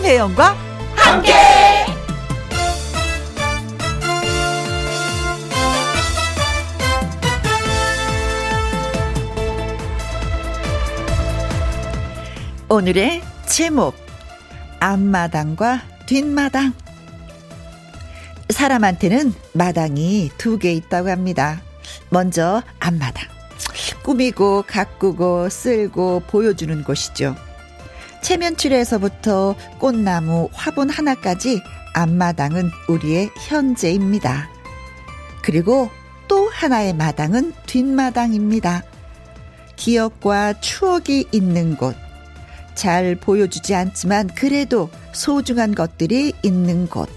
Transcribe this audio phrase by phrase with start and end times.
[0.00, 0.56] 김혜영과
[0.96, 1.34] 함께.
[12.68, 13.94] 오늘의 제목
[14.78, 16.72] 앞마당과 뒷마당
[18.48, 21.60] 사람한테는 마당이 두 개 있다고 합니다.
[22.08, 23.28] 먼저 앞마당.
[24.02, 27.36] 꾸미고 가꾸고 쓸고 보여주는 곳이죠.
[28.22, 31.62] 체면출에서부터 꽃나무 화분 하나까지
[31.94, 34.48] 앞마당은 우리의 현재입니다.
[35.42, 35.90] 그리고
[36.28, 38.82] 또 하나의 마당은 뒷마당입니다.
[39.76, 41.96] 기억과 추억이 있는 곳.
[42.74, 47.08] 잘 보여주지 않지만 그래도 소중한 것들이 있는 곳.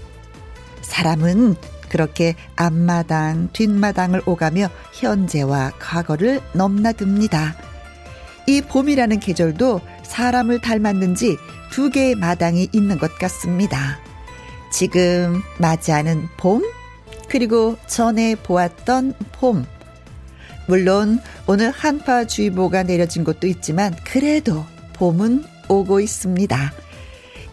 [0.82, 1.54] 사람은
[1.88, 7.54] 그렇게 앞마당, 뒷마당을 오가며 현재와 과거를 넘나듭니다.
[8.46, 9.80] 이 봄이라는 계절도
[10.14, 11.36] 사람을 닮았는지
[11.70, 13.98] 두 개의 마당이 있는 것 같습니다.
[14.70, 16.62] 지금 맞이하는 봄,
[17.28, 19.66] 그리고 전에 보았던 봄.
[20.68, 26.72] 물론 오늘 한파주의보가 내려진 곳도 있지만 그래도 봄은 오고 있습니다.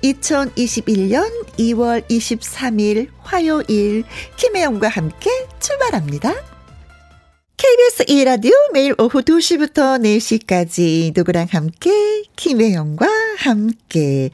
[0.03, 4.03] 2021년 2월 23일 화요일
[4.37, 6.50] 김혜영과 함께 출발합니다.
[7.61, 13.05] KBS 2라디오 매일 오후 2시부터 4시까지 누구랑 함께 김혜영과
[13.37, 14.31] 함께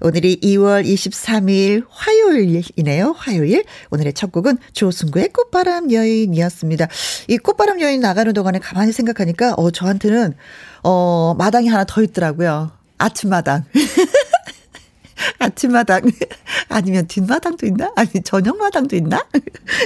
[0.00, 3.10] 오늘이 2월 23일 화요일이네요.
[3.18, 6.86] 화요일 오늘의 첫 곡은 조승구의 꽃바람 여인이었습니다.
[7.26, 10.36] 이 꽃바람 여인 나가는 동안에 가만히 생각하니까 어 저한테는
[10.84, 12.70] 어 마당이 하나 더 있더라고요.
[12.98, 13.64] 아침마당.
[15.38, 16.02] 아침마당
[16.68, 17.92] 아니면 뒷마당도 있나?
[17.96, 19.26] 아니 저녁마당도 있나?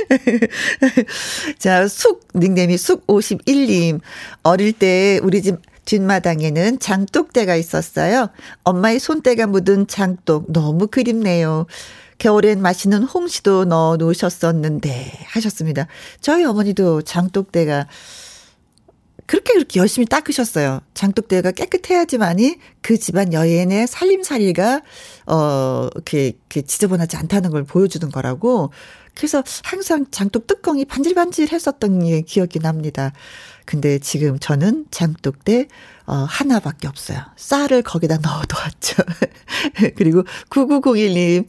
[1.59, 4.01] 자, 숙 닉네임이 숙 51님.
[4.43, 8.29] 어릴 때 우리 집 뒷마당에는 장독대가 있었어요.
[8.63, 11.67] 엄마의 손때가 묻은 장독 너무 그립네요.
[12.19, 15.87] 겨울엔 맛있는 홍시도 넣어 놓으셨었는데 하셨습니다.
[16.21, 17.87] 저희 어머니도 장독대가
[19.27, 20.81] 그렇게 그렇게 열심히 닦으셨어요.
[20.93, 24.83] 장독대가 깨끗해야지만이 그 집안 여인의 살림살이가
[25.27, 28.71] 어 이렇게, 지저분하지 않다는 걸 보여주는 거라고.
[29.15, 33.13] 그래서 항상 장독 뚜껑이 반질반질했었던 기억이 납니다.
[33.65, 35.69] 근데 지금 저는 장독대
[36.07, 37.19] 어 하나밖에 없어요.
[37.37, 39.03] 쌀을 거기다 넣어놓았죠.
[39.97, 41.47] 그리고 9901님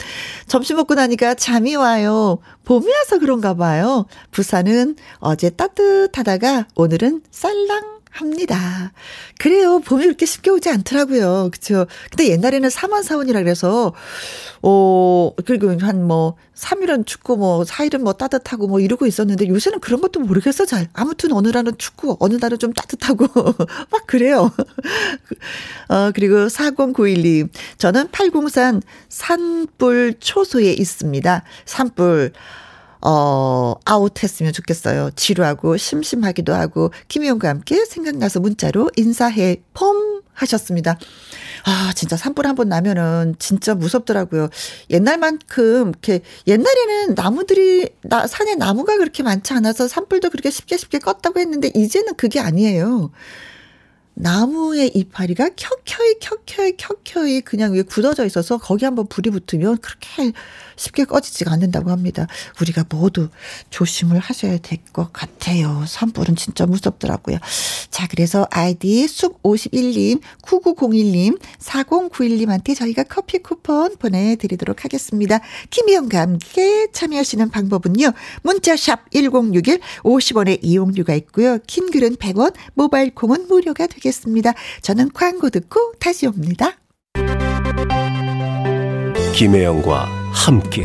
[0.48, 2.40] 점심 먹고 나니까 잠이 와요.
[2.64, 4.06] 봄이 와서 그런가 봐요.
[4.32, 8.94] 부산은 어제 따뜻하다가 오늘은 쌀랑 합니다.
[9.40, 9.80] 그래요.
[9.80, 11.50] 봄이 그렇게 쉽게 오지 않더라고요.
[11.52, 11.86] 그쵸.
[12.09, 13.94] 근데 옛날에는 4만 사원이라 그래서,
[14.62, 20.00] 어, 그리고 한 뭐, 3일은 춥고 뭐, 4일은 뭐 따뜻하고 뭐 이러고 있었는데 요새는 그런
[20.02, 20.88] 것도 모르겠어, 잘.
[20.94, 23.28] 아무튼 어느 날은 춥고, 어느 날은 좀 따뜻하고,
[23.92, 24.52] 막 그래요.
[25.90, 27.50] 어, 그리고 4091님.
[27.78, 31.44] 저는 팔공산 산불 초소에 있습니다.
[31.66, 32.31] 산불.
[33.08, 35.12] 어, 아웃했으면 좋겠어요.
[35.16, 40.98] 지루하고 심심하기도 하고 김희영과 함께 생각나서 문자로 인사해 폼 하셨습니다.
[41.66, 44.50] 아, 진짜 산불 한 번 나면은 진짜 무섭더라고요.
[44.90, 51.38] 옛날만큼 이렇게 옛날에는 나무들이 나 산에 나무가 그렇게 많지 않아서 산불도 그렇게 쉽게 쉽게 껐다고
[51.38, 53.12] 했는데 이제는 그게 아니에요.
[54.16, 60.32] 나무의 이파리가 켜켜이 켜켜이 켜켜이 그냥 위에 굳어져 있어서 거기 한번 불이 붙으면 그렇게
[60.75, 62.28] 쉽게 꺼지지가 않는다고 합니다.
[62.62, 63.30] 우리가 모두
[63.69, 65.84] 조심을 하셔야 될 것 같아요.
[65.88, 67.38] 산불은 진짜 무섭더라고요.
[67.90, 75.40] 자, 그래서 아이디 숲 51님, 9901님, 4091님한테 저희가 커피 쿠폰 보내드리도록 하겠습니다.
[75.69, 78.12] 김희영과 함께 참여하시는 방법은요.
[78.44, 81.57] 문자샵 1061 50원의 이용료가 있고요.
[81.68, 84.53] 킹글은 100원, 모바일 콩은 무료가 되겠습니다.
[84.81, 86.78] 저는 광고 듣고 다시 옵니다.
[89.34, 90.84] 김혜영과 함께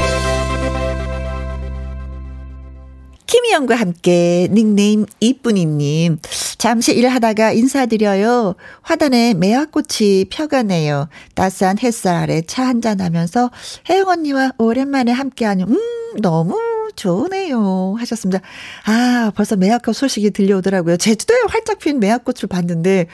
[3.27, 6.19] 김희영과 함께 닉네임 이쁜이님
[6.57, 8.55] 잠시 일하다가 인사드려요.
[8.83, 11.09] 화단에 매화꽃이 펴가네요.
[11.35, 13.51] 따스한 햇살 아래 차 한잔 하면서
[13.89, 15.77] 혜영 언니와 오랜만에 함께하니 음
[16.21, 16.59] 너무
[16.97, 17.97] 좋네요.
[17.99, 18.41] 하셨습니다.
[18.85, 20.97] 아, 벌써 매화꽃 소식이 들려오더라고요.
[20.97, 23.07] 제주도에 활짝 핀 매화꽃을 봤는데,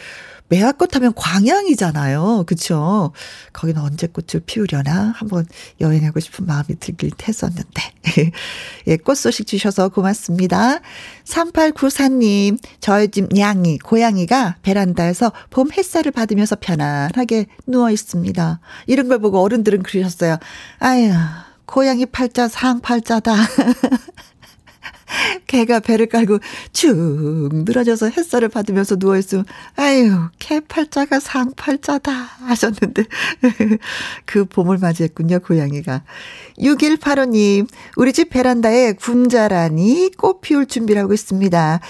[0.48, 2.44] 매화꽃 하면 광양이잖아요.
[2.46, 3.12] 그쵸?
[3.52, 5.12] 거기는 언제 꽃을 피우려나?
[5.16, 5.46] 한번
[5.80, 7.82] 여행하고 싶은 마음이 들긴 했었는데.
[8.86, 10.80] 예, 꽃 소식 주셔서 고맙습니다.
[11.24, 18.60] 3894님, 저희 집 냥이, 고양이가 베란다에서 봄 햇살을 받으면서 편안하게 누워 있습니다.
[18.86, 20.38] 이런 걸 보고 어른들은 그러셨어요.
[20.78, 21.12] 아유,
[21.66, 23.34] 고양이 팔자 상팔자다.
[25.46, 26.38] 개가 배를 깔고
[26.72, 26.96] 축
[27.52, 29.44] 늘어져서 햇살을 받으면서 누워있으면,
[29.76, 33.04] 아유, 개팔자가 상팔자다 하셨는데,
[34.26, 36.02] 그 봄을 맞이했군요, 고양이가.
[36.58, 41.80] 6185님, 우리 집 베란다에 군자라니 꽃 피울 준비를 하고 있습니다.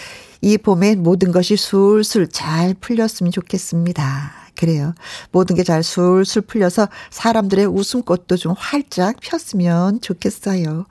[0.43, 4.32] 이 봄엔 모든 것이 술술 잘 풀렸으면 좋겠습니다.
[4.56, 4.94] 그래요.
[5.32, 10.87] 모든 게 잘 술술 풀려서 사람들의 웃음꽃도 좀 활짝 폈으면 좋겠어요.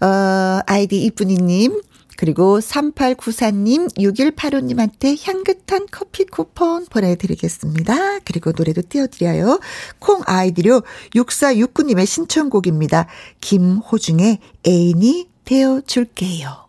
[0.00, 1.80] 어, 아이디 이쁜이님,
[2.16, 8.20] 그리고 3894님, 6185님한테 향긋한 커피 쿠폰 보내드리겠습니다.
[8.20, 9.60] 그리고 노래도 띄워드려요.
[9.98, 10.82] 콩 아이디로
[11.14, 13.06] 6469님의 신청곡입니다.
[13.40, 16.66] 김호중의 애인이 되어줄게요.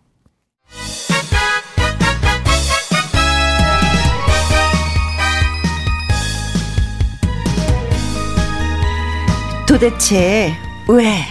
[9.67, 10.53] 도대체
[10.87, 11.23] 왜,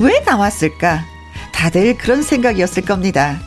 [0.00, 1.15] 왜 나왔을까?
[1.56, 3.40] 다들 그런 생각이었을 겁니다.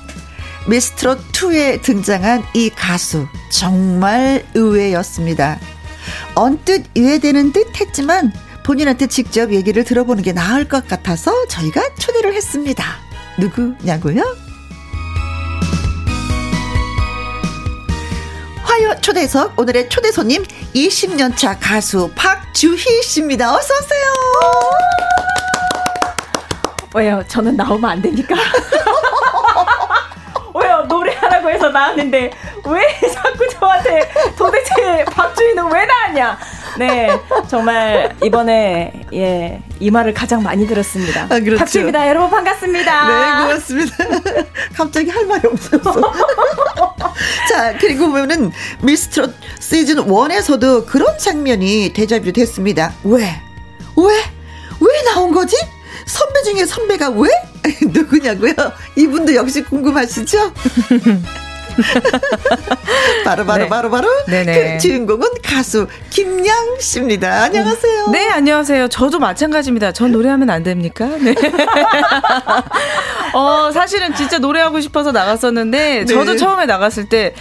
[0.67, 5.59] 미스트롯 2에 등장한 이 가수 정말 의외였습니다.
[6.33, 8.33] 언뜻 이해되는 듯 했지만
[8.65, 12.83] 본인한테 직접 얘기를 들어보는 게 나을 것 같아서 저희가 초대를 했습니다.
[13.37, 14.23] 누구냐고요?
[18.63, 23.55] 화요 초대석 오늘의 초대 손님 20년차 가수 박주희 씨입니다.
[23.55, 23.99] 어서 오세요.
[26.93, 27.23] 왜요?
[27.27, 28.35] 저는 나오면 안 되니까.
[30.55, 30.83] 왜요?
[30.87, 32.31] 노래하라고 해서 나왔는데
[32.65, 36.37] 왜 자꾸 저한테 도대체 박주희는 왜 나왔냐?
[36.77, 37.09] 네,
[37.47, 41.23] 정말 이번에 예, 이 말을 가장 많이 들었습니다.
[41.23, 41.57] 아, 그렇죠.
[41.59, 42.07] 박주입니다.
[42.09, 43.07] 여러분 반갑습니다.
[43.07, 43.95] 네, 고맙습니다.
[44.75, 46.01] 갑자기 할 말이 없어서.
[47.49, 48.51] 자, 그리고 보면은
[48.81, 52.93] 미스트롯 시즌 1에서도 그런 장면이 대자뷰 됐습니다.
[53.03, 53.41] 왜?
[53.97, 54.13] 왜?
[54.81, 55.55] 왜 나온 거지?
[56.09, 57.29] 선배 중에 선배가 왜?
[57.87, 58.53] 누구냐고요?
[58.95, 60.51] 이분도 역시 궁금하시죠?
[63.23, 63.69] 바로 바로 네.
[63.69, 64.73] 바로 바로 네네.
[64.73, 67.43] 그 주인공은 가수 김양 씨입니다.
[67.43, 68.07] 안녕하세요.
[68.07, 68.87] 네, 안녕하세요.
[68.89, 69.91] 저도 마찬가지입니다.
[69.91, 71.05] 전 노래하면 안 됩니까?
[71.21, 71.35] 네.
[73.33, 76.37] 어, 사실은 진짜 노래하고 싶어서 나갔었는데 저도 네.
[76.37, 77.35] 처음에 나갔을 때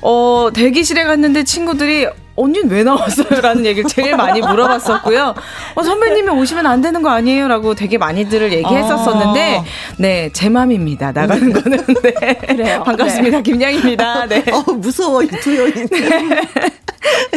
[0.00, 3.40] 어, 대기실에 갔는데 친구들이 언니는 왜 나왔어요?
[3.40, 5.34] 라는 얘기를 제일 많이 물어봤었고요.
[5.74, 7.48] 어, 선배님이 오시면 안 되는 거 아니에요?
[7.48, 9.64] 라고 되게 많이들을 얘기했었었는데, 아.
[9.98, 11.12] 네, 제 맘입니다.
[11.12, 11.60] 나가는 네.
[11.60, 11.84] 거는.
[12.02, 12.34] 네.
[12.34, 12.82] 그래요.
[12.84, 13.38] 반갑습니다.
[13.38, 13.42] 네.
[13.42, 14.26] 김양입니다.
[14.26, 14.44] 네.
[14.52, 15.88] 어, 무서워, 두 여인.
[15.88, 16.42] 네.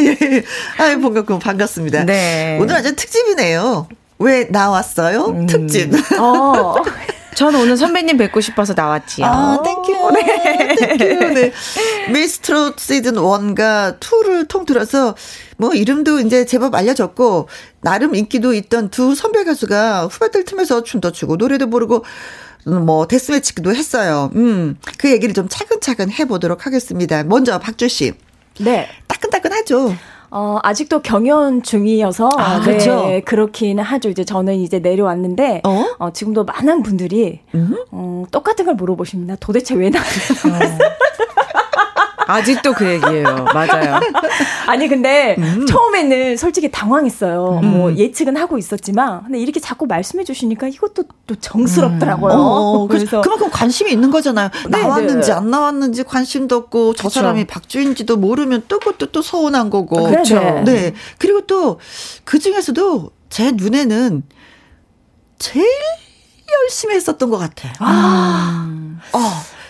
[0.00, 0.42] 예.
[0.78, 2.04] 아유, 반갑고 반갑습니다.
[2.04, 2.58] 네.
[2.60, 3.88] 오늘 아주 특집이네요.
[4.18, 5.26] 왜 나왔어요?
[5.26, 5.46] 음.
[5.46, 5.92] 특집.
[6.18, 6.74] 어.
[7.34, 9.24] 저는 오늘 선배님 뵙고 싶어서 나왔지요.
[9.24, 10.10] 아, thank you.
[10.12, 10.69] 네.
[10.86, 11.52] 네.
[12.12, 15.14] 미스트롯 시즌 1과 2를 통틀어서
[15.56, 17.48] 뭐 이름도 이제 제법 알려졌고
[17.80, 22.04] 나름 인기도 있던 두 선배 가수가 후배들 틈에서 춤도 추고 노래도 부르고
[22.66, 24.30] 뭐 데스매치기도 했어요.
[24.34, 24.76] 음.
[24.98, 27.24] 그 얘기를 좀 차근차근 해 보도록 하겠습니다.
[27.24, 28.12] 먼저 박주 씨.
[28.58, 28.88] 네.
[29.08, 29.96] 따끈따끈하죠.
[30.30, 33.06] 어, 아직도 경연 중이어서 아, 그렇죠.
[33.06, 34.08] 네, 그렇기는 하죠.
[34.08, 37.76] 이제 저는 이제 내려왔는데 어, 어 지금도 많은 분들이 음?
[37.90, 39.36] 어, 똑같은 걸 물어보십니다.
[39.40, 40.54] 도대체 왜 나왔어요?
[42.30, 43.44] 아직도 그 얘기예요.
[43.52, 44.00] 맞아요.
[44.66, 45.66] 아니 근데 음.
[45.66, 47.60] 처음에는 솔직히 당황했어요.
[47.62, 47.70] 음.
[47.70, 52.32] 뭐 예측은 하고 있었지만 근데 이렇게 자꾸 말씀해 주시니까 이것도 또 정스럽더라고요.
[52.32, 52.38] 음.
[52.38, 54.50] 어, 그래서 그만큼 관심이 있는 거잖아요.
[54.68, 55.36] 네, 나왔는지 네.
[55.36, 57.20] 안 나왔는지 관심도 없고 저 그쵸.
[57.20, 60.04] 사람이 박주인지도 모르면 또 그것도 또 서운한 거고.
[60.04, 60.40] 그렇죠.
[60.64, 60.92] 네.
[61.18, 61.78] 그리고 또
[62.24, 64.22] 그 중에서도 제 눈에는
[65.38, 65.66] 제일
[66.62, 67.72] 열심히 했었던 것 같아요.
[67.80, 68.98] 아.
[69.12, 69.18] 어.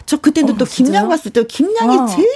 [0.07, 2.07] 저 그때는 어, 또 김양 봤을 때 김양이 어.
[2.07, 2.29] 제일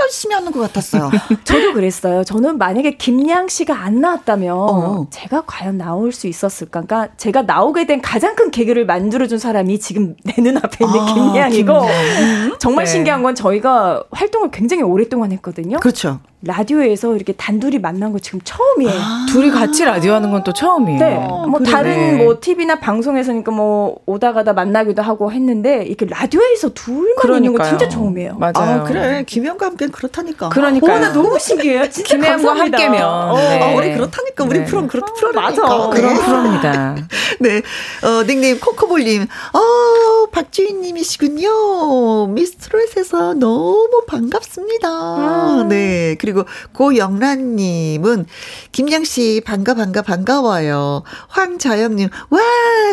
[0.00, 1.10] 열심히 하는 것 같았어요.
[1.44, 2.24] 저도 그랬어요.
[2.24, 5.06] 저는 만약에 김양 씨가 안 나왔다면 어.
[5.10, 6.82] 제가 과연 나올 수 있었을까?
[6.82, 11.72] 그러니까 제가 나오게 된 가장 큰 계기를 만들어준 사람이 지금 내 눈앞에 있는 아, 김양이고
[11.80, 12.58] 김양.
[12.58, 12.90] 정말 네.
[12.92, 15.78] 신기한 건 저희가 활동을 굉장히 오랫동안 했거든요.
[15.80, 16.20] 그렇죠.
[16.46, 18.98] 라디오에서 이렇게 단둘이 만난 거 지금 처음이에요.
[18.98, 20.98] 아~ 둘이 같이 라디오 하는 건 또 처음이에요.
[21.00, 21.14] 네.
[21.16, 21.70] 뭐 그러네.
[21.70, 27.36] 다른 뭐 TV나 방송에서니까 뭐 오다 가다 만나기도 하고 했는데 이렇게 라디오에서 둘만 그러니까요.
[27.36, 28.36] 있는 거 진짜 처음이에요.
[28.38, 28.52] 맞아요.
[28.54, 29.24] 아, 그래.
[29.26, 30.50] 김영과 함께 그렇다니까.
[30.50, 30.94] 그러니까.
[30.94, 31.90] 어, 나 너무 신기해요.
[31.90, 33.02] 진짜 김영과 함께면.
[33.02, 33.60] 어, 네.
[33.60, 34.44] 아, 우리 그렇다니까.
[34.44, 34.64] 우리 네.
[34.66, 35.62] 프로 그렇 프로라니까.
[35.66, 35.88] 맞아.
[35.90, 36.20] 그런 네.
[36.24, 36.96] 프로입니다.
[37.40, 37.62] 네.
[38.06, 39.22] 어, 닉네임 코코볼님.
[39.22, 42.28] 어, 박주인 님이시군요.
[42.28, 44.88] 미스트롯에서 너무 반갑습니다.
[44.88, 45.66] 아.
[45.68, 46.14] 네.
[46.20, 46.35] 그리고
[46.72, 48.26] 고영 정란님은
[48.72, 51.02] 김양씨 반가 반가 반가워요.
[51.28, 52.40] 황자영님 와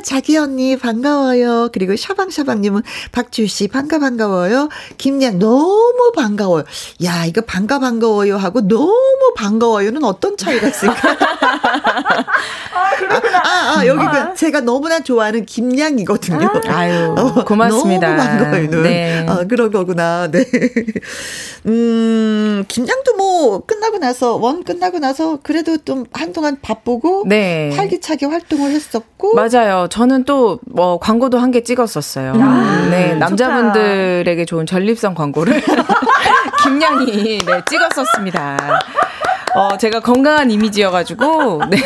[0.03, 1.69] 자기 언니 반가워요.
[1.73, 4.69] 그리고 샤방샤방님은 박주씨 반가 반가워요.
[4.97, 6.63] 김양 너무 반가워요.
[7.03, 10.93] 야 이거 반가 반가워요 하고 너무 반가워요는 어떤 차이가 있을까?
[12.73, 13.37] 아, 그렇구나.
[13.37, 16.49] 아, 아, 아 여기 그 제가 너무나 좋아하는 김양이거든요.
[16.67, 18.15] 아, 유 너무, 고맙습니다.
[18.15, 18.83] 너무 반가워요.
[18.83, 19.25] 네.
[19.27, 20.27] 아, 그런 거구나.
[20.29, 20.45] 네.
[21.65, 23.22] 음, 김장도 뭐
[23.65, 27.71] 끝나고 나서 원 끝나고 나서 그래도 좀 한동안 바쁘고 네.
[27.75, 29.87] 활기차게 활동을 했었고 맞아요.
[29.89, 32.33] 저는 또 뭐 광고도 한 개 찍었었어요.
[32.35, 35.61] 아, 네, 남자분들에게 좋은 전립선 광고를
[36.63, 38.57] 김양이 네, 찍었었습니다.
[39.55, 41.77] 어, 제가 건강한 이미지여가지고, 네.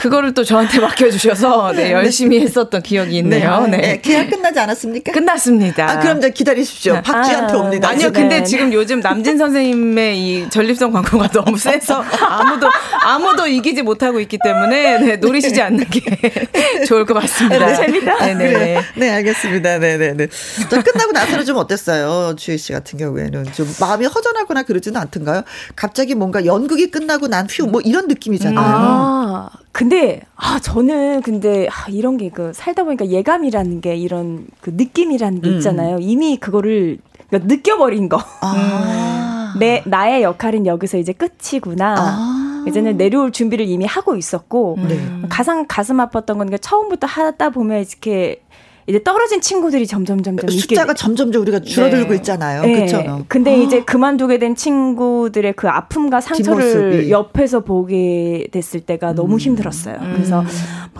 [0.00, 3.66] 그거를 또 저한테 맡겨주셔서, 네, 열심히 했었던 기억이 있네요.
[3.68, 3.76] 네.
[3.76, 4.00] 네.
[4.00, 5.12] 계약 끝나지 않았습니까?
[5.12, 5.90] 끝났습니다.
[5.90, 7.00] 아, 그럼 저 기다리십시오.
[7.02, 7.88] 박쥐한테 아, 옵니다.
[7.88, 8.44] 아니요, 근데 네.
[8.44, 12.68] 지금 요즘 남진 선생님의 이 전립선 광고가 너무 세서 아무도,
[13.04, 16.00] 아무도 이기지 못하고 있기 때문에, 네, 노리시지 않는 게
[16.88, 17.66] 좋을 것 같습니다.
[17.66, 18.18] 네, 재밌다.
[18.18, 18.52] 네네.
[18.52, 19.78] 네, 네, 알겠습니다.
[19.78, 20.14] 네네네.
[20.16, 20.26] 네,
[20.70, 22.34] 자, 끝나고 나서는 좀 어땠어요?
[22.36, 23.52] 주희 씨 같은 경우에는.
[23.52, 25.42] 좀 마음이 허전하거나 그러지는 않던가요?
[25.76, 28.58] 갑자기 뭔가 연극이 끝나고 난 휴 뭐 이런 느낌이잖아요.
[28.66, 34.70] 아, 근데 아 저는 근데 아, 이런 게 그 살다 보니까 예감이라는 게 이런 그
[34.74, 35.54] 느낌이라는 게 음.
[35.56, 35.96] 있잖아요.
[35.96, 36.02] 음.
[36.02, 38.18] 이미 그거를 그러니까 느껴버린 거.
[38.40, 39.54] 아.
[39.58, 41.94] 내 나의 역할은 여기서 이제 끝이구나.
[41.98, 42.64] 아.
[42.66, 45.26] 이제는 내려올 준비를 이미 하고 있었고 음.
[45.28, 48.42] 가장 가슴 아팠던 건 처음부터 하다 보면 이렇게
[48.86, 52.16] 이제 떨어진 친구들이 점점 점점 숫자가 있게, 점점점 우리가 줄어들고 네.
[52.16, 52.62] 있잖아요.
[52.62, 52.74] 네.
[52.74, 53.24] 그렇죠.
[53.28, 53.54] 근데 아.
[53.54, 57.10] 이제 그만두게 된 친구들의 그 아픔과 상처를 뒷모습이.
[57.10, 59.14] 옆에서 보게 됐을 때가 음.
[59.16, 59.96] 너무 힘들었어요.
[60.00, 60.12] 음.
[60.14, 60.44] 그래서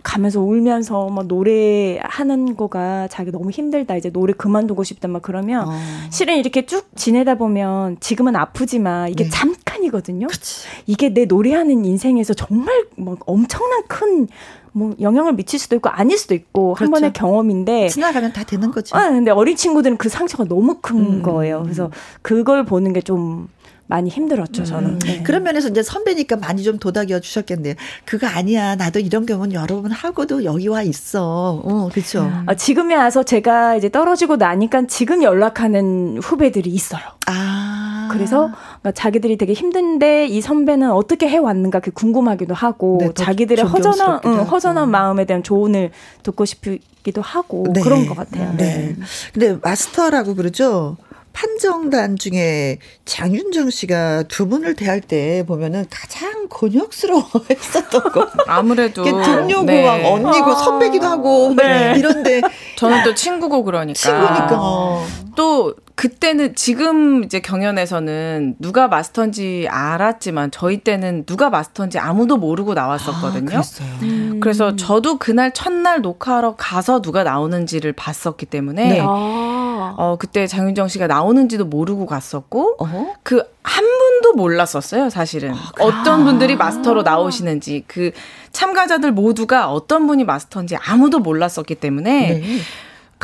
[0.02, 3.96] 가면서 울면서 막 노래하는 거가 자기 너무 힘들다.
[3.96, 5.08] 이제 노래 그만두고 싶다.
[5.08, 5.72] 막 그러면 어.
[6.10, 9.30] 실은 이렇게 쭉 지내다 보면 지금은 아프지만 이게 네.
[9.30, 10.26] 잠깐이거든요.
[10.28, 10.66] 그치.
[10.86, 14.28] 이게 내 노래하는 인생에서 정말 막 엄청난 큰
[14.76, 16.84] 뭐 영향을 미칠 수도 있고 아닐 수도 있고 그렇죠.
[16.84, 18.96] 한 번의 경험인데 지나가면 다 되는 거죠.
[18.96, 21.22] 아, 근데 어린 친구들은 그 상처가 너무 큰 음.
[21.22, 21.62] 거예요.
[21.62, 21.90] 그래서
[22.22, 23.48] 그걸 보는 게 좀
[23.86, 24.64] 많이 힘들었죠, 음.
[24.64, 24.98] 저는.
[25.00, 25.22] 네.
[25.22, 27.74] 그런 면에서 이제 선배니까 많이 좀 도닥여 주셨겠네요.
[28.04, 28.76] 그거 아니야.
[28.76, 31.60] 나도 이런 경우는 여러 번 하고도 여기 와 있어.
[31.62, 32.22] 어, 그렇죠.
[32.22, 32.44] 음.
[32.46, 37.02] 아, 지금에 와서 제가 이제 떨어지고 나니까 지금 연락하는 후배들이 있어요.
[37.26, 38.08] 아.
[38.10, 38.50] 그래서
[38.80, 44.20] 그러니까 자기들이 되게 힘든데 이 선배는 어떻게 해 왔는가 그 궁금하기도 하고 네, 자기들의 허전한
[44.24, 45.90] 응, 허전한 마음에 대한 조언을
[46.22, 47.80] 듣고 싶기도 하고 네.
[47.80, 48.54] 그런 것 같아요.
[48.56, 48.94] 네.
[48.96, 48.96] 네.
[49.32, 50.96] 근데 마스터라고 그러죠.
[51.34, 58.28] 판정단 중에 장윤정 씨가 두 분을 대할 때 보면은 가장 곤욕스러워 했었던 거.
[58.46, 59.04] 아무래도.
[59.04, 59.84] 동료고 네.
[59.84, 60.54] 막 언니고 아.
[60.54, 61.94] 선배기도 하고 네.
[61.98, 62.40] 이런데.
[62.76, 63.98] 저는 또 친구고 그러니까.
[63.98, 65.04] 친구니까.
[65.34, 73.58] 또 그때는 지금 이제 경연에서는 누가 마스터인지 알았지만 저희 때는 누가 마스터인지 아무도 모르고 나왔었거든요.
[73.58, 73.62] 아,
[74.02, 74.38] 음.
[74.40, 79.00] 그래서 저도 그날 첫날 녹화하러 가서 누가 나오는지를 봤었기 때문에 네.
[79.02, 79.63] 아.
[79.96, 82.76] 어 그때 장윤정 씨가 나오는지도 모르고 갔었고
[83.22, 85.52] 그한 분도 몰랐었어요, 사실은.
[85.52, 88.12] 아, 어떤 분들이 마스터로 나오시는지 그
[88.52, 92.58] 참가자들 모두가 어떤 분이 마스터인지 아무도 몰랐었기 때문에 네.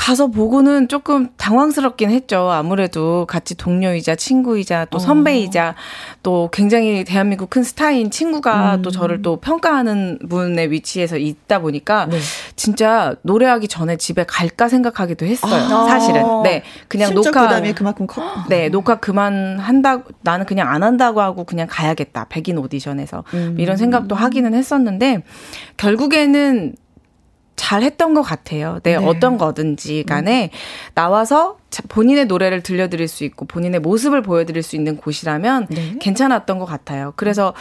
[0.00, 2.50] 가서 보고는 조금 당황스럽긴 했죠.
[2.50, 4.98] 아무래도 같이 동료이자 친구이자 또 어.
[4.98, 5.74] 선배이자
[6.22, 8.82] 또 굉장히 대한민국 큰 스타인 친구가 음.
[8.82, 12.18] 또 저를 또 평가하는 분의 위치에서 있다 보니까 네.
[12.56, 15.52] 진짜 노래하기 전에 집에 갈까 생각하기도 했어요.
[15.70, 15.84] 아.
[15.84, 16.22] 사실은.
[16.44, 16.62] 네.
[16.88, 18.22] 그냥 녹화 부담이 그만큼 컸.
[18.48, 22.24] 네, 녹화 그만 한다 나는 그냥 안 한다고 하고 그냥 가야겠다.
[22.30, 23.24] 백인 오디션에서.
[23.34, 23.56] 음.
[23.58, 25.24] 이런 생각도 하기는 했었는데
[25.76, 26.74] 결국에는
[27.60, 28.80] 잘 했던 것 같아요.
[28.82, 29.06] 네, 네.
[29.06, 30.56] 어떤 거든지 간에 음.
[30.94, 31.58] 나와서
[31.90, 35.96] 본인의 노래를 들려드릴 수 있고 본인의 모습을 보여드릴 수 있는 곳이라면 네.
[36.00, 37.12] 괜찮았던 것 같아요.
[37.16, 37.52] 그래서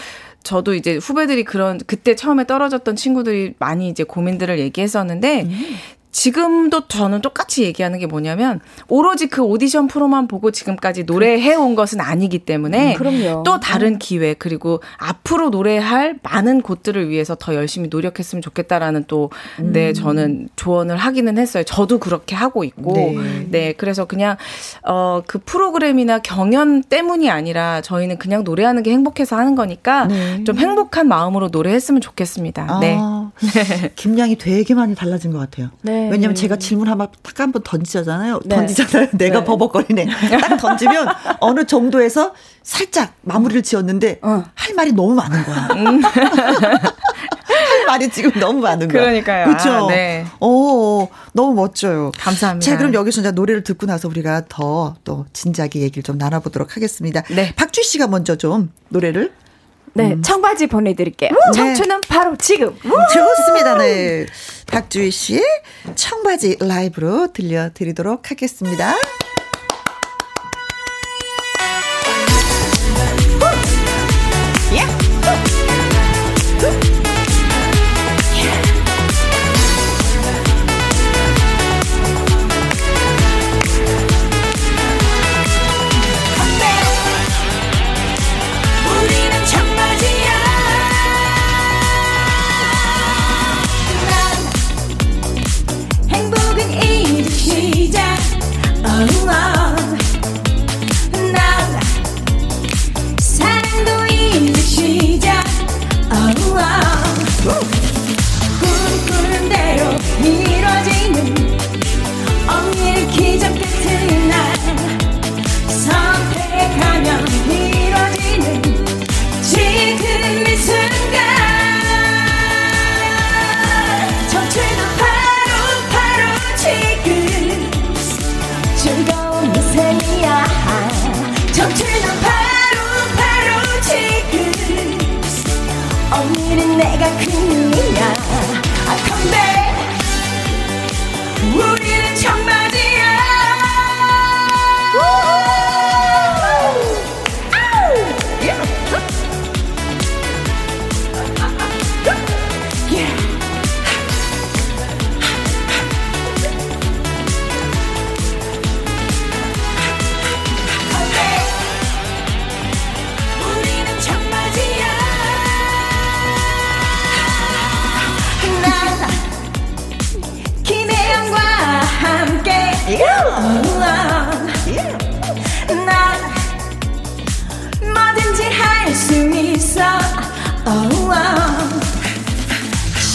[0.41, 5.75] 저도 이제 후배들이 그런 그때 처음에 떨어졌던 친구들이 많이 이제 고민들을 얘기했었는데 음.
[6.11, 12.01] 지금도 저는 똑같이 얘기하는 게 뭐냐면 오로지 그 오디션 프로만 보고 지금까지 노래해 온 것은
[12.01, 13.99] 아니기 때문에 음, 또 다른 음.
[13.99, 19.71] 기회 그리고 앞으로 노래할 많은 곳들을 위해서 더 열심히 노력했으면 좋겠다라는 또 음.
[19.71, 21.63] 네, 저는 조언을 하기는 했어요.
[21.63, 24.35] 저도 그렇게 하고 있고 네, 네 그래서 그냥
[24.83, 30.43] 어 그 프로그램이나 경연 때문이 아니라 저희는 그냥 노래하는 게 행복해서 하는 거니까 네.
[30.43, 32.65] 좀 행복한 마음으로 노래했으면 좋겠습니다.
[32.67, 32.99] 아, 네.
[33.95, 35.69] 김양이 되게 많이 달라진 것 같아요.
[35.83, 35.98] 네.
[36.05, 36.09] 네.
[36.11, 38.41] 왜냐면 제가 질문 한번 딱 한 번 던지잖아요.
[38.45, 38.55] 네.
[38.55, 39.07] 던지잖아요.
[39.13, 39.45] 내가 네.
[39.45, 40.07] 버벅거리네.
[40.41, 41.07] 딱 던지면
[41.39, 44.43] 어느 정도에서 살짝 마무리를 지었는데 어.
[44.53, 45.67] 할 말이 너무 많은 거야.
[45.75, 46.01] 음.
[47.49, 49.01] 할 말이 지금 너무 많은 거야.
[49.01, 49.45] 그러니까요.
[49.45, 49.69] 그렇죠.
[49.71, 50.25] 아, 네.
[50.39, 52.11] 오, 너무 멋져요.
[52.17, 52.69] 감사합니다.
[52.71, 57.21] 자, 그럼 여기서 이제 노래를 듣고 나서 우리가 더 또 진지하게 얘기를 좀 나눠보도록 하겠습니다.
[57.29, 57.53] 네.
[57.55, 59.31] 박주 씨가 먼저 좀 노래를
[59.93, 60.21] 네, 음.
[60.21, 61.31] 청바지 보내드릴게요.
[61.31, 61.57] 네.
[61.57, 62.75] 청춘은 바로 지금.
[62.77, 63.77] 좋습니다.
[63.77, 64.25] 네.
[64.67, 65.43] 박주희 씨의
[65.95, 68.95] 청바지 라이브로 들려드리도록 하겠습니다.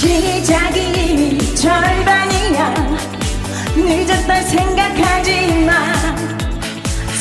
[0.04, 2.74] 시작이 절반이야.
[3.74, 5.72] 늦었다 생각하지 마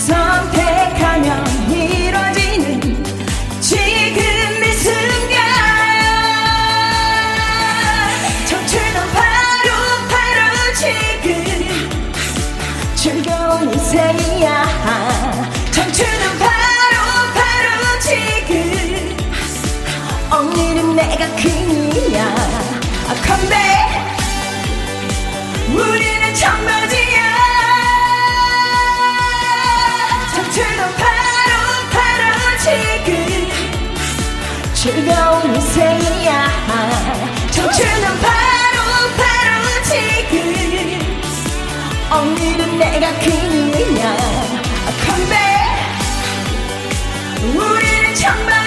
[0.05, 3.01] 선택하면 이뤄지는
[3.61, 4.21] 지금
[4.63, 5.37] 이 순간.
[8.49, 9.69] 청춘은 바로
[10.09, 10.41] 바로
[10.75, 11.29] 지금
[12.95, 14.51] 즐거운 인생이야.
[15.71, 16.95] 청춘은 바로
[17.33, 18.51] 바로 지금.
[20.33, 22.62] 오늘은 내가 퀸이야
[23.25, 23.57] 컴백
[25.69, 27.17] 우리는 청바지야.
[30.33, 31.51] 청춘은 바로
[31.91, 32.23] 바로
[32.63, 33.07] 지금
[34.73, 36.33] 즐거운 인생이야.
[37.51, 38.77] 청춘은 바로
[39.17, 39.49] 바로
[39.83, 40.33] 지금
[42.11, 44.05] 오늘은 내가 퀸이야
[45.07, 45.33] 컴백
[47.55, 48.62] 우리는 청바지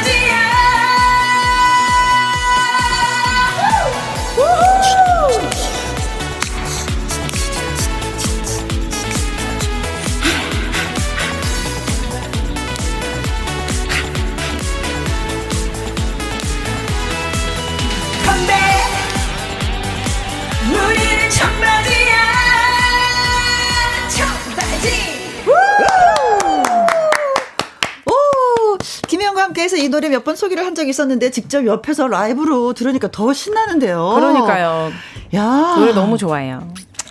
[29.57, 34.13] 함께해서 이 노래 몇 번 소개를 한 적이 있었는데 직접 옆에서 라이브로 들으니까 더 신나는데요.
[34.17, 34.91] 그러니까요.
[35.35, 36.67] 야, 노래 너무 좋아해요.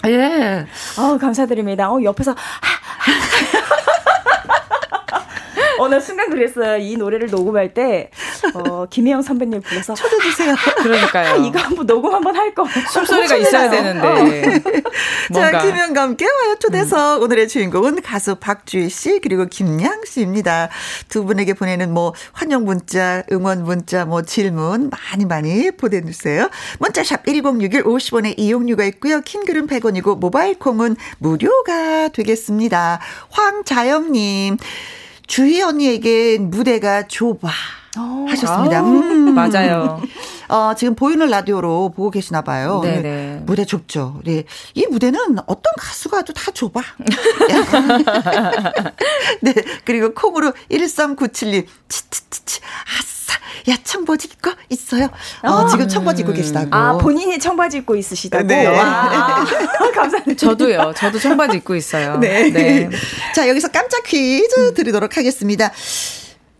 [0.08, 0.66] 예.
[0.98, 1.90] 어, 감사드립니다.
[1.92, 2.36] 어, 옆에서.
[5.80, 6.78] 어, 나 순간 그랬어요.
[6.78, 8.10] 이 노래를 녹음할 때,
[8.54, 9.94] 어, 김혜영 선배님 불러서.
[9.94, 10.56] 초대주세요.
[10.84, 11.44] 그러니까요.
[11.46, 12.66] 이거 한번 녹음 한번 할 거.
[12.92, 14.60] 숨소리가 있어야 되는데.
[15.34, 15.62] 자, 뭔가.
[15.62, 17.22] 김혜영과 함께 와요 초대석.
[17.22, 20.70] 오늘의 주인공은 가수 박주희 씨 그리고 김양 씨입니다.
[21.10, 26.50] 두 분에게 보내는 뭐 환영 문자, 응원 문자, 뭐 질문 많이 많이 보내주세요.
[26.80, 29.22] 문자샵 1061 50원의 이용료가 있고요.
[29.22, 33.00] 킹글은 100원이고 모바일 콩은 무료가 되겠습니다.
[33.30, 34.58] 황자영님.
[35.28, 37.50] 주희 언니에게 무대가 좁아.
[38.02, 38.82] 하셨습니다.
[38.82, 39.34] 음.
[39.34, 40.02] 맞아요.
[40.48, 42.82] 어, 지금 보이는 라디오로 보고 계시나 봐요.
[42.84, 43.02] 네네.
[43.02, 44.22] 네, 무대 좁죠.
[44.24, 44.44] 네.
[44.74, 46.82] 이 무대는 어떤 가수가 도다 좁아.
[49.42, 49.54] 네.
[49.84, 51.66] 그리고 콩으로 1397님.
[51.90, 52.62] 치치치치.
[53.00, 53.34] 아싸.
[53.72, 55.10] 야, 청바지 입고 있어요.
[55.42, 56.68] 어, 지금 청바지 입고 계시다고.
[56.72, 58.46] 아, 본인이 청바지 입고 있으시다고?
[58.46, 58.68] 네.
[58.68, 59.44] 와.
[59.96, 60.36] 감사합니다.
[60.36, 60.94] 저도요.
[60.96, 62.18] 저도 청바지 입고 있어요.
[62.20, 62.90] 네.
[63.34, 65.72] 자, 여기서 깜짝 퀴즈 드리도록 하겠습니다.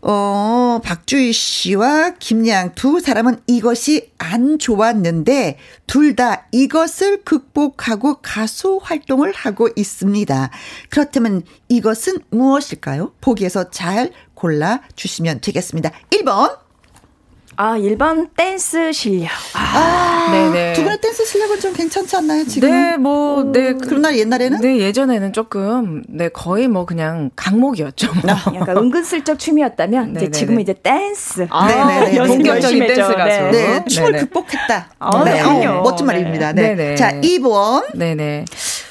[0.02, 9.32] 어, 박주희 씨와 김양 두 사람은 이것이 안 좋았는데 둘 다 이것을 극복하고 가수 활동을
[9.34, 10.50] 하고 있습니다.
[10.88, 13.12] 그렇다면 이것은 무엇일까요?
[13.20, 15.90] 보기에서 잘 골라 주시면 되겠습니다.
[16.10, 16.65] 1번.
[17.58, 19.30] 아, 1번 댄스 실력.
[19.54, 20.74] 아, 네네.
[20.74, 22.70] 두 분의 댄스 실력은 좀 괜찮지 않나요, 지금?
[22.70, 23.72] 네, 뭐, 네.
[23.82, 24.60] 그러나 옛날에는?
[24.60, 28.12] 네, 예전에는 조금, 네, 거의 뭐 그냥 강목이었죠.
[28.12, 28.56] 뭐.
[28.56, 30.30] 약간 은근슬쩍 춤이었다면 이제.
[30.30, 31.46] 지금은 이제 댄스.
[31.48, 32.04] 아.
[32.14, 32.94] 연습 본격적인 열심히 했죠.
[32.94, 33.40] 댄스 가수.
[33.40, 33.50] 네.
[33.50, 34.24] 네, 춤을 네네.
[34.24, 34.88] 극복했다.
[34.98, 35.78] 아, 네, 그럼요.
[35.78, 36.12] 어, 멋진 네.
[36.12, 36.52] 말입니다.
[36.52, 36.74] 네.
[36.74, 36.94] 네네.
[36.96, 37.96] 자, 2번.
[37.96, 38.44] 네네.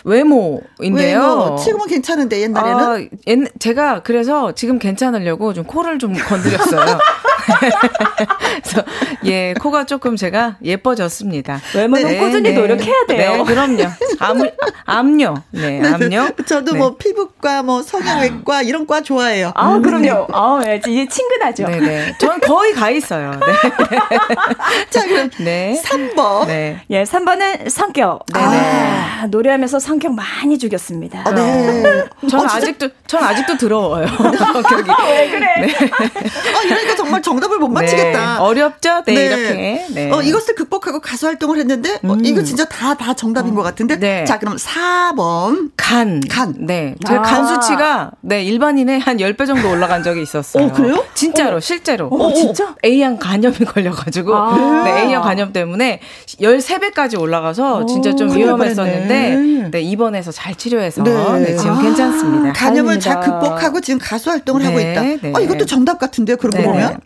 [0.05, 1.19] 외모인데요.
[1.19, 1.55] 외모.
[1.57, 6.99] 지금은 괜찮은데 옛날에는 아, 옛, 제가 그래서 지금 괜찮으려고 좀 코를 좀 건드렸어요.
[8.63, 8.83] 그래서
[9.25, 11.61] 예, 코가 조금 제가 예뻐졌습니다.
[11.75, 12.55] 외모는 네, 꾸준히 네.
[12.55, 13.37] 노력해야 돼요.
[13.37, 13.83] 네, 그럼요.
[14.19, 14.41] 암,
[14.85, 15.43] 암요.
[15.51, 16.29] 네, 암요.
[16.45, 16.79] 저도 네.
[16.79, 19.51] 뭐 피부과 뭐 성형외과 이런 과 좋아해요.
[19.55, 20.27] 아, 그럼요.
[20.31, 21.67] 아, 예, 이제 친근하죠.
[21.67, 22.13] 네 네.
[22.19, 23.31] 저는 거의 가 있어요.
[23.31, 23.39] 네.
[24.89, 25.81] 자, 그럼 네.
[25.83, 26.47] 3번.
[26.47, 26.81] 네.
[26.91, 28.25] 예, 3번은 성격.
[28.33, 28.45] 네네.
[28.45, 31.23] 아, 노래하면서 성격 많이 죽였습니다.
[31.25, 32.05] 어, 네.
[32.29, 32.49] 저는 어?
[32.51, 34.07] 아직도, 전 아직도 더러워요.
[34.17, 34.91] 성격이.
[35.07, 35.47] 왜 그래?
[35.63, 38.35] 어, 이러니까 정말 정 답을 못 맞히겠다.
[38.35, 38.39] 네.
[38.39, 39.03] 어렵죠?
[39.05, 39.85] 네, 이렇게.
[39.89, 40.11] 네.
[40.11, 43.99] 어, 이것을 극복하고 가수 활동을 했는데, 어, 이거 진짜 다, 다 정답인 것 같은데.
[43.99, 44.25] 네.
[44.25, 45.71] 자, 그럼 4번.
[45.75, 46.21] 간.
[46.29, 46.53] 간.
[46.59, 46.95] 네.
[47.07, 47.21] 제 아.
[47.21, 50.65] 간 수치가, 네, 일반인의 한 10배 정도 올라간 적이 있었어요.
[50.65, 51.03] 어, 그래요?
[51.13, 52.07] 진짜로, 실제로.
[52.07, 52.75] 어, 진짜?
[52.83, 54.83] A형 간염이 걸려 가지고, 아.
[54.85, 59.69] 네, A형 간염 때문에 13배까지 올라가서 진짜 좀 위험했었는데.
[59.71, 61.11] 네, 입원해서 잘 치료해서, 네.
[61.39, 61.81] 네, 지금 아.
[61.81, 62.53] 괜찮습니다.
[62.53, 63.15] 간염을 잘.
[63.25, 65.01] 극복하고 지금 가수 활동을 하고 네, 있다.
[65.01, 65.33] 네.
[65.33, 66.63] 어, 이것도 정답 같은데요, 그러고 네.
[66.63, 66.99] 보면.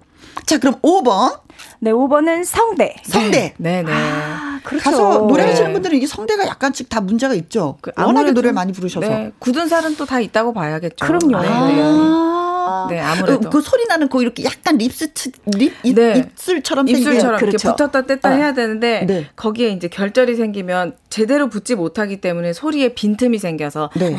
[0.46, 1.40] 자, 그럼 5번.
[1.80, 2.96] 네, 5번은 성대.
[3.04, 3.54] 성대.
[3.58, 3.92] 네, 네.
[3.94, 4.84] 아, 그렇죠.
[4.84, 5.74] 가서 노래하시는 네.
[5.74, 7.78] 분들은 이 성대가 약간씩 다 문제가 있죠.
[7.82, 9.08] 그 워낙에 노래를 많이 부르셔서.
[9.08, 11.06] 네, 굳은 살은 또 다 있다고 봐야겠죠.
[11.06, 11.42] 그럼요.
[11.42, 11.82] 네, 네.
[12.70, 12.88] 아, 아.
[12.90, 13.48] 네, 아무래도.
[13.48, 16.18] 어, 그 소리 나는 거 이렇게 약간 립스트 립 입, 네.
[16.18, 17.76] 입술처럼 입술처럼 이렇게 그렇죠.
[17.76, 18.30] 붙었다 뗐다 아.
[18.30, 19.26] 해야 되는데 네.
[19.36, 24.16] 거기에 이제 결절이 생기면 제대로 붙지 못하기 때문에 소리에 빈틈이 생겨서 네.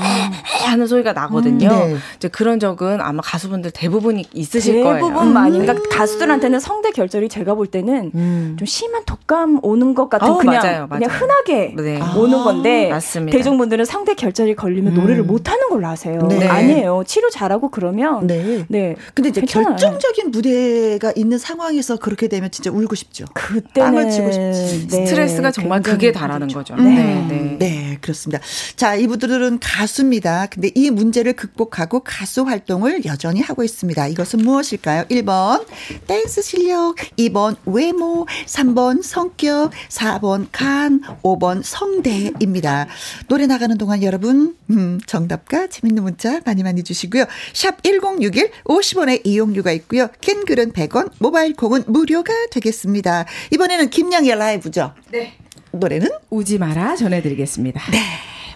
[0.66, 1.68] 하는 소리가 나거든요.
[1.68, 1.96] 음, 네.
[2.16, 4.96] 이제 그런 적은 아마 가수분들 대부분이 있으실 거예요.
[5.06, 5.58] 대부분 많이.
[5.58, 8.56] 그러니까 가수들한테는 성대 결절이 제가 볼 때는 음.
[8.58, 11.20] 좀 심한 독감 오는 것 같은 어, 그냥 맞아요, 그냥 맞아요.
[11.20, 12.00] 흔하게 네.
[12.16, 13.36] 오는 건데 맞습니다.
[13.36, 16.20] 대중분들은 성대 결절이 걸리면 노래를 못 하는 걸로 아세요.
[16.28, 16.46] 네.
[16.46, 17.04] 아니에요.
[17.06, 18.66] 치료 잘하고 그러면 네.
[18.68, 18.96] 네.
[19.14, 19.76] 근데 이제 괜찮아요.
[19.76, 23.24] 결정적인 무대가 있는 상황에서 그렇게 되면 진짜 울고 싶죠.
[23.34, 24.88] 그때는 치고 싶지.
[24.88, 26.74] 네, 스트레스가 정말 달하는 힘들죠.
[26.74, 26.76] 거죠.
[26.76, 27.56] 네, 네.
[27.58, 28.42] 네, 그렇습니다.
[28.76, 30.46] 자, 이분들은 가수입니다.
[30.50, 34.08] 근데 이 문제를 극복하고 가수 활동을 여전히 하고 있습니다.
[34.08, 35.04] 이것은 무엇일까요?
[35.04, 35.66] 1번,
[36.06, 42.86] 댄스 실력, 2번, 외모, 3번, 성격, 4번, 간, 5번, 성대입니다.
[43.28, 47.24] 노래 나가는 동안 여러분, 음, 정답과 재밌는 문자 많이 많이 주시고요.
[47.52, 48.29] 샵 1061,
[48.64, 50.08] 50원의 이용료가 있고요.
[50.20, 53.26] 캔 글은 100원, 모바일 콩은 무료가 되겠습니다.
[53.52, 54.94] 이번에는 김양의 라이브죠?
[55.10, 55.34] 네.
[55.72, 57.90] 노래는 우지 마라 전해드리겠습니다.
[57.92, 57.98] 네,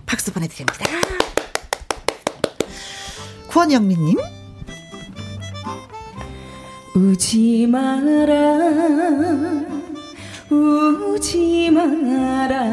[0.06, 0.84] 박수 보내드립니다.
[3.48, 4.18] 구원영민님,
[6.96, 8.34] 우지 마라
[10.50, 12.64] 우지 마라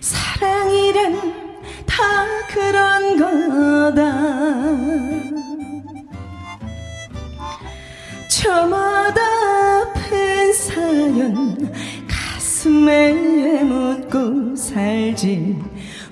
[0.00, 1.47] 사랑이란
[1.98, 4.00] 다 그런 거다.
[8.28, 9.20] 저마다
[9.82, 11.72] 아픈 사연
[12.06, 15.56] 가슴에 묻고 살지.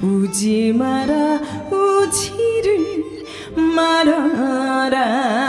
[0.02, 5.46] 우지 마라 우지를 말아라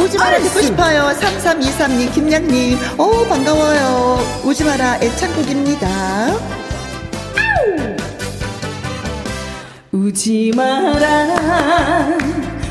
[0.00, 1.10] 우지마라 듣고 싶어요.
[1.20, 4.18] 3323님, 김양님, 오, 반가워요.
[4.44, 5.88] 우지마라 애창곡입니다.
[9.92, 12.16] 우지 마라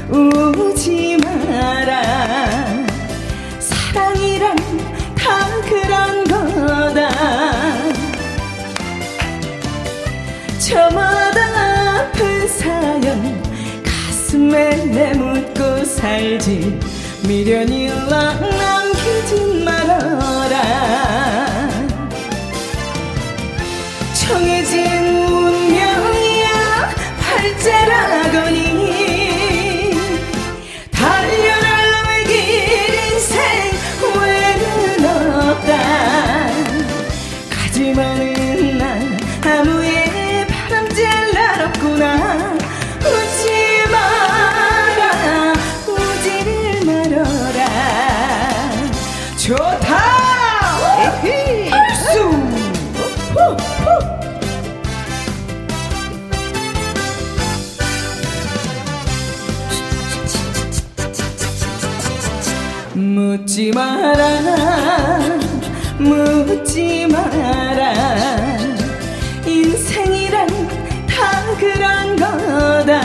[0.10, 2.02] 우지 마라
[3.60, 4.56] 사랑이란
[5.16, 7.10] 다 그런 거다
[10.60, 13.44] 저마다 아픈 사연
[13.84, 16.80] 가슴에 내묻고 살지
[17.28, 18.79] 미련이 락 남기
[63.50, 65.28] 묻지 마라
[65.98, 67.94] 묻지 마라.
[69.44, 70.48] 인생이란
[71.08, 73.02] 다 그런 거다.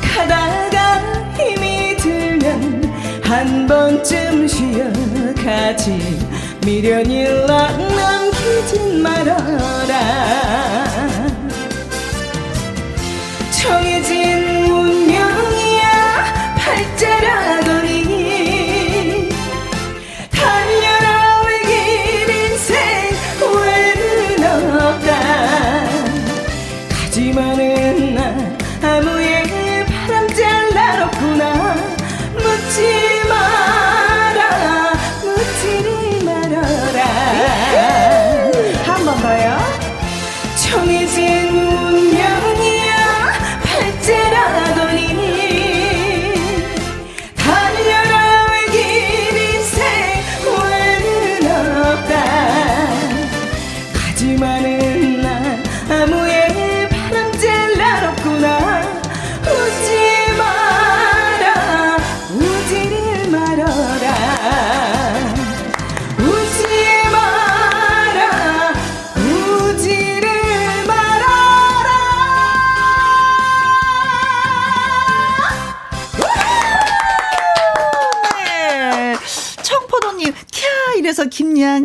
[0.00, 1.02] 가다가
[1.36, 2.90] 힘이 들면
[3.22, 6.18] 한 번쯤 쉬어가지.
[6.64, 10.85] 미련이 락 남기진 말아라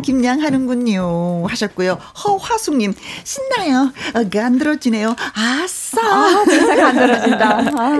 [0.00, 1.46] 김양 하는군요.
[1.48, 1.98] 하셨고요.
[2.24, 3.92] 허화숙님, 신나요.
[4.14, 5.14] 어, 간들어지네요.
[5.34, 5.81] 아싸!
[5.92, 6.00] 아싸.
[6.00, 7.58] 아, 진짜 간절해진다.
[7.76, 7.98] 아.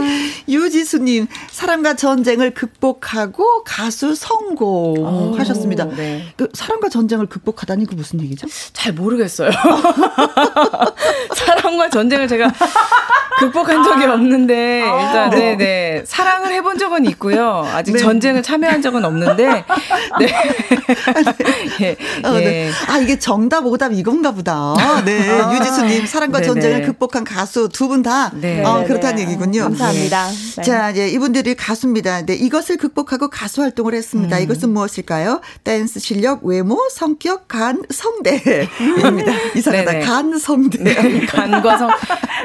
[0.49, 5.85] 유지수님, 사랑과 전쟁을 극복하고 가수 성공 하셨습니다.
[5.85, 6.25] 네.
[6.37, 8.47] 그 사랑과 전쟁을 극복하다니 그 무슨 얘기죠?
[8.73, 9.51] 잘 모르겠어요.
[11.35, 12.53] 사랑과 전쟁을 제가
[13.39, 16.03] 극복한 적이 없는데 일단 네, 네.
[16.07, 17.67] 사랑을 해본 적은 있고요.
[17.73, 19.65] 아직 전쟁을 참여한 적은 없는데
[20.19, 20.35] 네.
[21.81, 21.97] 예.
[22.25, 22.45] 어, 네.
[22.69, 22.71] 예.
[22.89, 24.75] 아, 이게 정답, 오답 이건가 보다.
[25.05, 25.29] 네.
[25.55, 26.47] 유지수님, 사랑과 네네.
[26.47, 28.31] 전쟁을 극복한 가수 두분 다.
[28.35, 28.63] 네.
[28.65, 28.87] 어, 네네네.
[28.87, 29.63] 그렇다는 얘기군요.
[29.63, 30.29] 감사합니다.
[30.57, 30.63] 네.
[30.63, 32.25] 자, 이제 이분들이 가수입니다.
[32.27, 34.39] 네, 이것을 극복하고 가수 활동을 했습니다.
[34.39, 34.43] 음.
[34.43, 35.41] 이것은 무엇일까요?
[35.65, 39.33] 댄스 실력, 외모, 성격, 간, 성대입니다.
[39.57, 39.93] 이상하다.
[39.93, 40.05] 네네.
[40.05, 40.79] 간, 성대.
[40.83, 41.27] 네.
[41.27, 41.91] 간과 성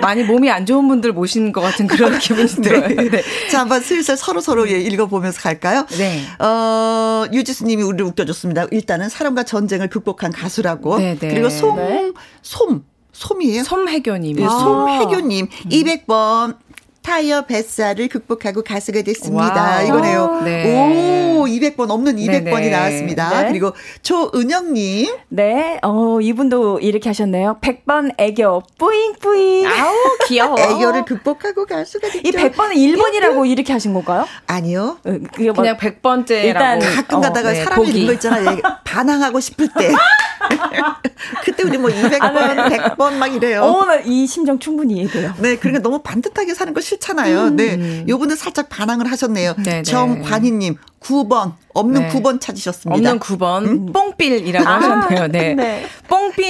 [0.02, 2.88] 많이 몸이 안 좋은 분들 모신 것 같은 그런 기분이 들어요.
[2.88, 3.22] 네.
[3.50, 5.86] 자, 한번 슬슬 서로 서로 예, 읽어보면서 갈까요?
[5.98, 6.22] 네.
[6.40, 8.68] 어, 유지수님이 우리를 웃겨줬습니다.
[8.72, 10.98] 일단은 사랑과 전쟁을 극복한 가수라고.
[10.98, 11.30] 네, 네.
[11.30, 12.12] 그리고 솜, 네.
[12.42, 12.84] 솜,
[13.22, 13.64] 솜이에요?
[13.64, 14.40] 솜혜교님.
[14.40, 14.50] 예, 아.
[14.50, 16.58] 솜혜교님 200번
[17.02, 19.78] 타이어 뱃살을 극복하고 가수가 됐습니다.
[19.78, 19.86] wow.
[19.88, 20.42] 이거네요.
[20.44, 21.34] 네.
[21.38, 22.70] 오, 200번 없는 200번이 네네.
[22.70, 23.44] 나왔습니다.
[23.44, 23.48] 네.
[23.48, 25.16] 그리고 조은영님.
[25.30, 27.60] 네, 어, 이분도 이렇게 하셨네요.
[27.62, 29.68] 100번 애교, 뿌잉뿌잉.
[29.68, 29.94] 아우
[30.28, 30.60] 귀여워.
[30.60, 32.28] 애교를 극복하고 가수가 됐죠.
[32.28, 34.26] 이 100번은 1번이라고 이렇게 하신 건가요?
[34.46, 34.98] 아니요.
[35.06, 36.44] 어, 뭐- 그냥 100번째라고.
[36.44, 37.88] 일단 가끔 어, 가다가 네, 사람이.
[37.88, 38.50] 이런 거 있잖아요.
[38.58, 39.94] 얘 반항하고 싶을 때.
[41.44, 43.64] 그때 우리 뭐 200번, 100번 막 이래요.
[43.64, 45.34] 어, 나이 심정 충분히 이해돼요.
[45.40, 47.52] 네, 그러니까 너무 반듯하게 사는 거 싫잖아요.
[47.52, 48.06] 네.
[48.08, 49.56] 요분은 살짝 반항을 하셨네요.
[49.58, 49.84] 네, 네.
[49.84, 52.10] 정관희님, 9번, 없는 네.
[52.10, 52.96] 9번 찾으셨습니다.
[53.12, 55.28] 없는 9번 뽕삘이라고 하셨네요.
[55.28, 55.54] 네.
[55.54, 55.86] 네.
[56.08, 56.42] 뽕삘.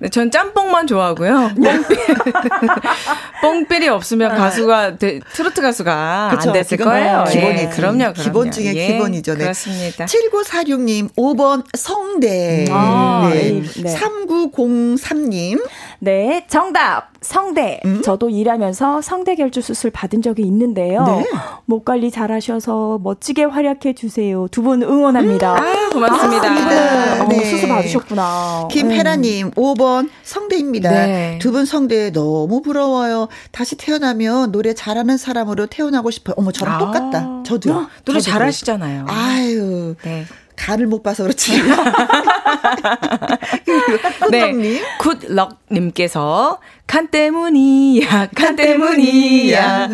[0.00, 1.50] 네, 전 짬뽕만 좋아하고요.
[1.54, 1.84] 뽕삘.
[3.42, 7.24] 뽕삘이 없으면 가수가 되- 트로트 가수가 그쵸, 안 됐을 거예요.
[7.30, 7.62] 기본이지.
[7.64, 8.12] 예, 그럼요, 그럼요.
[8.14, 9.34] 기본 중에 예, 기본이죠.
[9.34, 9.38] 네.
[9.44, 10.06] 그렇습니다.
[10.06, 12.64] 7946님, 5번 성대.
[12.70, 13.48] 아, 네.
[13.48, 13.94] 이- 네.
[13.94, 15.62] 3903님,
[16.00, 17.13] 네, 정답.
[17.24, 17.80] 성대.
[18.04, 21.04] 저도 일하면서 성대 결주 수술 받은 적이 있는데요.
[21.04, 21.24] 네.
[21.64, 24.46] 목 관리 잘하셔서 멋지게 활약해 주세요.
[24.50, 25.56] 두 분 응원합니다.
[25.58, 27.24] 아, 고맙습니다.
[27.24, 27.44] 어, 네.
[27.44, 28.68] 수술 받으셨구나.
[28.70, 30.90] 김혜라님, 5번 성대입니다.
[30.90, 31.38] 네.
[31.40, 33.28] 두분 성대 너무 부러워요.
[33.50, 36.34] 다시 태어나면 노래 잘하는 사람으로 태어나고 싶어요.
[36.38, 36.78] 어머, 저랑 아.
[36.78, 37.42] 똑같다.
[37.44, 37.86] 저도요.
[38.04, 39.06] 노래 저도 잘하시잖아요.
[39.08, 40.24] 아유, 네.
[40.56, 41.52] 간을 못 봐서 그렇지.
[44.30, 44.52] 네.
[44.52, 49.88] 님 굿럭님께서 간 때문이야, 간 때문이야.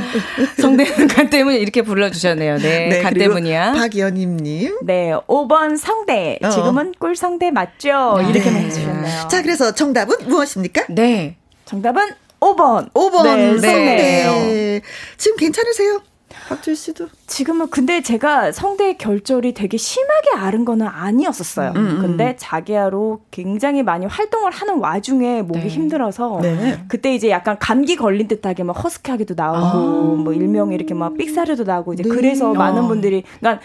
[0.60, 1.60] 성대는 간 때문이야.
[1.60, 2.58] 이렇게 불러주셨네요.
[2.58, 3.00] 네.
[3.02, 3.72] 간 그리고 때문이야.
[3.72, 4.78] 박연임님.
[4.82, 6.38] 네, 5번 성대.
[6.42, 6.50] 어.
[6.50, 8.18] 지금은 꿀성대 맞죠?
[8.28, 8.66] 이렇게만 네.
[8.66, 9.28] 해주셨네요.
[9.28, 10.86] 자, 그래서 정답은 무엇입니까?
[10.90, 11.36] 네.
[11.64, 12.02] 정답은
[12.40, 12.92] 5번.
[12.92, 13.68] 5번 네, 성대.
[13.68, 14.80] 성대예요.
[15.16, 16.02] 지금 괜찮으세요?
[16.50, 17.06] 박주희 씨도.
[17.28, 21.72] 지금은 근데 제가 성대 결절이 되게 심하게 앓은 거는 아니었었어요.
[21.76, 25.68] 음, 근데 자기야로 굉장히 많이 활동을 하는 와중에 목이 네.
[25.68, 26.84] 힘들어서 네.
[26.88, 31.94] 그때 이제 약간 감기 걸린 듯하게 막 허스키하게도 나오고 뭐 일명 이렇게 막 삑사려도 나고
[31.94, 32.08] 이제 아.
[32.08, 32.14] 네.
[32.14, 32.88] 그래서 많은 어.
[32.88, 33.64] 분들이 그러니까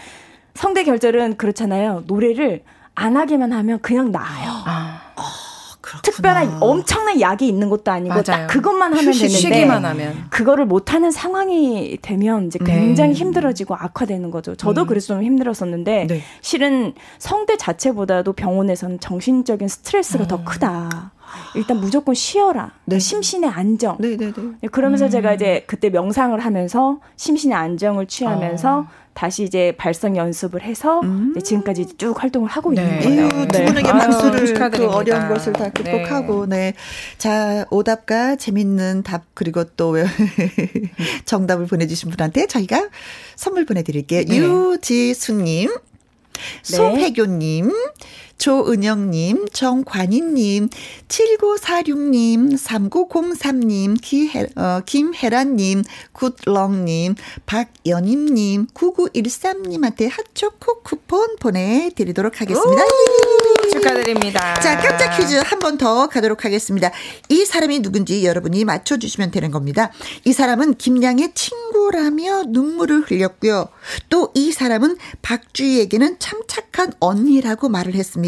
[0.54, 2.04] 성대 결절은 그렇잖아요.
[2.06, 2.62] 노래를
[2.94, 4.50] 안 하기만 하면 그냥 나아요.
[4.64, 5.00] 아,
[6.02, 6.40] 그렇구나.
[6.40, 8.22] 특별한 엄청난 약이 있는 것도 아니고 맞아요.
[8.24, 10.26] 딱 그것만 하면 되는데 하면.
[10.30, 12.72] 그거를 못 하는 상황이 되면 이제 네.
[12.72, 14.54] 굉장히 힘들어지고 악화되는 거죠.
[14.54, 14.86] 저도 음.
[14.86, 16.22] 그래서 좀 힘들었었는데 네.
[16.40, 21.12] 실은 성대 자체보다도 병원에서는 정신적인 스트레스가 더 크다.
[21.54, 22.72] 일단 무조건 쉬어라.
[22.84, 22.98] 네.
[22.98, 23.96] 심신의 안정.
[23.98, 24.32] 네네네.
[24.70, 25.34] 그러면서 제가 음.
[25.34, 28.86] 이제 그때 명상을 하면서 심신의 안정을 취하면서 어.
[29.16, 31.00] 다시 이제 발성 연습을 해서
[31.30, 32.82] 이제 지금까지 쭉 활동을 하고 네.
[32.82, 33.22] 있는 거예요.
[33.40, 33.64] 에휴, 두 네.
[33.64, 34.94] 분에게 아유, 박수를 그 축하드립니다.
[34.94, 36.74] 어려운 것을 다 극복하고 네.
[37.16, 40.04] 자 오답과 재밌는 답 그리고 또 왜-
[41.24, 42.88] 정답을 보내 주신 분한테 저희가
[43.36, 44.24] 선물 보내 드릴게요.
[44.28, 44.36] 네.
[44.36, 45.70] 유지수 님,
[46.62, 47.72] 소혜교 님,
[48.38, 50.68] 조은영님, 정관희님,
[51.08, 57.14] 7946님, 3903님, 기해, 어, 김혜란님, 굿렁님,
[57.46, 62.82] 박연임님, 9913님한테 핫초코 쿠폰 보내드리도록 하겠습니다.
[63.72, 64.54] 축하드립니다.
[64.60, 66.90] 자, 깜짝 퀴즈 한 번 더 가도록 하겠습니다.
[67.28, 69.90] 이 사람이 누군지 여러분이 맞춰주시면 되는 겁니다.
[70.24, 73.66] 이 사람은 김양의 친구라며 눈물을 흘렸고요.
[74.08, 78.25] 또 이 사람은 박주희에게는 참 착한 언니라고 말을 했습니다.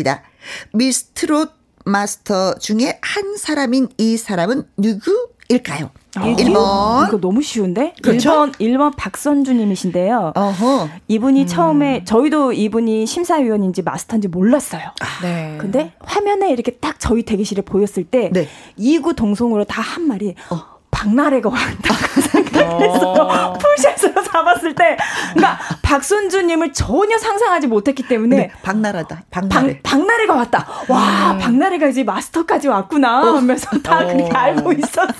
[0.72, 1.52] 미스트롯
[1.84, 5.90] 마스터 중에 한 사람인 이 사람은 누구일까요?
[6.26, 7.08] 이게 1번.
[7.08, 7.94] 이거 너무 쉬운데?
[8.02, 8.30] 그렇죠?
[8.30, 10.32] 1번 1번 박선주님이신데요.
[10.34, 10.88] 어허.
[11.06, 11.46] 이분이 음.
[11.46, 14.82] 처음에 저희도 이분이 심사위원인지 마스터인지 몰랐어요.
[15.22, 15.56] 네.
[15.60, 18.48] 근데 화면에 이렇게 딱 저희 대기실에 보였을 때 네.
[18.76, 20.77] 이구 동성으로 다 한 말이 어.
[20.90, 21.94] 박나래가 왔다
[22.64, 23.52] 어.
[23.54, 24.96] 풀샷으로 잡았을 때
[25.34, 28.50] 그러니까 박선주님을 전혀 상상하지 못했기 때문에 네.
[28.62, 29.22] 박나라다.
[29.30, 29.80] 박, 박나래.
[29.82, 30.66] 박 나래가 왔다.
[30.88, 34.06] 와, 박나래가 이제 마스터까지 왔구나 하면서 다 어.
[34.06, 35.12] 그렇게 알고 있었어.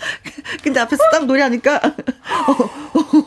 [0.62, 1.80] 근데 앞에서 딱 노래하니까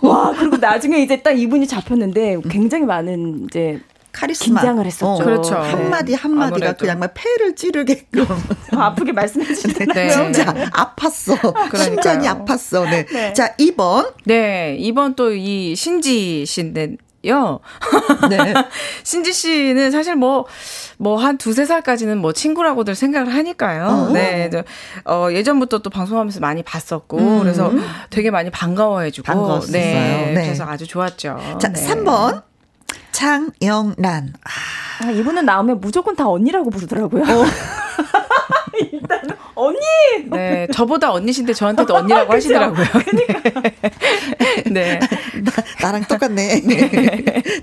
[0.02, 3.80] 와 그리고 나중에 이제 딱 이분이 잡혔는데 굉장히 많은 이제
[4.14, 4.62] 카리스마.
[4.62, 5.24] 긴장을 했었죠.
[5.24, 5.56] 그렇죠.
[5.56, 6.78] 한마디 한마디가 아무래도.
[6.78, 8.26] 그냥 막 폐를 찌르게끔.
[8.72, 9.94] 아프게 말씀해 주시더라고요.
[10.06, 10.10] 네.
[10.32, 11.78] 진짜 아팠어.
[11.78, 12.90] 심장이 아팠어.
[12.90, 13.06] 네.
[13.06, 13.34] 네.
[13.34, 14.14] 자, 2번.
[14.26, 16.96] 네, 이번 또 이 신지 씨인데
[17.28, 17.60] 요.
[18.30, 18.54] 네.
[19.04, 20.46] 신지 씨는 사실 뭐,
[20.98, 23.88] 뭐 한 두세 살까지는 뭐 친구라고들 생각을 하니까요.
[23.88, 24.10] 어.
[24.12, 24.50] 네.
[24.52, 24.64] 저,
[25.06, 27.40] 어, 예전부터 또 방송하면서 많이 봤었고, 음.
[27.40, 27.72] 그래서
[28.10, 29.26] 되게 많이 반가워해주고.
[29.26, 29.72] 반가웠었어요.
[29.82, 30.32] 네.
[30.36, 30.44] 네.
[30.44, 31.58] 그래서 아주 좋았죠.
[31.60, 31.82] 자, 네.
[31.88, 32.44] 3번.
[33.14, 34.34] 장영란.
[34.44, 37.24] 아, 이분은 나오면 무조건 다 언니라고 부르더라고요.
[38.92, 39.22] 일단
[39.54, 39.80] 언니.
[40.32, 40.68] 네.
[40.74, 42.86] 저보다 언니신데 저한테도 언니라고 하시더라고요.
[44.72, 45.00] 네.
[45.00, 46.62] 나, 나랑 똑같네.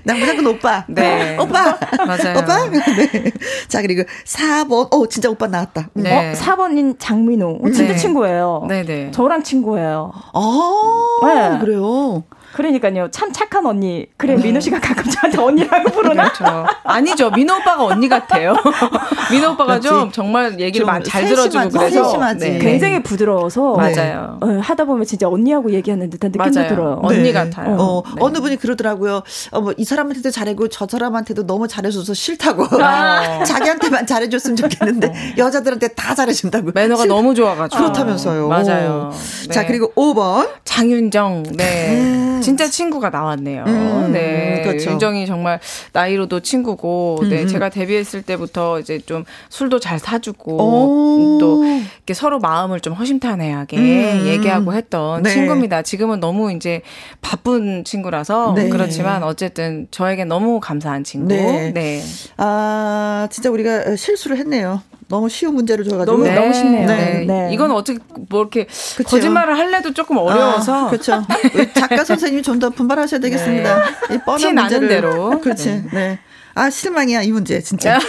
[0.03, 0.85] 나 무조건 오빠.
[0.87, 1.37] 네.
[1.37, 1.77] 오빠.
[2.07, 2.39] 맞아요.
[2.39, 2.69] 오빠.
[2.69, 3.31] 네.
[3.67, 4.87] 자, 그리고 4번.
[4.93, 5.89] 어, 진짜 오빠 나왔다.
[5.97, 6.03] 음.
[6.03, 6.31] 네.
[6.31, 7.59] 어, 4번인 장민호.
[7.61, 7.95] 어, 진짜 네.
[7.97, 8.65] 친구예요.
[8.69, 9.11] 네 네.
[9.11, 10.11] 저랑 친구예요.
[10.33, 11.59] 아, 네.
[11.59, 12.23] 그래요.
[12.53, 13.09] 그러니까요.
[13.11, 14.07] 참 착한 언니.
[14.17, 16.31] 그래, 민호 씨가 가끔 저한테 언니라고 부르나?
[16.31, 16.65] 그렇죠.
[16.83, 17.31] 아니죠.
[17.31, 18.55] 민호 오빠가 언니 같아요.
[19.31, 19.87] 민호 오빠가 그렇지.
[19.87, 22.49] 좀 정말 얘기를 좀 많이 잘 세심하지, 들어주고 그래서 세심하지.
[22.51, 22.59] 네.
[22.59, 24.37] 굉장히 부드러워서 맞아요.
[24.41, 26.69] 어, 하다 보면 진짜 언니하고 얘기하는 듯한 느낌도 맞아요.
[26.69, 26.99] 들어요.
[27.03, 27.31] 언니 네.
[27.33, 27.75] 같아요.
[27.79, 28.11] 어, 네.
[28.19, 29.23] 어느 분이 그러더라고요.
[29.51, 32.67] 어, 뭐, 이 사람한테도 잘해고 저 사람한테도 너무 잘해줘서 싫다고.
[32.83, 33.43] 아.
[33.45, 36.71] 자기한테만 잘해줬으면 좋겠는데, 여자들한테 다 잘해준다고.
[36.73, 38.47] 매너가 싫- 너무 좋아가지고 그렇다면서요.
[38.47, 39.11] 맞아요.
[39.51, 39.67] 자, 네.
[39.67, 40.49] 그리고 5번.
[40.65, 43.63] 장윤정, 네, 진짜 친구가 나왔네요.
[43.67, 44.91] 음, 네, 그렇죠.
[44.91, 45.59] 윤정이 정말
[45.93, 51.37] 나이로도 친구고, 음, 네, 제가 데뷔했을 때부터 이제 좀 술도 잘 사주고, 오.
[51.39, 51.63] 또
[52.01, 54.23] 이렇게 서로 마음을 좀 허심탄회하게 음.
[54.25, 55.29] 얘기하고 했던 네.
[55.29, 55.83] 친구입니다.
[55.83, 56.81] 지금은 너무 이제
[57.21, 58.69] 바쁜 친구라서 네.
[58.69, 61.27] 그렇지만 어쨌든 저에게 너무 감사한 친구.
[61.27, 61.71] 네.
[61.73, 62.01] 네.
[62.37, 64.81] 아, 진짜 우리가 실수를 했네요.
[65.09, 66.17] 너무 쉬운 문제를 줘가지고.
[66.17, 66.87] 너무, 너무 쉽네요.
[66.87, 67.25] 네.
[67.27, 67.49] 네.
[67.53, 69.03] 이건 어떻게 뭐 이렇게 그쵸.
[69.03, 71.21] 거짓말을 할래도 조금 어려워서 아, 그렇죠.
[71.75, 73.83] 작가 선생님이 좀 더 분발하셔야 되겠습니다.
[74.11, 74.87] 이 뻔한 문제를.
[74.87, 75.39] 대로.
[75.41, 75.83] 그렇지.
[75.93, 76.19] 네.
[76.53, 77.99] 아, 실망이야, 이 문제, 진짜.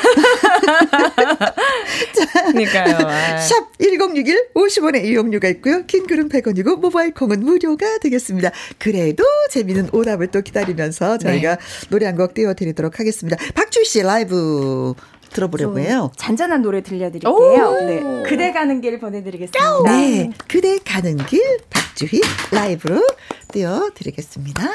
[2.53, 2.97] 그러니까요.
[3.07, 3.39] 아.
[3.39, 5.85] 샵 1061, 50원의 이용료가 있고요.
[5.87, 8.51] 긴 글은 100원이고, 모바일 콩은 무료가 되겠습니다.
[8.79, 11.59] 그래도 재미있는 오답을 또 기다리면서 저희가
[11.91, 13.37] 노래 한 곡 띄워드리도록 하겠습니다.
[13.55, 14.93] 박주희 씨 라이브
[15.33, 16.13] 들어보려고 해요.
[16.17, 17.33] 잔잔한 노래 들려드릴게요.
[17.33, 17.81] 오.
[17.87, 18.03] 네.
[18.29, 19.83] 그대 가는 길 보내드리겠습니다.
[19.85, 20.31] 네.
[20.47, 22.21] 그대 가는 길, 박주희
[22.53, 23.03] 라이브로
[23.51, 24.73] 띄워드리겠습니다.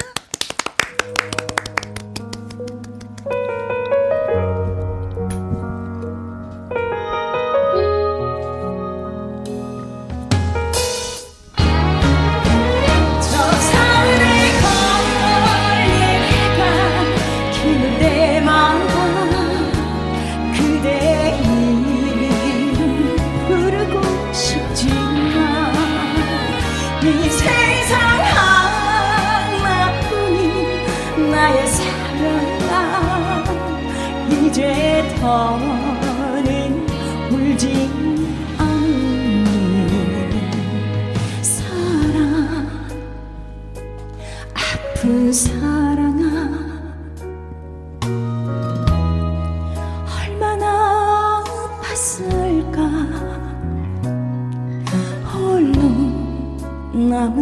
[57.17, 57.35] 남은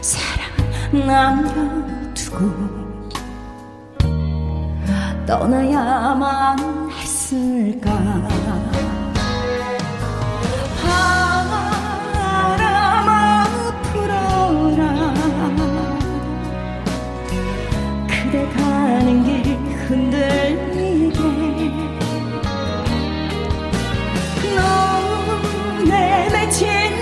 [0.00, 0.42] 사랑
[1.06, 2.40] 남겨두고
[5.24, 7.88] 떠나야만 했을까?
[12.26, 13.46] 바람아
[13.92, 14.82] 불어라.
[18.08, 19.56] 그대 가는 길
[19.86, 21.22] 흔들리게.
[25.78, 26.97] 눈에 맺힌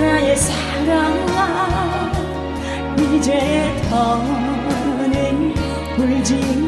[0.00, 2.12] 나의 사랑아
[2.98, 5.54] 이제 더는
[5.96, 6.65] 울지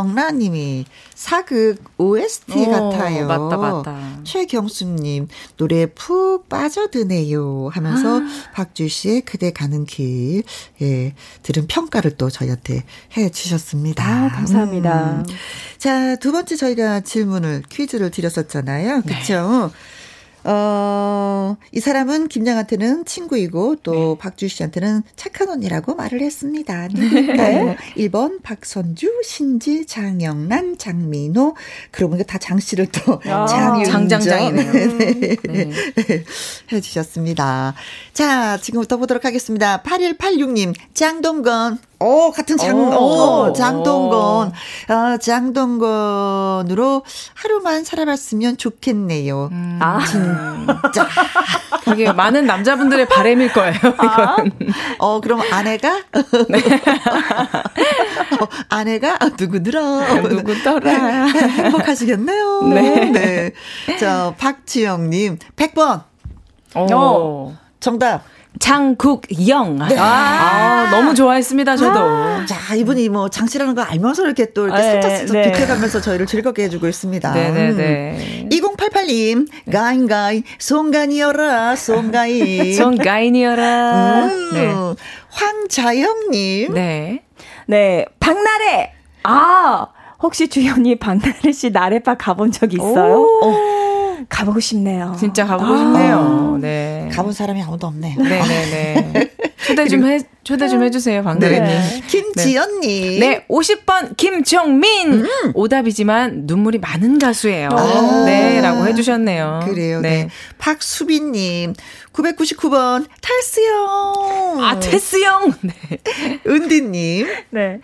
[0.00, 3.26] 고영란님이 사극 OST 어, 같아요.
[3.26, 4.20] 맞다, 맞다.
[4.24, 8.22] 최경수님 노래 푹 빠져드네요 하면서 아.
[8.54, 10.42] 박주 씨의 그대 가는 길
[10.80, 12.84] 예, 들은 평가를 또 저희한테
[13.16, 14.04] 해 주셨습니다.
[14.04, 15.10] 아, 감사합니다.
[15.20, 15.26] 음.
[15.78, 19.02] 자, 두 번째 저희가 질문을 퀴즈를 드렸었잖아요.
[19.02, 19.70] 그렇죠?
[20.44, 26.88] 어, 이 사람은 김양한테는 친구이고 또 박주 씨한테는 착한 언니라고 말을 했습니다.
[26.88, 27.76] 누굴까요?
[27.96, 31.54] 1번 박선주, 신지, 장영란, 장민호.
[31.90, 33.46] 그러고 보니까 다 장 씨를 또 아,
[33.84, 34.72] 장장장이네요.
[34.98, 35.36] 네.
[35.36, 35.70] 네.
[36.72, 37.74] 해 주셨습니다.
[38.14, 39.82] 자, 지금부터 보도록 하겠습니다.
[39.82, 41.78] 8186님, 장동건.
[42.02, 43.48] 오, 같은 장, 오.
[43.48, 44.52] 오, 장동건.
[44.88, 49.50] 아, 장동건으로 하루만 살아봤으면 좋겠네요.
[49.80, 51.06] 아, 진짜.
[51.84, 53.74] 그게 많은 남자분들의 바램일 거예요.
[53.84, 54.52] 이건.
[54.98, 55.98] 어, 그럼 아내가?
[55.98, 56.02] 어,
[58.70, 60.20] 아내가 누구더라?
[60.22, 61.26] 누구더라.
[61.26, 62.62] 행복하시겠네요.
[62.62, 63.04] 네.
[63.10, 63.52] 네.
[63.98, 66.04] 자, 박지영님, 100번.
[66.74, 67.56] 어.
[67.80, 68.22] 정답.
[68.60, 69.78] 장국영.
[69.98, 72.46] 아, 너무 좋아했습니다, 저도.
[72.46, 75.50] 자, 이분이 뭐 장씨라는 거 알면서 이렇게 또 이렇게 네, 살짝 살짝 네.
[75.50, 77.32] 비켜가면서 저희를 즐겁게 해주고 있습니다.
[77.32, 78.48] 네네네.
[78.52, 82.76] 2088님, 가인 가인, 송간이여라, 송가인.
[82.76, 84.24] 전 가인이어라.
[84.26, 84.72] 음, 네.
[85.30, 86.74] 황자영님.
[86.74, 87.22] 네.
[87.66, 88.92] 네, 박나래.
[89.22, 89.86] 아,
[90.22, 93.26] 혹시 주연이 박나래 씨 나래바 가본 적 있어요?
[94.30, 95.14] 가보고 싶네요.
[95.18, 95.76] 진짜 가보고 아.
[95.76, 96.58] 싶네요.
[96.62, 97.08] 네.
[97.12, 98.16] 가본 사람이 아무도 없네요.
[98.16, 99.30] 네네네.
[99.66, 101.64] 초대 좀 해, 초대 좀 해주세요, 방나래님.
[101.64, 102.02] 네.
[102.08, 103.20] 김지연님.
[103.20, 105.24] 네, 50번 김정민.
[105.24, 105.52] 음.
[105.54, 107.68] 오답이지만 눈물이 많은 가수예요.
[107.72, 108.24] 아.
[108.24, 109.60] 네, 라고 해주셨네요.
[109.64, 110.00] 그래요.
[110.00, 110.28] 네.
[110.58, 111.74] 박수빈님.
[112.12, 114.64] 999번, 탈수영.
[114.64, 115.52] 아, 테스형.
[115.60, 115.74] 네.
[116.46, 117.26] 은디님.
[117.50, 117.80] 네.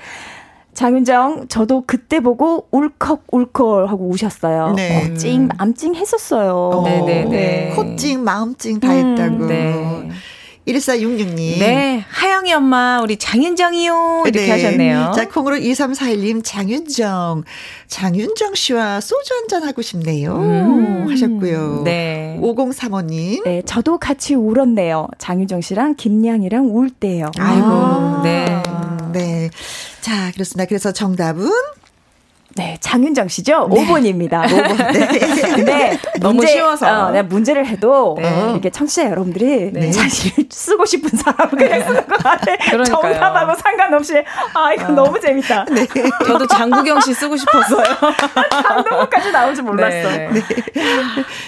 [0.76, 4.74] 장윤정, 저도 그때 보고 울컥울컥 하고 우셨어요.
[4.76, 5.10] 네.
[5.10, 6.54] 어, 찡, 암찡 했었어요.
[6.54, 7.72] 어, 네네네.
[7.74, 9.46] 코찡, 마음 찡 다 음, 했다고.
[9.46, 10.08] 네.
[10.68, 11.58] 1466님.
[11.60, 14.24] 네, 하영이 엄마, 우리 장윤정이요.
[14.26, 14.50] 이렇게 네.
[14.50, 15.12] 하셨네요.
[15.14, 17.44] 자, 콩으로 2341님, 장윤정.
[17.86, 20.34] 장윤정 씨와 소주 한잔 하고 싶네요.
[20.36, 21.08] 음.
[21.08, 21.82] 하셨고요.
[21.84, 22.36] 네.
[22.42, 23.44] 5035님.
[23.44, 25.06] 네, 저도 같이 울었네요.
[25.18, 27.30] 장윤정 씨랑 김양이랑 울 때요.
[27.38, 28.60] 아이고, 네.
[29.46, 30.00] 음, 네.
[30.00, 30.66] 자, 그렇습니다.
[30.66, 31.50] 그래서 정답은?
[32.56, 33.68] 네, 장윤정 씨죠?
[33.70, 34.44] 5번입니다.
[34.46, 34.92] 5번.
[34.92, 35.18] 네.
[35.54, 36.86] 근데 너무 문제, 쉬워서.
[36.86, 38.50] 어, 내가 문제를 해도 네.
[38.52, 39.92] 이렇게 청취자 여러분들이 네.
[39.92, 42.56] 사실 쓰고 싶은 사람은 그냥 쓰는 것 같아.
[42.56, 42.84] 그러니까요.
[42.84, 44.14] 정답하고 상관없이
[44.54, 45.66] 아 이거 너무 재밌다.
[45.66, 45.86] 네.
[46.26, 47.84] 저도 장국영 씨 쓰고 싶었어요.
[48.50, 50.08] 장동건까지 나올 줄 몰랐어.
[50.16, 50.30] 네.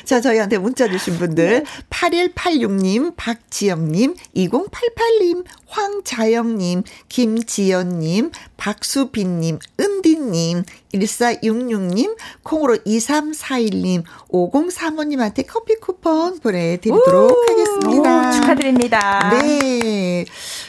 [0.04, 1.64] 자, 저희한테 문자 주신 분들.
[1.88, 10.64] 8186님, 박지영님, 2088님, 황자영님, 김지연님, 박수빈님, 은디님,
[10.94, 18.28] 1466님, 콩으로 2341님, 5035님한테 커피 쿠폰 보내드리도록 하겠습니다.
[18.28, 19.30] 오, 축하드립니다.
[19.30, 20.24] 네.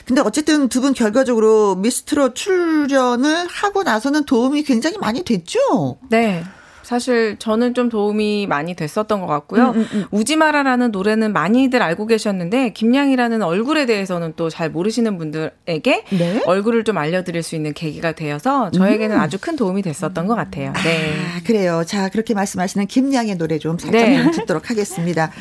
[0.05, 5.97] 근데 어쨌든 두 분 결과적으로 미스트롯 출연을 하고 나서는 도움이 굉장히 많이 됐죠?
[6.09, 6.43] 네.
[6.89, 9.75] 사실 저는 좀 도움이 많이 됐었던 것 같고요.
[10.09, 16.41] 우지마라라는 노래는 많이들 알고 계셨는데 김양이라는 얼굴에 대해서는 또 잘 모르시는 분들에게 네.
[16.47, 20.73] 얼굴을 좀 알려드릴 수 있는 계기가 되어서 저에게는 아주 큰 도움이 됐었던 것 같아요.
[20.83, 21.13] 네.
[21.13, 21.83] 아, 그래요.
[21.85, 24.23] 자, 그렇게 말씀하시는 김양의 노래 좀 살짝 네.
[24.23, 25.31] 좀 듣도록 하겠습니다.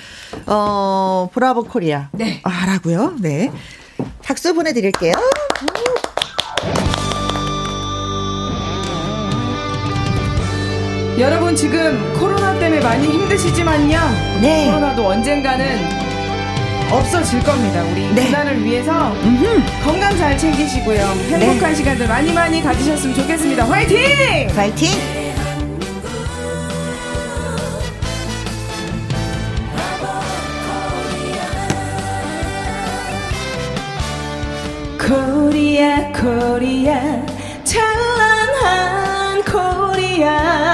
[0.47, 2.11] 어, 브라보 코리아.
[2.13, 2.41] 네.
[2.43, 3.17] 아, 라고요?
[3.23, 3.51] 네.
[4.23, 5.15] 박수 보내드릴게요.
[11.19, 13.99] 여러분 지금 코로나 때문에 많이 힘드시지만요.
[14.41, 14.67] 네.
[14.67, 15.67] 코로나도 언젠가는
[16.93, 17.83] 없어질 겁니다.
[17.91, 18.31] 우리 네.
[18.31, 19.85] 나를 위해서 음흠.
[19.85, 21.01] 건강 잘 챙기시고요.
[21.29, 21.75] 행복한 네.
[21.75, 23.65] 시간들 많이 많이 가지셨으면 좋겠습니다.
[23.65, 24.49] 화이팅!
[24.55, 24.89] 화이팅!
[35.01, 37.01] 코리아 코리아
[37.65, 40.68] 찬란한 코리아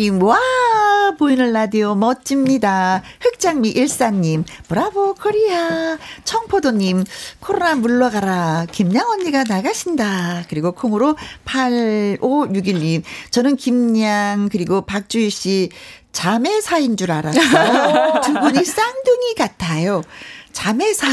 [0.00, 0.38] 8601님, 와!
[1.18, 3.02] 보이는 라디오 멋집니다.
[3.20, 5.98] 흑장미 일사님, 브라보 코리아.
[6.24, 7.04] 청포도님,
[7.40, 8.66] 코로나 물러가라.
[8.72, 10.44] 김양 언니가 나가신다.
[10.48, 15.68] 그리고 콩으로 8561님, 저는 김양, 그리고 박주희 씨,
[16.12, 18.20] 자매 사인 줄 알았어요.
[18.22, 20.02] 두 분이 쌍둥이 같아요.
[20.52, 21.06] 자매사.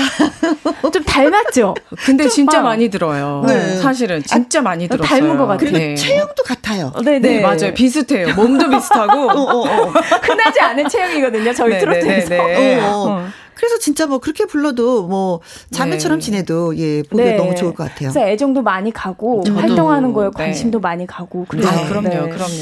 [0.93, 1.75] 좀 닮았죠?
[2.05, 2.63] 근데 진짜 어.
[2.63, 3.43] 많이 들어요.
[3.47, 3.77] 네.
[3.77, 5.07] 사실은 진짜 많이 들었어요.
[5.07, 5.57] 닮은 것 같아요.
[5.57, 5.95] 그리고 네.
[5.95, 6.91] 체형도 같아요.
[7.03, 7.19] 네네.
[7.19, 7.73] 네, 맞아요.
[7.73, 8.33] 비슷해요.
[8.35, 9.29] 몸도 비슷하고.
[9.29, 9.85] 어, 어, 어.
[10.23, 11.53] 흔하지 않은 체형이거든요.
[11.53, 12.29] 저희 네, 트로트에서.
[12.29, 12.79] 네, 네.
[12.81, 13.27] 어, 어.
[13.57, 15.41] 그래서 진짜 뭐 그렇게 불러도 뭐
[15.71, 16.25] 자매처럼 네.
[16.25, 18.11] 지내도 예 보기 너무 좋을 것 같아요.
[18.11, 19.59] 그래서 애정도 많이 가고 저도.
[19.59, 20.31] 활동하는 거에 네.
[20.33, 21.65] 관심도 많이 가고 네.
[21.65, 22.17] 아, 그럼요, 네.
[22.29, 22.53] 그럼요.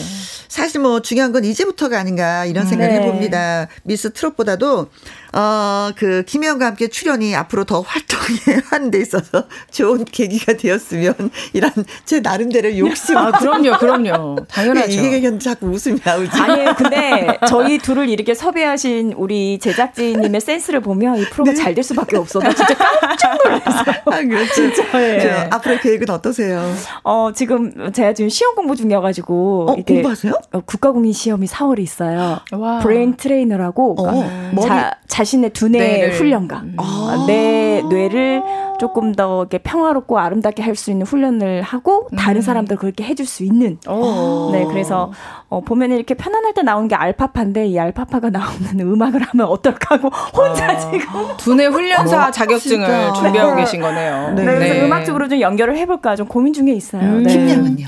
[0.47, 3.01] 사실 뭐 중요한 건 이제부터가 아닌가 이런 생각을 네.
[3.01, 3.67] 해봅니다.
[3.83, 4.87] 미스 트롯보다도
[5.33, 11.13] 어그 김혜영과 함께 출연이 앞으로 더 활동해 하는 데 있어서 좋은 계기가 되었으면
[11.51, 11.71] 이런
[12.05, 13.17] 제 나름대로 욕심.
[13.17, 14.45] 아, 그럼요, 그럼요.
[14.47, 14.91] 당연하죠.
[14.91, 16.31] 이게 그냥 자꾸 웃음이 나오지.
[16.31, 16.75] 아니에요.
[16.77, 22.39] 근데 저희 둘을 이렇게 섭외하신 우리 제작진님의 센스를 보면 이 프로가 잘될 수밖에 없어.
[22.39, 23.95] 나 진짜 깜짝 놀랐어요.
[24.05, 24.53] 아, 그렇죠.
[24.53, 24.83] 진짜.
[25.01, 25.47] 예.
[25.49, 26.61] 앞으로 계획은 어떠세요?
[27.03, 29.65] 어, 지금 제가 지금 시험 공부 중이어가지고.
[29.69, 30.33] 어, 공부하세요?
[30.53, 32.39] 어, 국가공인 시험이 4월에 있어요.
[32.51, 32.79] 와.
[32.79, 36.11] brain trainer라고 어, 그러니까 자, 자신의 두뇌.
[36.11, 36.63] 훈련가.
[36.77, 37.25] 아.
[37.27, 38.43] 내 뇌를
[38.79, 42.41] 조금 더 이렇게 평화롭고 아름답게 할 수 있는 훈련을 하고 다른 음.
[42.41, 43.77] 사람들 그렇게 해줄 수 있는.
[43.87, 44.49] 오.
[44.51, 45.11] 네, 그래서
[45.47, 50.09] 어, 보면 이렇게 편안할 때 나오는 게 알파파인데 이 알파파가 나오는 음악을 하면 어떨까 하고
[50.09, 50.77] 혼자 아.
[50.77, 50.99] 지금
[51.37, 53.13] 두뇌 훈련사 어, 자격증을 진짜.
[53.13, 53.61] 준비하고 네.
[53.61, 54.33] 계신 거네요.
[54.35, 54.43] 네.
[54.43, 54.55] 네.
[54.55, 57.01] 그래서 음악적으로 좀 연결을 해볼까 좀 고민 중에 있어요.
[57.01, 57.23] 음.
[57.23, 57.31] 네.
[57.33, 57.85] 김양은요?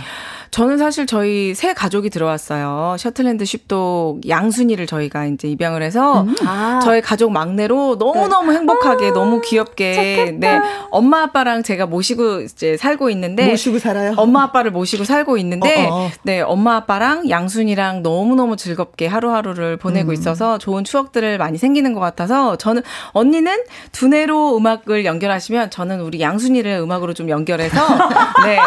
[0.51, 2.95] 저는 사실 저희 새 가족이 들어왔어요.
[2.97, 6.35] 셔틀랜드 쉽도 양순이를 저희가 이제 입양을 해서 음.
[6.45, 6.79] 아.
[6.83, 8.57] 저희 가족 막내로 너무너무 네.
[8.57, 10.59] 행복하게 아, 너무 귀엽게 좋겠다.
[10.59, 10.61] 네.
[10.89, 14.13] 엄마 아빠랑 제가 모시고 이제 살고 있는데 모시고 살아요.
[14.17, 16.05] 엄마 아빠를 모시고 살고 있는데 어어.
[16.05, 16.11] 어.
[16.23, 20.13] 네, 엄마 아빠랑 양순이랑 너무너무 즐겁게 하루하루를 보내고 음.
[20.13, 26.71] 있어서 좋은 추억들을 많이 생기는 것 같아서 저는 언니는 두뇌로 음악을 연결하시면 저는 우리 양순이를
[26.71, 27.75] 음악으로 좀 연결해서
[28.45, 28.57] 네.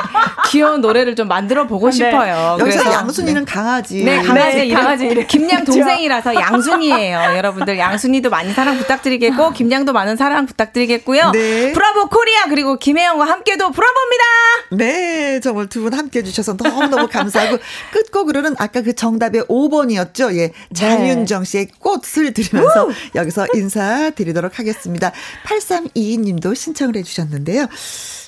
[0.50, 1.92] 귀여운 노래를 좀 만들어 보고 네.
[1.96, 2.58] 싶어요.
[2.60, 3.50] 여기서 양순이는 네.
[3.50, 4.04] 강아지.
[4.04, 4.56] 네, 강아지.
[4.58, 5.06] 네, 강아지.
[5.06, 5.26] 이름.
[5.26, 7.18] 김양 동생이라서 양순이에요.
[7.38, 11.30] 여러분들 양순이도 많이 사랑 부탁드리겠고 김양도 많은 사랑 부탁드리겠고요.
[11.30, 11.72] 네.
[11.72, 14.24] 브라보 코리아 그리고 김혜영과 함께도 브라보입니다.
[14.72, 17.56] 네, 정말 두 분 함께 해주셔서 너무너무 감사하고
[17.92, 20.36] 끝곡으로는 아까 그 정답의 5번이었죠.
[20.36, 22.92] 예, 장윤정 씨의 꽃을 드리면서 우!
[23.14, 25.12] 여기서 인사드리도록 하겠습니다.
[25.46, 27.66] 8322님도 신청을 해주셨는데요.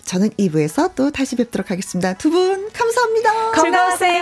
[0.05, 2.15] 저는 2부에서 또 다시 뵙도록 하겠습니다.
[2.15, 3.53] 두 분 감사합니다.
[3.61, 4.21] 즐거웠어요.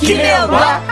[0.00, 0.91] 김혜영과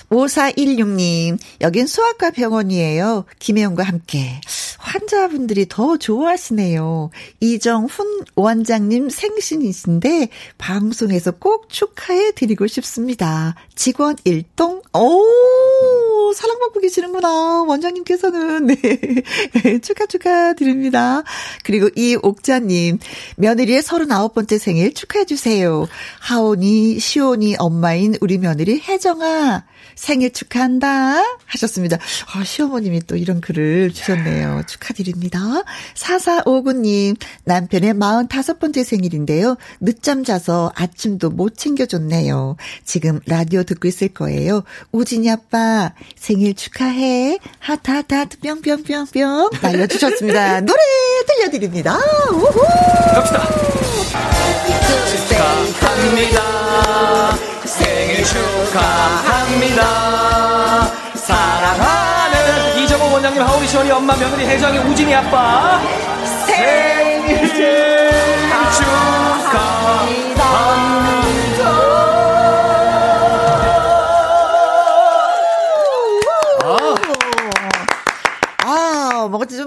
[0.11, 3.25] 5416님, 여긴 수학과 병원이에요.
[3.39, 4.41] 김혜영과 함께.
[4.77, 7.11] 환자분들이 더 좋아하시네요.
[7.39, 13.55] 이정훈 원장님 생신이신데 방송에서 꼭 축하해 드리고 싶습니다.
[13.75, 17.63] 직원 1동, 오, 사랑받고 계시는구나.
[17.63, 18.65] 원장님께서는.
[19.63, 19.79] 네.
[19.81, 21.23] 축하 축하 드립니다.
[21.63, 22.99] 그리고 이옥자님,
[23.37, 25.87] 며느리의 39번째 생일 축하해 주세요.
[26.19, 29.70] 하온이, 시온이 엄마인 우리 며느리 혜정아.
[30.01, 31.99] 생일 축하한다 하셨습니다.
[32.33, 34.63] 아, 시어머님이 또 이런 글을 주셨네요.
[34.67, 35.39] 축하드립니다.
[35.93, 39.57] 4459님, 남편의 45번째 생일인데요.
[39.79, 42.55] 늦잠 자서 아침도 못 챙겨줬네요.
[42.83, 44.63] 지금 라디오 듣고 있을 거예요.
[44.91, 47.37] 우진이 아빠, 생일 축하해.
[47.59, 47.91] 하트,
[48.41, 49.51] 뿅뿅뿅뿅.
[49.61, 50.61] 날려주셨습니다.
[50.65, 50.81] 노래
[51.27, 51.99] 들려드립니다.
[52.31, 52.59] 우후!
[53.13, 53.47] 갑시다.
[55.77, 57.50] 축하합니다.
[57.65, 59.81] 생일 축하합니다.
[61.15, 65.79] 사랑하는 이정호 원장님, 하우리 시원이 엄마, 며느리 혜정이 우진이 아빠
[66.45, 67.47] 생일
[68.77, 70.41] 축하합니다.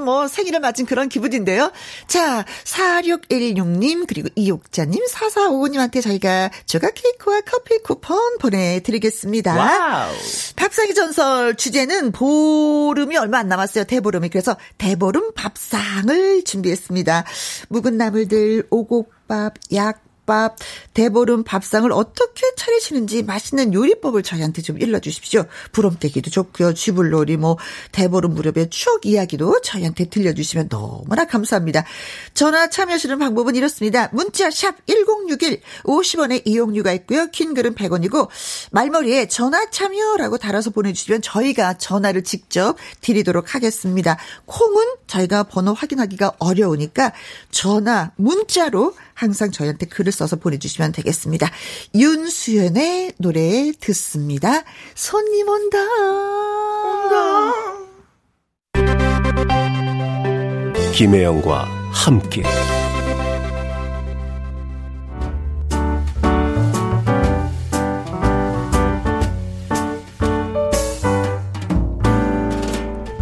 [0.05, 1.73] 뭐 생일을 맞은 그런 기분인데요.
[2.07, 9.57] 자, 4616님, 그리고 이옥자님, 4455님한테 저희가 조각 케이크와 커피 쿠폰 보내드리겠습니다.
[9.57, 10.13] wow.
[10.57, 13.85] 밥상의 전설 주제는 보름이 얼마 안 남았어요.
[13.85, 14.29] 대보름이.
[14.29, 17.25] 그래서 대보름 밥상을 준비했습니다.
[17.69, 20.57] 묵은 나물들, 오곡밥, 약, 밥,
[20.95, 25.45] 대보름 밥상을 어떻게 차리시는지 맛있는 요리법을 저희한테 좀 일러주십시오.
[25.73, 26.75] 부럼떼기도 좋고요.
[26.75, 27.59] 쥐불놀이, 뭐,
[27.93, 31.85] 대보름 무렵의 추억 이야기도 저희한테 들려주시면 너무나 감사합니다.
[32.33, 34.09] 전화 참여하시는 방법은 이렇습니다.
[34.13, 37.27] 문자 샵 1061, 50원의 이용료가 있고요.
[37.31, 38.29] 긴 글은 100원이고,
[38.71, 44.19] 말머리에 전화 참여라고 달아서 보내주시면 저희가 전화를 직접 드리도록 하겠습니다.
[44.47, 47.13] 콩은 저희가 번호 확인하기가 어려우니까
[47.51, 51.51] 전화, 문자로 항상 저희한테 글을 써서 보내주시면 되겠습니다.
[51.95, 54.63] 윤수연의 노래 듣습니다.
[54.95, 55.79] 손님 온다.
[56.85, 57.55] 온다.
[60.93, 62.43] 김혜영과 함께.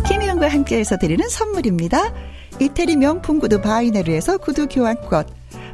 [0.08, 2.12] 김혜영과 함께해서 드리는 선물입니다.
[2.60, 5.41] 이태리 명품 구두 바이네르에서 구두 교환권.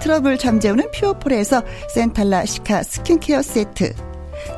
[0.00, 1.62] 트러블 잠재우는 퓨어폴에서
[1.94, 3.94] centella cica skincare 세트.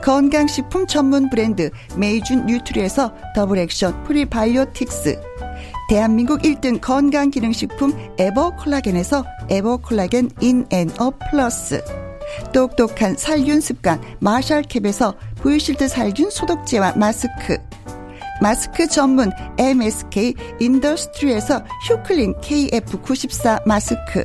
[0.02, 5.20] 건강식품 전문 브랜드 메이준 뉴트리에서 double action prebiotics.
[5.88, 11.82] 대한민국 1등 건강기능식품 에버콜라겐에서 에버콜라겐 인앤어 플러스.
[12.52, 17.58] 똑똑한 살균 습관 마샬캡에서 보이실드 살균 소독제와 마스크.
[18.40, 24.24] 마스크 전문 MSK 인더스트리에서 휴클린 KF94 마스크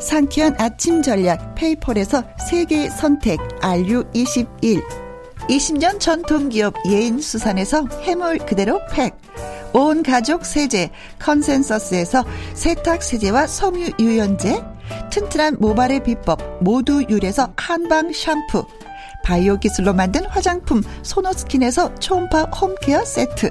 [0.00, 5.08] 상쾌한 아침 전략 페이펄에서 세계 선택 RU21
[5.48, 9.16] 20년 전통 기업 예인 수산에서 해물 그대로 팩.
[9.72, 12.24] 온 가족 세제 컨센서스에서
[12.54, 14.62] 세탁 세제와 섬유 유연제.
[15.10, 18.66] 튼튼한 모발의 비법 모두 유래서 한방 샴푸.
[19.24, 23.50] 바이오 기술로 만든 화장품 소노스킨에서 초음파 홈케어 세트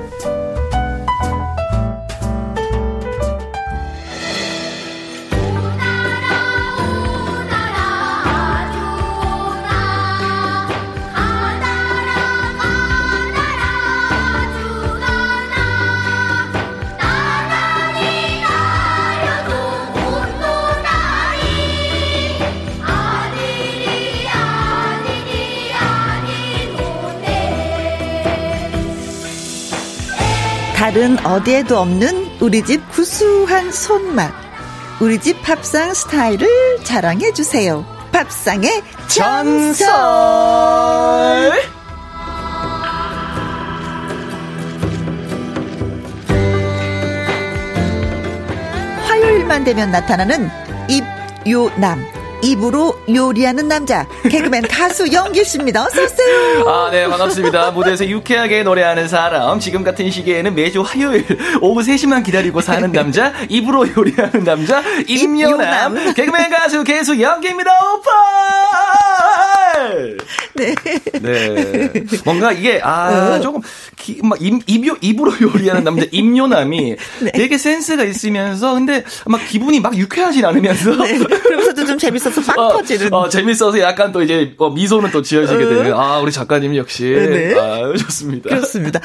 [30.81, 34.33] 다른 어디에도 없는 우리 집 구수한 손맛.
[34.99, 36.47] 우리 집 밥상 스타일을
[36.83, 37.85] 자랑해 주세요.
[38.11, 39.85] 밥상의 전설.
[49.05, 50.49] 화요일만 되면 나타나는
[50.89, 52.03] 입요남.
[52.43, 55.85] 입으로 요리하는 남자 개그맨 가수 영규 씨입니다.
[55.85, 56.67] 어서 오세요.
[56.67, 57.71] 아, 네, 반갑습니다.
[57.71, 59.59] 무대에서 유쾌하게 노래하는 사람.
[59.59, 61.25] 지금 같은 시기에는 매주 화요일
[61.61, 67.71] 오후 3시만 기다리고 사는 남자, 입으로 요리하는 남자, 임요남 개그맨 가수 개수 영기입니다.
[67.93, 68.11] 오빠!
[70.53, 70.75] 네.
[71.21, 71.93] 네.
[72.25, 73.39] 뭔가 이게 아, 어.
[73.39, 73.61] 조금
[73.95, 77.31] 기, 막 입, 입, 입으로 요리하는 남자 임요남이 네.
[77.31, 81.17] 되게 센스가 있으면서 근데 막 기분이 막 유쾌하진 않으면서 네.
[81.17, 83.13] 그러면서도 좀 재밌어 서빡 어, 터지는.
[83.13, 85.93] 어, 재밌어서 약간 또 이제 어, 미소는 또 지어지게 되는.
[85.93, 87.03] 아, 우리 작가님 역시.
[87.03, 87.57] 네.
[87.59, 88.49] 아, 좋습니다.
[88.49, 88.99] 그렇습니다.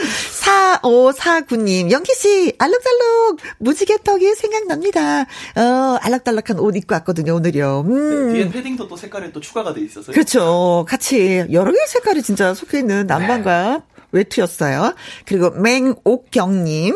[0.83, 5.23] 4549님, 영기씨, 알록달록, 무지개 떡이 생각납니다.
[5.23, 7.85] 어, 알록달록한 옷 입고 왔거든요, 오늘요.
[7.87, 8.29] 음.
[8.29, 10.13] 네, 뒤에 패딩도 또 색깔이 또 추가가 돼 있어서.
[10.13, 10.85] 그렇죠.
[10.89, 13.83] 같이 여러 개의 색깔이 진짜 속해 있는 남방과 네.
[14.13, 14.95] 외투였어요.
[15.27, 16.95] 그리고 맹옥경님,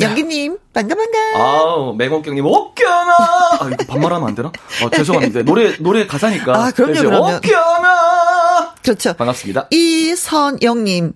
[0.00, 1.18] 영기님, 반가, 반가.
[1.36, 3.12] 아우, 맹옥경님, 옥경아!
[3.60, 4.48] 아, 이거 반말하면 안 되나?
[4.82, 5.42] 어, 죄송합니다.
[5.42, 6.54] 노래, 노래 가사니까.
[6.54, 7.36] 아, 그럼요, 네, 그럼요.
[7.36, 8.74] 옥경아!
[8.82, 9.14] 그렇죠.
[9.14, 9.68] 반갑습니다.
[9.70, 11.12] 이선영님,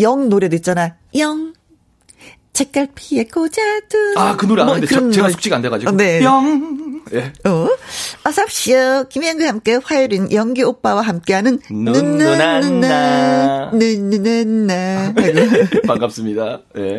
[0.00, 0.96] 영 노래도 있잖아.
[1.18, 1.52] 영.
[2.52, 4.18] 책갈피에 꽂아둔.
[4.18, 5.92] 아, 그 노래 아는데 뭐, 제가 숙지가 안 돼가지고.
[5.92, 6.22] 네.
[6.22, 6.79] 영.
[7.12, 7.32] 예.
[7.48, 7.68] 어?
[8.24, 9.04] 어서옵시오.
[9.08, 13.70] 김현과 함께 화요일은 연기 오빠와 함께하는 눈누나누나.
[13.72, 15.14] 눈누나누나.
[15.86, 16.60] 반갑습니다.
[16.78, 16.98] 예.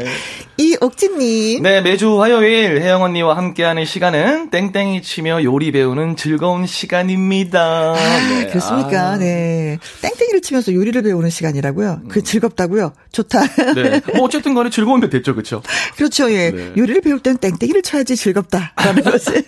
[0.57, 1.63] 이옥진님.
[1.63, 7.93] 네, 매주 화요일 혜영 언니와 함께하는 시간은 땡땡이 치며 요리 배우는 즐거운 시간입니다.
[7.95, 8.47] 아, 네.
[8.47, 9.11] 그렇습니까?
[9.11, 9.17] 아.
[9.17, 9.79] 네.
[10.01, 12.01] 땡땡이를 치면서 요리를 배우는 시간이라고요?
[12.09, 12.23] 그 음.
[12.23, 12.93] 즐겁다고요?
[13.11, 13.41] 좋다.
[13.75, 14.01] 네.
[14.15, 15.61] 뭐 어쨌든 간에 즐거운데 됐죠, 그렇죠?
[15.95, 16.51] 그렇죠, 예.
[16.51, 16.71] 네.
[16.77, 19.43] 요리를 배울 땐 땡땡이를 쳐야지 즐겁다라는 것을.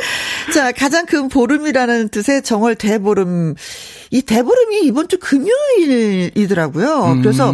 [0.54, 3.54] 자, 가장 큰 보름이라는 뜻의 정월 대보름.
[4.10, 7.12] 이 대보름이 이번 주 금요일이더라고요.
[7.12, 7.22] 음.
[7.22, 7.52] 그래서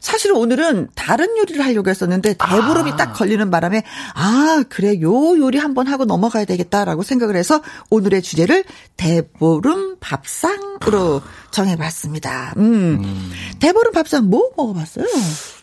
[0.00, 2.96] 사실 오늘은 다른 요리를 하려고 했었는데 대보름이 아.
[2.96, 3.82] 딱 걸리는 바람에
[4.14, 5.00] 아, 그래.
[5.02, 8.64] 요 요리 한번 하고 넘어가야 되겠다라고 생각을 해서 오늘의 주제를
[8.96, 11.20] 대보름 밥상으로
[11.50, 12.54] 정해봤습니다.
[12.56, 13.00] 음.
[13.04, 13.32] 음.
[13.60, 15.04] 대보름 밥상 뭐 먹어봤어요?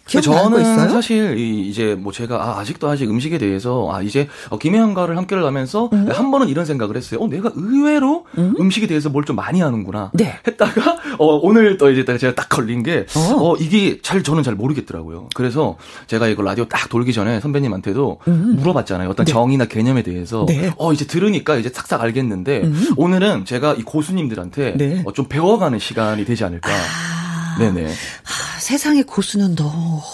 [0.08, 5.46] 저는 사실 이제 뭐 제가 아, 아직도 아직 음식에 대해서 아 이제 어, 김혜영과를 함께를
[5.46, 6.08] 하면서 음.
[6.12, 7.20] 한 번은 이런 생각을 했어요.
[7.22, 8.70] 어 내가 의외로 음.
[8.72, 10.12] 식에 대해서 뭘 좀 많이 하는구나.
[10.14, 10.36] 네.
[10.48, 13.52] 했다가 어 오늘 또 이제 제가 딱 걸린 게 어.
[13.52, 13.56] 어.
[13.58, 15.28] 이게 잘 저는 잘 모르겠더라고요.
[15.36, 15.76] 그래서
[16.08, 18.56] 제가 이거 라디오 딱 돌기 전에 선배님한테도 음.
[18.58, 19.10] 물어봤잖아요.
[19.10, 19.32] 어떤 네.
[19.34, 20.72] 정의나 개념에 대해서 네.
[20.78, 22.94] 어 이제 들으니까 이제 싹싹 알겠는데 음.
[22.96, 25.04] 오늘은 제가 이 고수님들한테 네.
[25.06, 26.70] 어, 좀 배워가는 시간이 되지 않을까.
[26.72, 27.17] 아.
[27.58, 27.88] 네네.
[27.92, 29.64] 아, 세상의 고수는 너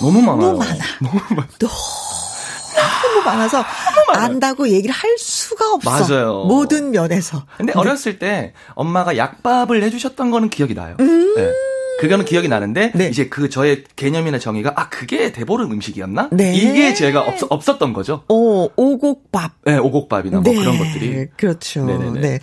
[0.01, 0.53] 너무 많아요.
[0.53, 0.85] 너무 많아.
[1.01, 1.47] 너무 많아.
[1.59, 1.73] 너무
[3.13, 3.63] 너무 많아서
[4.13, 5.89] 안다고 얘기를 할 수가 없어.
[5.89, 6.45] 맞아요.
[6.45, 7.45] 모든 면에서.
[7.57, 10.95] 근데 어렸을 때 엄마가 약밥을 해주셨던 거는 기억이 나요.
[10.99, 11.49] 음~ 네.
[11.99, 13.07] 그거는 기억이 나는데 네.
[13.07, 16.29] 이제 그 저의 개념이나 정의가 아 그게 대보름 음식이었나?
[16.31, 16.53] 네.
[16.53, 18.23] 이게 제가 없, 없었던 거죠.
[18.29, 19.51] 오 오곡밥.
[19.65, 20.59] 네, 오곡밥이나 뭐 네.
[20.59, 21.27] 그런 것들이.
[21.37, 21.85] 그렇죠.
[21.85, 22.19] 네네네.
[22.19, 22.39] 네.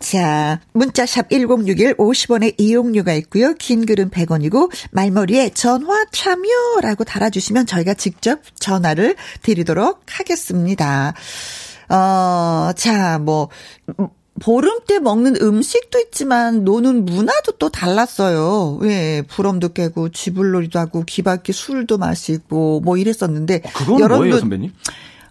[0.00, 3.54] 자, 문자샵 1061 50원의 이용료가 있고요.
[3.54, 11.14] 긴 글은 100원이고 말머리에 전화 참여라고 달아주시면 저희가 직접 전화를 드리도록 하겠습니다.
[11.88, 13.48] 어, 자, 뭐
[14.40, 18.80] 보름 때 먹는 음식도 있지만 노는 문화도 또 달랐어요.
[18.82, 24.72] 예, 부럼도 깨고 쥐불놀이도 하고 귀밖에 술도 마시고 뭐 이랬었는데 어, 그건 여러분도, 뭐예요, 선배님?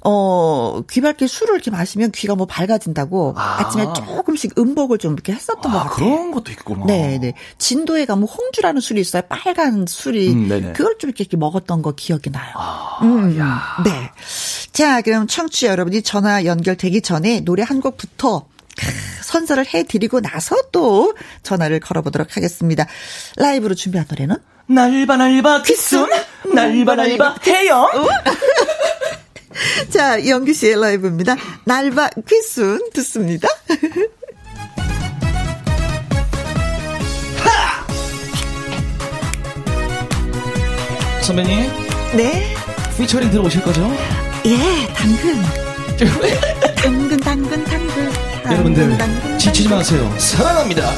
[0.06, 3.70] 어, 귀밖에 술을 이렇게 마시면 귀가 뭐 밝아진다고 아.
[3.70, 5.96] 침에 조금씩 음복을 좀 이렇게 했었던 아, 것 같아요.
[5.96, 6.86] 그런 것도 있구나.
[6.86, 7.34] 네, 네.
[7.58, 9.24] 진도에 가면 홍주라는 술이 있어요.
[9.30, 10.30] 빨간 술이.
[10.32, 12.52] 음, 그걸 좀 이렇게, 이렇게 먹었던 거 기억이 나요.
[12.56, 13.82] 아, 음, 야.
[13.84, 14.12] 네.
[14.74, 18.48] 자, 그럼 청취자 여러분이 전화 연결되기 전에 노래 한 곡부터
[19.22, 21.14] 선서를 해드리고 나서 또
[21.44, 22.86] 전화를 걸어보도록 하겠습니다.
[23.38, 24.38] 라이브로 준비한 노래는?
[24.68, 26.08] 날바 날바 귓숨
[26.54, 27.88] 날바 날바 태영
[29.92, 31.36] 자, 영규 씨의 라이브입니다.
[31.66, 33.48] 날바 퀴순 듣습니다.
[41.22, 41.72] 선배님?
[42.18, 42.54] 네?
[42.98, 43.90] 피처링 들어오실 거죠?
[44.46, 44.58] 예,
[44.94, 46.64] 당근.
[48.64, 48.98] 여러분들
[49.38, 50.10] 지치지 마세요.
[50.18, 50.90] 사랑합니다.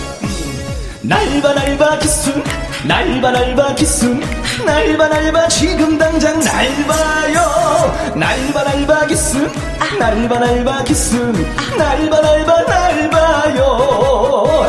[1.02, 2.44] 날바 날바 기순
[2.84, 4.22] 날바 날바 기순
[4.64, 8.14] 날바 날바 지금 당장 날봐요.
[8.16, 9.52] 날바 날바 기순
[9.98, 11.34] 날바 날바 기순
[11.76, 12.56] 날바 날바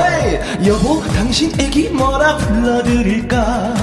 [0.01, 3.75] 헤이 여보 당신 애기 뭐라 불러드릴까?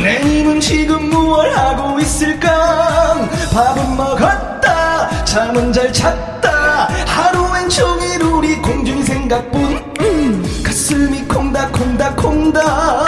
[0.00, 3.28] 내 님은 지금 무얼 하고 있을까?
[3.52, 6.88] 밥은 먹었다 잠은 잘 잤다.
[7.06, 8.13] 하루엔 종일
[8.44, 13.06] 우리 공중 생각뿐 음, 가슴이 콩닥 콩닥 콩닥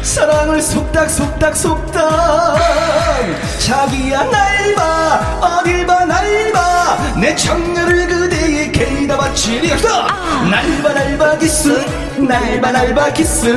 [0.00, 2.56] 사랑을 속닥 속닥 속닥
[3.58, 10.06] 자기야 날봐 어딜 봐 날봐 내 청년을 그대의 개이다 바치리었다
[10.50, 11.68] 날봐 날봐 기스
[12.16, 13.48] 날봐 날봐 기스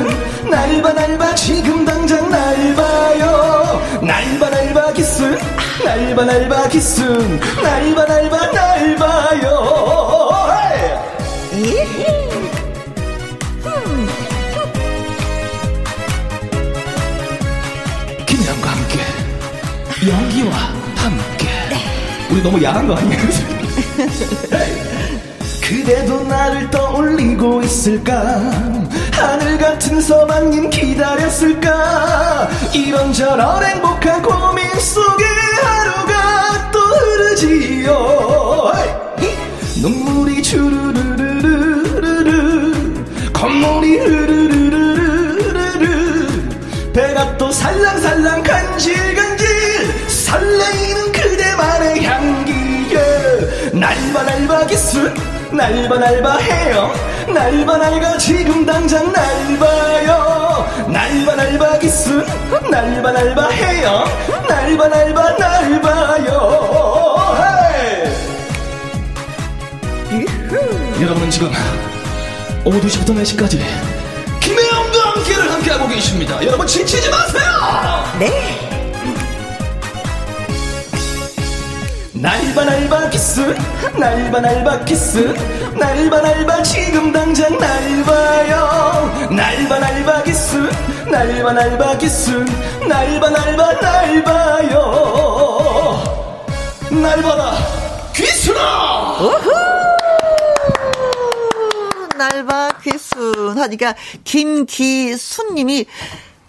[0.44, 5.38] 날봐 날봐 지금 당장 날봐요 날봐 날봐 기스
[5.82, 7.00] 날봐 날봐 기스
[7.62, 9.96] 날봐 날봐 날봐요
[18.26, 18.98] 김혜영과 함께
[20.06, 20.54] 연기와
[20.96, 21.48] 함께.
[22.30, 23.22] 우리 너무 야한 거 아니에요?
[25.62, 28.12] 그대도 나를 떠올리고 있을까?
[29.12, 32.48] 하늘 같은 서방님 기다렸을까?
[32.74, 35.24] 이런저런 행복한 고민 속에
[35.64, 38.36] 하루가 또 흐르지요
[39.80, 41.74] 눈물이 주르르르르르
[43.32, 44.92] 콧물이 흐르르르르르
[46.92, 49.46] 배가 또 살랑살랑 간질간질
[50.08, 52.98] 설레이는 그대만의 향기에.
[53.74, 55.12] 날바 날바 기술
[55.52, 56.90] 날바 날바 해요
[57.28, 60.66] 날바 날가 지금 당장 날봐요.
[60.88, 62.24] 날바 날바 기술
[62.70, 64.04] 날봐 날봐 귀순
[64.48, 67.25] 날봐 날봐 날봐요
[71.00, 71.50] 여러분은 지금
[72.64, 73.60] 오후 2시부터 4시까지
[74.40, 76.42] 김혜영과 함께를 함께하고 계십니다.
[76.44, 78.04] 여러분 지치지 마세요!
[78.18, 78.66] 네.
[82.14, 83.40] 날봐 날봐 귀순
[83.98, 85.34] 날봐 날봐 귀순
[85.74, 89.28] 날봐 날봐 지금 당장 날봐요.
[89.30, 90.56] 날봐 날봐 귀순
[91.10, 92.30] 날바 날바 키스
[92.88, 94.86] 날바 날바 날봐요.
[96.90, 97.52] 날봐라
[98.14, 99.75] 귀순아
[102.16, 103.94] 날바 귀순 하니까
[104.24, 105.86] 김기순님이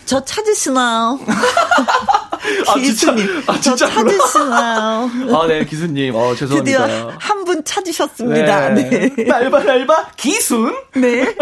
[0.05, 1.19] 저 찾으시나요?
[2.67, 3.43] 아, 기수님.
[3.47, 5.09] 아, 저 찾으시나요?
[5.35, 6.15] 아, 네, 기수님.
[6.15, 6.85] 어, 죄송합니다.
[6.87, 8.69] 드디어 한 분 찾으셨습니다.
[8.71, 8.89] 네.
[9.15, 9.23] 네.
[9.23, 10.75] 날바, 날바, 기순.
[10.95, 11.33] 네.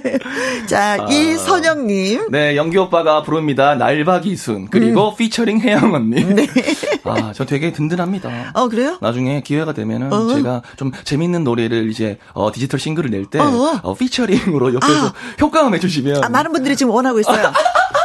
[0.66, 2.30] 자, 아, 이선영님.
[2.30, 3.74] 네, 연기 오빠가 부릅니다.
[3.74, 4.68] 날바 기순.
[4.70, 5.16] 그리고 음.
[5.16, 6.24] 피처링 혜영 언니.
[6.24, 6.46] 네.
[7.04, 8.52] 아, 저 되게 든든합니다.
[8.54, 8.96] 어, 그래요?
[9.02, 10.34] 나중에 기회가 되면은 어.
[10.34, 13.80] 제가 좀 재밌는 노래를 이제 어, 디지털 싱글을 낼 때, 어.
[13.82, 15.12] 어, 피처링으로 옆에서 아.
[15.42, 16.24] 효과음 해주시면.
[16.24, 17.52] 아, 많은 분들이 지금 원하고 있어요.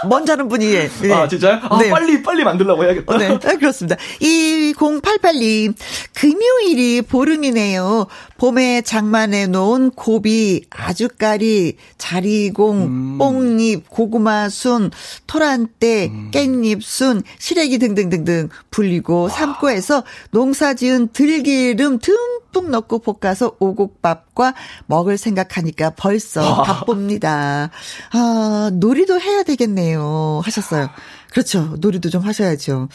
[0.07, 0.65] 먼저 하는 분이.
[1.01, 1.13] 네.
[1.13, 1.59] 아, 진짜요?
[1.63, 1.89] 아, 네.
[1.89, 3.17] 빨리, 빨리 만들라고 해야겠다.
[3.17, 3.95] 네, 아, 그렇습니다.
[4.21, 5.73] 2088님,
[6.13, 8.07] 금요일이 보름이네요.
[8.37, 13.17] 봄에 장만해 놓은 고비, 아주까리, 자리공, 음.
[13.17, 14.91] 뽕잎, 고구마 순,
[15.27, 16.31] 토란대, 음.
[16.33, 24.53] 깻잎 순, 시래기 등등등등 불리고 삶고 해서 농사 지은 들기름 듬뿍 넣고 볶아서 오곡밥과
[24.85, 26.63] 먹을 생각하니까 벌써 와.
[26.63, 27.71] 바쁩니다.
[28.11, 29.88] 아, 놀이도 해야 되겠네요.
[29.95, 30.89] 하셨어요.
[31.31, 31.75] 그렇죠.
[31.79, 32.89] 놀이도 좀 하셔야죠.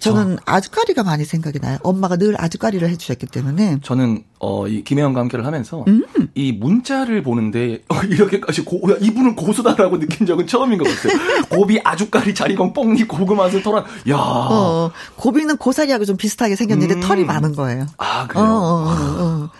[0.00, 1.78] 저는 저, 아주까리가 많이 생각이 나요.
[1.82, 3.78] 엄마가 늘 아주까리를 해주셨기 때문에.
[3.82, 6.04] 저는 어 이 김혜영과 함께를 하면서 음.
[6.34, 11.18] 이 문자를 보는데 어, 이렇게까지 고 이분은 고수다라고 느낀 적은 처음인 것 같아요.
[11.48, 13.84] 고비 아주까리 자리건 뽕잎 고구마술 토란.
[14.08, 14.16] 야.
[14.16, 17.00] 어, 고비는 고사리하고 좀 비슷하게 생겼는데 음.
[17.00, 17.86] 털이 많은 거예요.
[17.96, 18.44] 아 그래요.
[18.44, 19.50] 어, 어, 어, 어.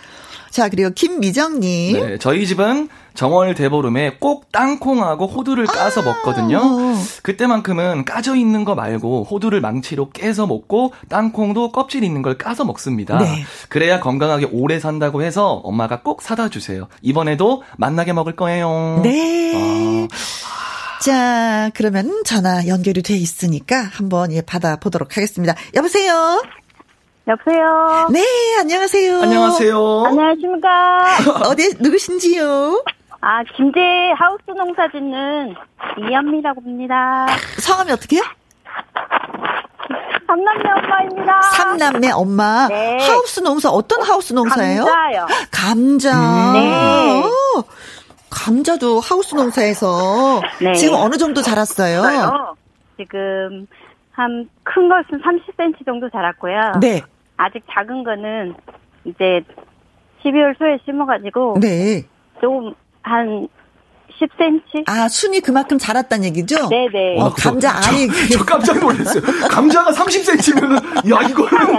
[0.59, 1.93] 자, 그리고 김미정님.
[1.93, 6.61] 네, 저희 집은 정월 대보름에 꼭 땅콩하고 호두를 까서 아~ 먹거든요.
[7.23, 13.19] 그때만큼은 까져 있는 거 말고 호두를 망치로 깨서 먹고 땅콩도 껍질 있는 걸 까서 먹습니다.
[13.19, 13.45] 네.
[13.69, 16.89] 그래야 건강하게 오래 산다고 해서 엄마가 꼭 사다 주세요.
[17.03, 18.99] 이번에도 만나게 먹을 거예요.
[19.05, 19.55] 네.
[19.55, 20.09] 아.
[21.01, 25.55] 자, 그러면 전화 연결이 돼 있으니까 한번 예 받아보도록 하겠습니다.
[25.77, 26.43] 여보세요?
[27.29, 28.09] 여보세요.
[28.11, 28.23] 네,
[28.61, 29.21] 안녕하세요.
[29.21, 30.05] 안녕하세요.
[30.07, 31.05] 안녕하십니까.
[31.51, 32.83] 어디 누구신지요?
[33.21, 33.81] 아, 김제
[34.17, 35.55] 하우스 농사 짓는
[35.99, 37.27] 이현미라고 합니다.
[37.59, 38.23] 성함이 어떻게요?
[40.27, 41.43] 삼남매 엄마입니다.
[41.43, 42.67] 삼남매 엄마.
[42.69, 42.97] 네.
[43.07, 44.85] 하우스 농사 어떤 하우스 농사예요?
[44.85, 45.27] 감자요.
[45.51, 46.13] 감자.
[46.15, 46.53] 음.
[46.55, 47.23] 네.
[47.25, 47.65] 오,
[48.31, 50.73] 감자도 하우스 농사에서 네.
[50.75, 52.57] 지금 어느 정도 자랐어요?
[52.97, 53.67] 지금
[54.13, 56.73] 한 큰 것은 30cm 정도 자랐고요.
[56.81, 57.03] 네.
[57.39, 58.55] 아직 작은 거는
[59.05, 59.41] 이제
[60.23, 62.05] 12월 초에 심어가지고 네.
[62.41, 63.49] 조금 한
[64.21, 64.83] 10cm?
[64.87, 66.69] 아, 순이 그만큼 자랐단 얘기죠?
[66.69, 67.21] 네네.
[67.21, 68.09] 어, 감자 알이.
[68.33, 69.23] 저, 저, 깜짝 놀랐어요.
[69.49, 71.79] 감자가 30cm면은, 야, 이거는,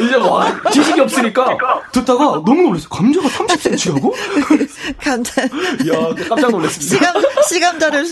[0.00, 1.58] 이제 와, 지식이 없으니까
[1.92, 2.88] 듣다가 너무 놀랐어요.
[2.88, 4.14] 감자가 30cm라고?
[4.98, 5.42] 감자.
[5.42, 6.96] 야, 깜짝 놀랐습니다.
[6.96, 8.04] 시감, 시감자를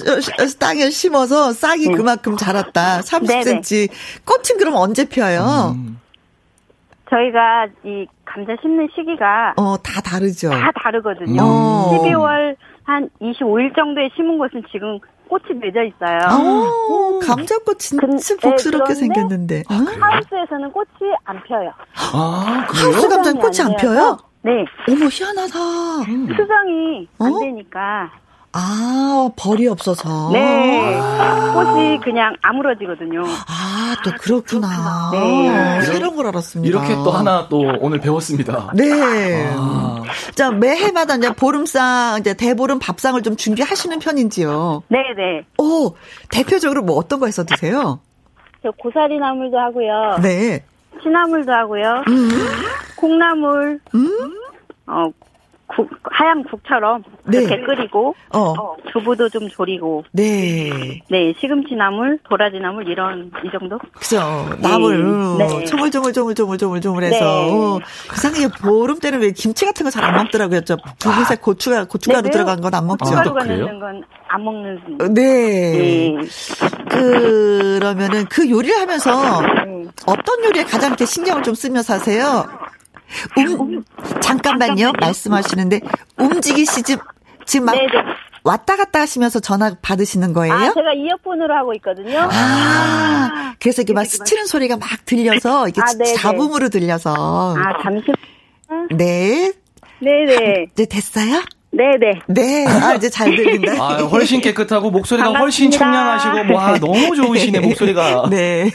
[0.58, 1.94] 땅에 심어서 싹이 음.
[1.94, 3.00] 그만큼 자랐다.
[3.00, 3.62] 30cm.
[3.70, 3.88] 네네.
[4.26, 5.74] 꽃은 그럼 언제 펴요?
[5.74, 5.98] 음.
[7.10, 10.50] 저희가 이 감자 심는 시기가 어, 다 다르죠.
[10.50, 11.40] 다 다르거든요.
[11.42, 11.90] 어.
[11.92, 14.98] 12월 한 25일 정도에 심은 것은 지금
[15.28, 16.18] 꽃이 맺어 있어요.
[16.88, 18.16] 오, 감자꽃 진짜 근,
[18.50, 19.62] 복스럽게 네, 생겼는데.
[19.68, 21.72] 아, 하우스에서는 꽃이 안 펴요.
[22.12, 22.84] 아, 그래요?
[22.92, 24.18] 하우스 감자는 꽃이 안, 안 펴요?
[24.42, 24.64] 네.
[24.88, 25.58] 어머, 희한하다.
[26.36, 27.40] 수정이 안 어?
[27.40, 28.12] 되니까
[28.58, 30.30] 아, 벌이 없어서.
[30.32, 30.98] 네.
[31.52, 33.22] 꽃이 그냥 아물어지거든요.
[33.22, 35.10] 아, 또 그렇구나.
[35.12, 35.82] 네.
[35.82, 36.68] 새로운 걸 알았습니다.
[36.68, 38.70] 이렇게 또 하나 또 오늘 배웠습니다.
[38.74, 39.46] 네.
[39.54, 40.02] 아.
[40.34, 44.82] 자, 매해마다 이제 보름상, 이제 대보름 밥상을 좀 준비하시는 편인지요?
[44.88, 45.04] 네네.
[45.16, 45.46] 네.
[45.58, 45.94] 오,
[46.30, 48.00] 대표적으로 뭐 어떤 거 해서 드세요?
[48.62, 50.18] 저 고사리 나물도 하고요.
[50.22, 50.64] 네.
[51.02, 52.04] 시나물도 하고요.
[52.08, 52.28] 음.
[52.96, 53.80] 콩나물.
[53.94, 54.10] 음.
[54.86, 55.06] 어,
[55.68, 57.42] 국, 하얀 국처럼 네.
[57.44, 58.38] 그렇게 끓이고 어.
[58.38, 58.76] 어.
[58.92, 61.00] 두부도 좀 졸이고 네.
[61.10, 63.78] 네, 시금치 나물, 도라지 나물 이런 이 정도?
[63.94, 64.20] 그죠.
[64.60, 65.64] 나물 네.
[65.64, 67.50] 조물조물조물조물조물조물해서 네.
[67.52, 67.80] 어.
[68.12, 70.60] 이상하게 보름 때는 왜 김치 같은 거 잘 안 먹더라고요.
[70.62, 73.04] 저 붉은색 고추가 고춧가루 네, 들어간 건 안 먹죠.
[73.04, 74.80] 고춧가루가 넣는 건 안 먹는.
[75.14, 75.72] 네.
[75.72, 76.16] 네.
[76.88, 79.84] 그러면은 그 요리를 하면서 네.
[80.06, 82.44] 어떤 요리에 가장 이렇게 신경을 좀 쓰면서 하세요?
[83.38, 83.84] 음,
[84.20, 84.92] 잠깐만요.
[85.00, 85.80] 말씀하시는데
[86.18, 86.96] 움직이시지
[87.44, 87.88] 지금 막 네네.
[88.44, 90.54] 왔다 갔다 하시면서 전화 받으시는 거예요?
[90.54, 92.20] 아, 제가 이어폰으로 하고 있거든요.
[92.20, 95.86] 아, 아 그래서 이게 막 스치는 소리가 막 들려서 이게 아,
[96.16, 97.56] 잡음으로 들려서.
[97.56, 98.06] 아, 잠시.
[98.90, 99.52] 네.
[100.00, 100.66] 네네.
[100.72, 101.42] 이제 됐어요?
[101.76, 102.20] 네네.
[102.28, 102.66] 네.
[102.66, 103.72] 아, 이제 잘 들린다.
[103.82, 105.40] 아, 훨씬 깨끗하고 목소리가 반갑습니다.
[105.42, 108.28] 훨씬 청량하시고, 뭐, 아, 너무 좋으시네, 목소리가.
[108.30, 108.70] 네.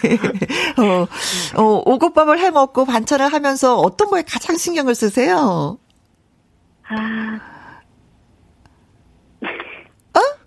[0.78, 1.08] 어,
[1.62, 5.78] 어, 오곡밥을 해 먹고 반찬을 하면서 어떤 거에 가장 신경을 쓰세요?
[6.88, 7.40] 아,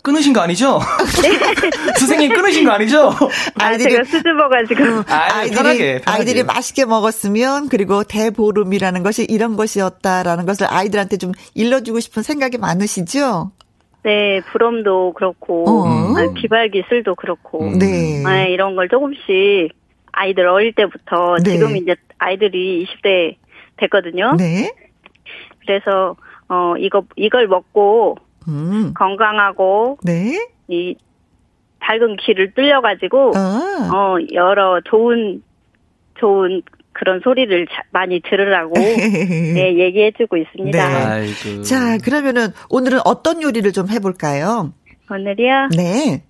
[0.05, 0.79] 끊으신 거 아니죠?
[1.23, 1.29] 네.
[1.97, 3.09] 선생님 끊으신 거 아니죠?
[3.09, 6.01] 아, 아이들이 제가 수줍어가지고 아이들이 편하게, 편하게.
[6.05, 13.51] 아이들이 맛있게 먹었으면 그리고 대보름이라는 것이 이런 것이었다라는 것을 아이들한테 좀 일러주고 싶은 생각이 많으시죠?
[14.03, 16.33] 네, 부럼도 그렇고 어.
[16.35, 17.79] 비발 기술도 그렇고 음.
[17.79, 18.21] 네.
[18.23, 19.71] 네, 이런 걸 조금씩
[20.11, 21.53] 아이들 어릴 때부터 네.
[21.53, 23.37] 지금 이제 아이들이 20대
[23.77, 24.35] 됐거든요.
[24.37, 24.71] 네.
[25.65, 26.15] 그래서
[26.47, 28.93] 어 이거 이걸 먹고 음.
[28.93, 30.47] 건강하고 네.
[30.67, 30.95] 이
[31.79, 33.89] 밝은 길을 뚫려가지고 아.
[33.93, 35.43] 어 여러 좋은
[36.19, 36.61] 좋은
[36.93, 41.19] 그런 소리를 자, 많이 들으라고 네, 얘기해주고 있습니다.
[41.19, 41.61] 네.
[41.63, 44.73] 자 그러면은 오늘은 어떤 요리를 좀 해볼까요?
[45.09, 45.69] 오늘이요?
[45.75, 46.23] 네.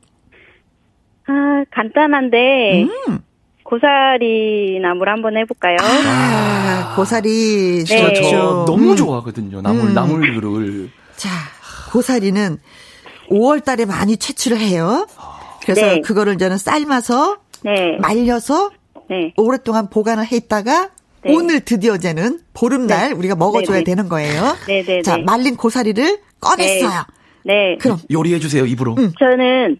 [1.27, 3.19] 아, 간단한데, 음.
[3.63, 5.77] 고사리 나물 한번 해볼까요?
[5.81, 8.13] 아, 고사리 네.
[8.13, 9.61] 저, 저 너무 좋아하거든요.
[9.61, 9.93] 나물, 음.
[9.93, 10.89] 나물을.
[11.15, 11.29] 자,
[11.95, 12.57] 고사리는
[13.29, 15.07] 5월 달에 많이 채취를 해요.
[15.61, 16.01] 그래서 네.
[16.01, 17.97] 그거를 저는 삶아서 네.
[17.99, 18.71] 말려서
[19.09, 19.33] 네.
[19.37, 20.89] 오랫동안 보관을 했다가
[21.23, 21.33] 네.
[21.33, 23.15] 오늘 드디어 이제는 보름날 네.
[23.15, 24.57] 우리가 먹어줘야 되는 거예요.
[24.67, 25.03] 네네.
[25.03, 27.05] 자 말린 고사리를 꺼냈어요.
[27.45, 27.77] 네.
[27.79, 28.95] 그럼 요리해 주세요 입으로.
[28.97, 29.13] 음.
[29.17, 29.77] 저는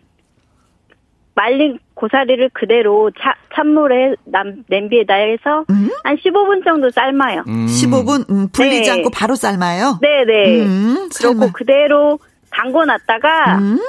[1.36, 5.90] 말린 고사리를 그대로 차, 찬물에 남, 냄비에다 해서 음?
[6.04, 7.44] 한 15분 정도 삶아요.
[7.48, 7.66] 음.
[7.68, 8.92] 15분 음, 불리지 네.
[8.92, 10.00] 않고 바로 삶아요.
[10.02, 10.62] 네네.
[10.64, 12.20] 음, 그리고 그대로
[12.52, 13.80] 담궈놨다가 음?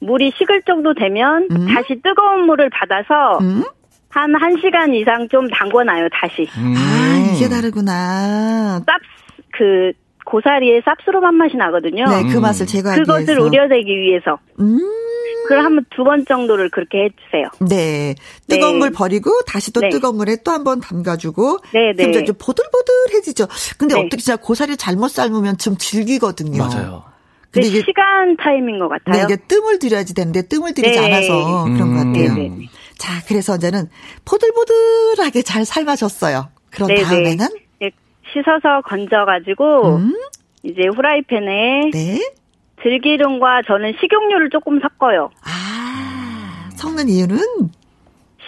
[0.00, 1.66] 물이 식을 정도 되면 음?
[1.66, 3.64] 다시 뜨거운 물을 받아서 음?
[4.10, 6.48] 한 1시간 이상 좀 담궈놔요, 다시.
[6.58, 6.74] 음.
[6.76, 8.80] 아, 이게 다르구나.
[8.86, 8.98] 쌉,
[9.52, 9.92] 그,
[10.30, 12.04] 고사리의 쌉스름한 맛이 나거든요.
[12.04, 13.44] 네, 그 맛을 제거하기 그것을 위해서.
[13.44, 14.38] 우려내기 위해서.
[14.60, 14.78] 음.
[15.44, 17.48] 그걸 한번 두 번 정도를 그렇게 해주세요.
[17.70, 18.14] 네.
[18.48, 18.78] 뜨거운 네.
[18.80, 19.88] 물 버리고 다시 또 네.
[19.88, 21.60] 뜨거운 물에 또 한 번 담가주고.
[21.72, 22.10] 네, 네.
[22.10, 23.46] 그럼 좀 보들보들해지죠.
[23.78, 24.00] 근데 네.
[24.00, 26.58] 어떻게 진짜 고사리 잘못 삶으면 좀 질기거든요.
[26.62, 27.04] 맞아요.
[27.50, 29.26] 근데 이게 시간 타임인 것 같아요.
[29.26, 31.06] 네, 이게 뜸을 들여야지 되는데 뜸을 들이지 네.
[31.06, 32.32] 않아서 그런 것 같아요.
[32.44, 32.66] 음.
[32.98, 33.88] 자, 그래서 이제는
[34.26, 36.48] 포들포들하게 잘 삶아졌어요.
[36.70, 36.94] 그런.
[36.94, 37.67] 다음에는 네,
[38.32, 40.14] 씻어서 건져가지고 음?
[40.62, 42.32] 이제 후라이팬에 네?
[42.82, 45.30] 들기름과 저는 식용유를 조금 섞어요.
[45.44, 47.38] 아, 섞는 이유는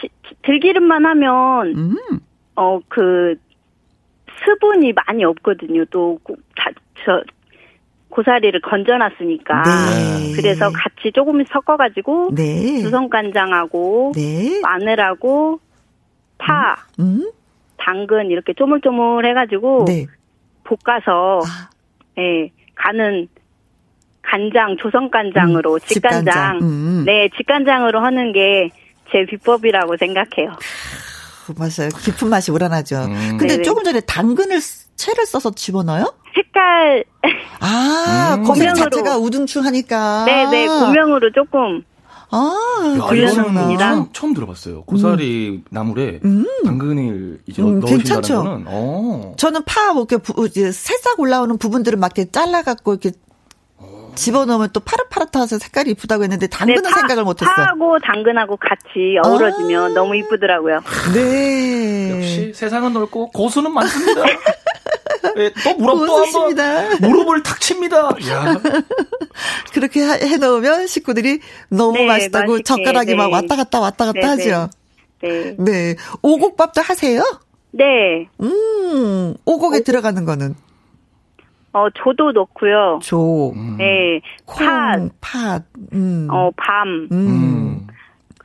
[0.01, 0.09] 시,
[0.43, 1.97] 들기름만 하면 음.
[2.55, 3.37] 어그
[4.45, 5.85] 수분이 많이 없거든요.
[5.87, 6.19] 또
[6.57, 6.71] 다,
[7.05, 7.23] 저
[8.11, 9.63] 고사리를 건져놨으니까.
[9.63, 10.33] 네.
[10.37, 12.81] 그래서 같이 조금 섞어가지고 네.
[12.81, 14.61] 주성간장하고 네.
[14.63, 15.61] 마늘하고
[16.39, 17.05] 파, 음?
[17.05, 17.31] 음?
[17.81, 20.07] 당근 이렇게 쪼물쪼물 해가지고 네.
[20.65, 21.71] 볶아서 아.
[22.19, 23.29] 예 간은
[24.23, 26.59] 간장 조성간장으로 음, 직간장, 직간장.
[26.63, 27.03] 음.
[27.07, 28.71] 네 직간장으로 하는 게
[29.13, 30.57] 제 비법이라고 생각해요.
[31.57, 31.91] 맞아요.
[32.03, 33.05] 깊은 맛이 우러나죠.
[33.05, 33.37] 음.
[33.39, 33.63] 근데 네네.
[33.63, 34.61] 조금 전에 당근을
[34.95, 36.15] 채를 써서 집어넣어요?
[36.35, 37.05] 색깔.
[37.61, 38.45] 아, 음.
[38.45, 40.25] 검색 자체가 우중충하니까.
[40.27, 41.83] 네네, 고명으로 조금.
[42.31, 44.07] 아, 그러시구나.
[44.13, 44.83] 처음 들어봤어요.
[44.83, 45.65] 고사리 음.
[45.71, 46.47] 나물에 음.
[46.65, 48.43] 당근을 이제 음, 넣으신다는 괜찮죠?
[48.43, 48.65] 거는.
[48.69, 49.35] 어.
[49.37, 53.13] 저는 파, 뭐, 이렇게 부, 이제 새싹 올라오는 부분들을 막 이렇게 잘라 갖고 이렇게
[54.15, 57.55] 집어넣으면 또 파릇파릇해서 색깔이 이쁘다고 했는데 당근은 네, 파, 생각을 못했어요.
[57.55, 60.81] 파하고 당근하고 같이 어우러지면 아~ 너무 이쁘더라고요.
[61.15, 62.17] 네.
[62.17, 64.23] 역시 세상은 넓고 고수는 많습니다.
[65.37, 68.09] 네, 또 무릎도 한번 무릎을 탁 칩니다.
[68.29, 68.61] 야.
[69.73, 73.15] 그렇게 해 놓으면 식구들이 너무 네, 맛있다고 맛있게, 젓가락이 네.
[73.17, 74.51] 막 왔다 갔다 왔다 갔다 네, 네.
[74.51, 74.71] 하죠.
[75.23, 75.57] 네.
[75.59, 75.97] 네.
[76.23, 77.23] 오곡밥도 하세요?
[77.73, 78.29] 네.
[78.41, 80.55] 음, 오곡에 오, 들어가는 거는?
[81.73, 82.99] 어, 조도 넣고요.
[83.03, 83.55] 조.
[83.79, 84.21] 네.
[84.45, 85.11] 콩, 팥.
[85.21, 85.63] 팥.
[85.93, 86.27] 음.
[86.31, 87.09] 어, 밤.
[87.13, 87.60] 음.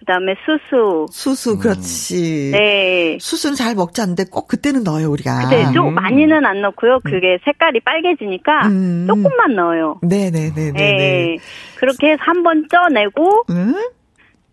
[0.06, 1.08] 그다음에 수수.
[1.12, 1.60] 수수 음.
[1.60, 2.52] 그렇지.
[2.52, 3.18] 네.
[3.20, 5.50] 수수는 잘 먹지 않는데 꼭 그때는 넣어요 우리가.
[5.50, 5.94] 그때 좀 음.
[5.96, 7.00] 많이는 안 넣고요.
[7.04, 9.06] 그게 색깔이 빨개지니까 음.
[9.08, 10.00] 조금만 넣어요.
[10.04, 10.72] 네네네.
[10.74, 11.38] 네.
[11.78, 13.74] 그렇게 해서 한 번 쪄내고 음?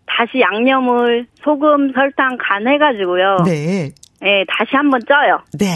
[0.07, 3.43] 다시 양념을 소금, 설탕 간 해가지고요.
[3.45, 3.91] 네.
[4.21, 5.39] 네, 다시 한 번 쪄요.
[5.59, 5.67] 네.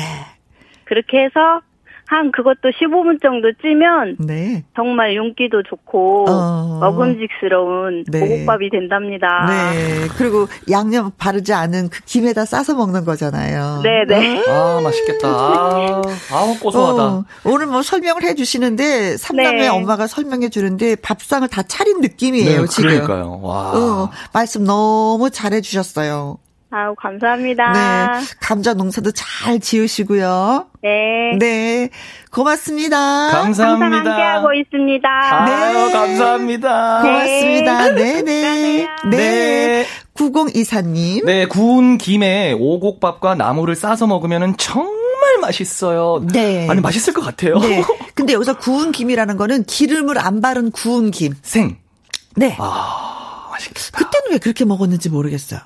[0.86, 1.62] 그렇게 해서
[2.08, 4.64] 한 그것도 15분 정도 찌면 네.
[4.76, 6.80] 정말 윤기도 좋고 어.
[6.80, 8.22] 먹음직스러운 네.
[8.22, 9.46] 오곡밥이 된답니다.
[9.50, 10.08] 네.
[10.18, 13.82] 그리고 양념 바르지 않은 그 김에다 싸서 먹는 거잖아요.
[13.84, 14.42] 네, 네.
[14.48, 15.28] 아, 맛있겠다.
[15.28, 16.02] 아,
[16.32, 17.04] 아 고소하다.
[17.04, 19.68] 어, 오늘 뭐 설명을 해 주시는데 삼남매 네.
[19.68, 22.90] 엄마가 설명해 주는데 밥상을 다 차린 느낌이에요, 네, 지금.
[22.90, 23.42] 그러니까요.
[23.44, 23.72] 와.
[23.74, 26.38] 어, 말씀 너무 잘해 주셨어요.
[26.70, 27.72] 아우, 감사합니다.
[28.20, 28.26] 네.
[28.42, 30.68] 감자 농사도 잘 지으시고요.
[30.84, 31.38] 네.
[31.40, 31.90] 네.
[32.32, 32.98] 고맙습니다.
[33.32, 33.86] 감사합니다.
[33.86, 35.46] 항상 함께하고 있습니다.
[35.46, 35.94] 네.
[35.94, 37.02] 감사합니다.
[37.02, 37.94] 고맙습니다.
[37.94, 38.22] 네네.
[38.22, 38.88] 네.
[39.10, 39.18] 네.
[39.18, 39.86] 네.
[40.16, 41.26] 9024님.
[41.26, 46.26] 네, 구운 김에 오곡밥과 나물을 싸서 먹으면 정말 맛있어요.
[46.34, 46.68] 네.
[46.70, 47.60] 아니, 맛있을 것 같아요.
[47.60, 47.82] 네.
[48.14, 51.34] 근데 여기서 구운 김이라는 거는 기름을 안 바른 구운 김.
[51.44, 51.78] 생.
[52.36, 52.56] 네.
[52.60, 53.98] 아, 맛있겠다.
[54.00, 55.62] 그때는 왜 그렇게 먹었는지 모르겠어요.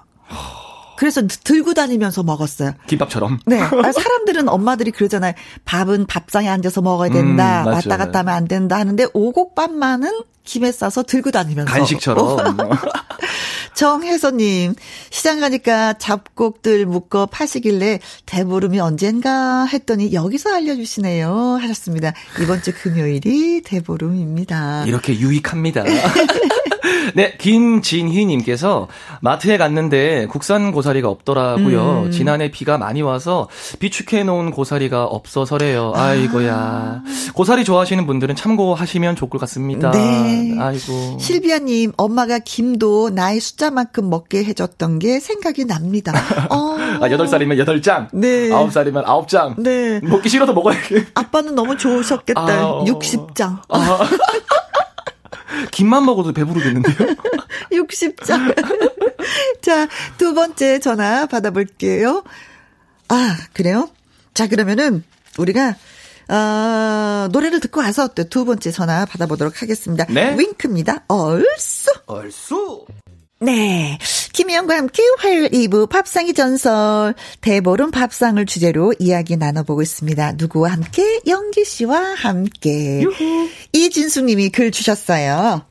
[1.02, 2.74] 그래서 들고 다니면서 먹었어요.
[2.86, 3.40] 김밥처럼.
[3.48, 3.58] 네.
[3.60, 5.34] 아, 사람들은 엄마들이 그러잖아요.
[5.66, 7.64] 밥은 밥상에 앉아서 먹어야 된다.
[7.64, 10.12] 음, 왔다 갔다 하면 안 된다 하는데 오곡밥만은
[10.44, 11.74] 김에 싸서 들고 다니면서.
[11.74, 12.56] 간식처럼.
[13.74, 14.76] 정혜선님,
[15.10, 21.58] 시장 가니까 잡곡들 묶어 파시길래 대보름이 언젠가 했더니 여기서 알려주시네요.
[21.62, 22.14] 하셨습니다.
[22.44, 24.86] 이번 주 금요일이 대보름입니다.
[24.86, 25.84] 이렇게 유익합니다.
[27.16, 28.88] 네, 김진희님께서
[29.22, 32.04] 마트에 갔는데 국산 고사리가 없더라고요.
[32.06, 32.12] 음.
[32.12, 33.48] 지난해 비가 많이 와서
[33.80, 35.94] 비축해 놓은 고사리가 없어서래요.
[35.96, 36.12] 아.
[36.12, 36.54] 아이고야.
[36.54, 37.04] 아.
[37.34, 39.92] 고사리 좋아하시는 분들은 참고하시면 좋을 것 같습니다.
[39.92, 40.56] 네.
[40.60, 41.18] 아이고.
[41.20, 46.14] 실비아님, 엄마가 김도 나의 숫자만큼 먹게 해줬던 게 생각이 납니다.
[46.50, 46.78] 어.
[47.00, 48.08] 아, 8살이면 8장.
[48.14, 48.50] 네.
[48.50, 49.62] 9살이면 9장.
[49.62, 50.00] 네.
[50.04, 52.42] 먹기 싫어도 먹어야겠 아빠는 너무 좋으셨겠다.
[52.42, 53.62] 아, 60장.
[53.70, 54.00] 아.
[55.72, 56.96] 김만 먹어도 배부르겠는데요?
[57.72, 58.56] 60장.
[59.62, 59.88] 자,
[60.18, 62.24] 두 번째 전화 받아볼게요.
[63.10, 63.90] 아, 그래요?
[64.34, 65.04] 자, 그러면은
[65.38, 65.76] 우리가
[66.30, 70.06] 어, 노래를 듣고 와서 또 두 번째 전화 받아보도록 하겠습니다.
[70.10, 70.36] 네?
[70.38, 71.04] 윙크입니다.
[71.10, 71.92] 얼쑤.
[72.06, 72.86] 얼쑤.
[73.42, 73.98] 네.
[74.42, 80.34] 김희영과 함께 화요일 2부 밥상의 전설 대보름 밥상을 주제로 이야기 나눠보고 있습니다.
[80.34, 81.20] 누구와 함께?
[81.28, 83.02] 영기 씨와 함께.
[83.02, 83.48] 유후.
[83.72, 85.62] 이진숙 님이 글 주셨어요.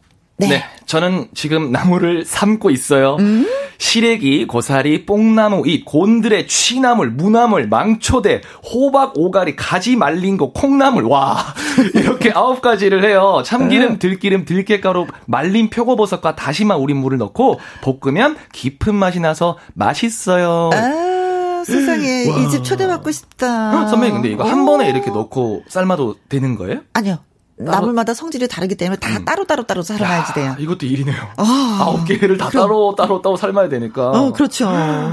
[0.40, 0.48] 네.
[0.48, 0.64] 네.
[0.86, 3.16] 저는 지금 나무를 삶고 있어요.
[3.20, 3.46] 음?
[3.78, 11.04] 시래기, 고사리, 뽕나무, 이 곤드레, 취나물, 무나물, 망초대, 호박, 오가리, 가지 말린 거, 콩나물.
[11.04, 11.38] 와.
[11.94, 13.42] 이렇게 아홉 가지를 해요.
[13.44, 13.98] 참기름, 네.
[13.98, 20.70] 들기름, 들깨가루, 말린 표고버섯과 다시마 우린 물을 넣고 볶으면 깊은 맛이 나서 맛있어요.
[20.74, 23.86] 아, 세상에 이 집 초대받고 싶다.
[23.88, 26.80] 선배님 근데 이거 한 번에 이렇게 넣고 삶아도 되는 거예요?
[26.94, 27.18] 아니요.
[27.64, 29.24] 나물마다 성질이 다르기 때문에 다 음.
[29.24, 30.56] 따로 따로 따로 삶아야지 돼요.
[30.58, 31.16] 이것도 일이네요.
[31.36, 34.10] 아, 홉 개를 다 그럼, 따로 따로 따로 삶아야 되니까.
[34.10, 34.68] 어, 그렇죠,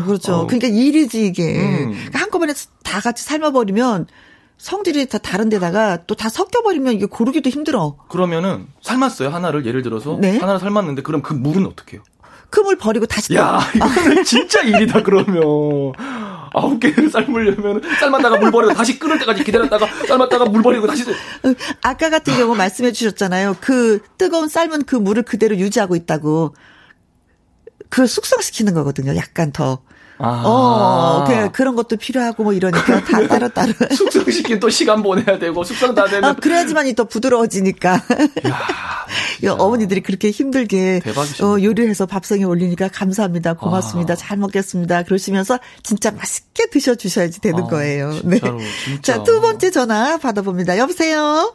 [0.06, 0.36] 그렇죠.
[0.36, 0.48] 어.
[0.48, 1.60] 그러니까 일이지 이게.
[1.60, 1.91] 음.
[1.91, 2.53] 그러니까 한꺼번에
[2.84, 4.07] 다 같이 삶아버리면
[4.57, 7.95] 성질이 다 다른데다가 또 다 섞여버리면 이게 고르기도 힘들어.
[8.10, 10.38] 그러면은 삶았어요 하나를 예를 들어서 네?
[10.40, 12.03] 하나를 삶았는데 그럼 그 물은 어떻게 해요?
[12.49, 13.36] 그물 버리고 다시.
[13.36, 15.44] 야, 이거는 진짜 일이다 그러면.
[16.57, 21.03] 아홉 개를 삶으려면 삶았다가 물 버리고 다시 끓을 때까지 기다렸다가 삶았다가 물 버리고 다시
[21.81, 23.57] 아까 같은 경우 말씀해 주셨잖아요.
[23.61, 26.55] 그 뜨거운 삶은 그 물을 그대로 유지하고 있다고.
[27.89, 29.15] 그 숙성시키는 거거든요.
[29.15, 29.79] 약간 더.
[30.19, 30.44] 아.
[30.45, 33.73] 어, 그, 그런 것도 필요하고 뭐 이러니까 다 따로 따로.
[33.95, 36.26] 숙성시킨 또 시간 보내야 되고 숙성 다 되면.
[36.26, 37.94] 아, 그래야지만이 더 부드러워지니까.
[39.45, 41.02] 야, 어머니들이 그렇게 힘들게
[41.41, 43.53] 어, 요리해서 밥상에 올리니까 감사합니다.
[43.53, 44.14] 고맙습니다.
[44.14, 44.15] 아.
[44.15, 45.03] 잘 먹겠습니다.
[45.03, 48.11] 그러시면서 진짜 맛있게 드셔 주셔야지 되는 아, 거예요.
[48.14, 48.65] 진짜로, 네.
[48.85, 49.14] 진짜.
[49.18, 50.77] 자, 두 번째 전화 받아봅니다.
[50.77, 51.53] 여보세요?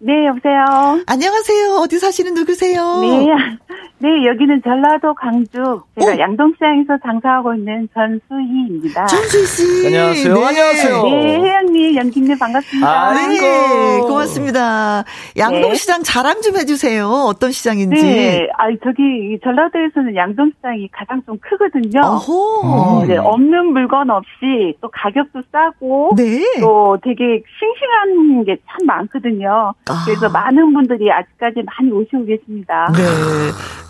[0.00, 1.02] 네, 여보세요.
[1.08, 1.74] 안녕하세요.
[1.80, 3.00] 어디 사시는 누구세요?
[3.00, 3.26] 네,
[4.00, 5.50] 네, 여기는 전라도 강주
[5.98, 6.18] 제가 오.
[6.20, 9.06] 양동시장에서 장사하고 있는 전수희입니다.
[9.06, 9.86] 전수희 씨.
[9.86, 10.34] 안녕하세요.
[10.34, 10.44] 네.
[10.46, 11.02] 안녕하세요.
[11.02, 12.88] 네, 혜영님, 연기님 반갑습니다.
[12.88, 15.02] 아, 네, 고맙습니다.
[15.36, 16.02] 양동시장 네.
[16.04, 17.08] 자랑 좀 해주세요.
[17.08, 18.00] 어떤 시장인지.
[18.00, 22.00] 네, 아, 저기 전라도에서는 양동시장이 가장 좀 크거든요.
[22.04, 23.04] 어호.
[23.08, 26.40] 네, 없는 물건 없이 또 가격도 싸고 네.
[26.60, 29.74] 또 되게 싱싱한 게 참 많거든요.
[29.88, 30.04] 아.
[30.04, 32.92] 그래서 많은 분들이 아직까지 많이 오시고 계십니다.
[32.94, 33.02] 네.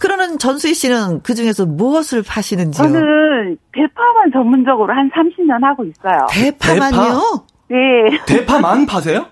[0.00, 2.86] 그러는 전수희 씨는 그 중에서 무엇을 파시는지요?
[2.86, 6.26] 저는 대파만 전문적으로 한 30년 하고 있어요.
[6.30, 6.98] 대파만요?
[6.98, 7.42] 대파?
[7.68, 8.24] 네.
[8.26, 9.26] 대파만 파세요?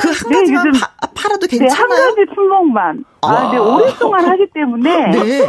[0.00, 1.88] 그한 가지만 네, 파, 팔아도 괜찮아요?
[1.88, 3.04] 네, 한 가지 품목만.
[3.22, 5.10] 아, 네, 오랫동안 하기 때문에.
[5.10, 5.46] 네.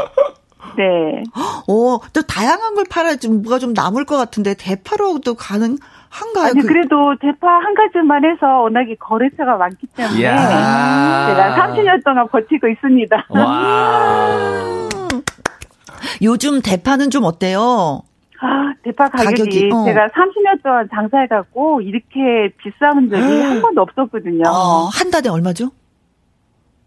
[0.78, 1.24] 네.
[1.68, 5.78] 어, 또 다양한 걸 팔아야 지 뭐가 좀 남을 것 같은데 대파로도 가능
[6.12, 6.48] 한가요?
[6.48, 6.74] 아니, 그...
[6.74, 13.26] 래도 대파 한 가지만 해서 워낙에 거래처가 많기 때문에 제가 30년 동안 버티고 있습니다.
[13.30, 14.90] 와.
[16.22, 18.02] 요즘 대파는 좀 어때요?
[18.42, 19.86] 아, 대파 가격이, 가격이 어.
[19.86, 24.44] 제가 30년 동안 장사해갖고 이렇게 비싼 적이 한 번도 없었거든요.
[24.48, 25.70] 어, 한 달에 얼마죠?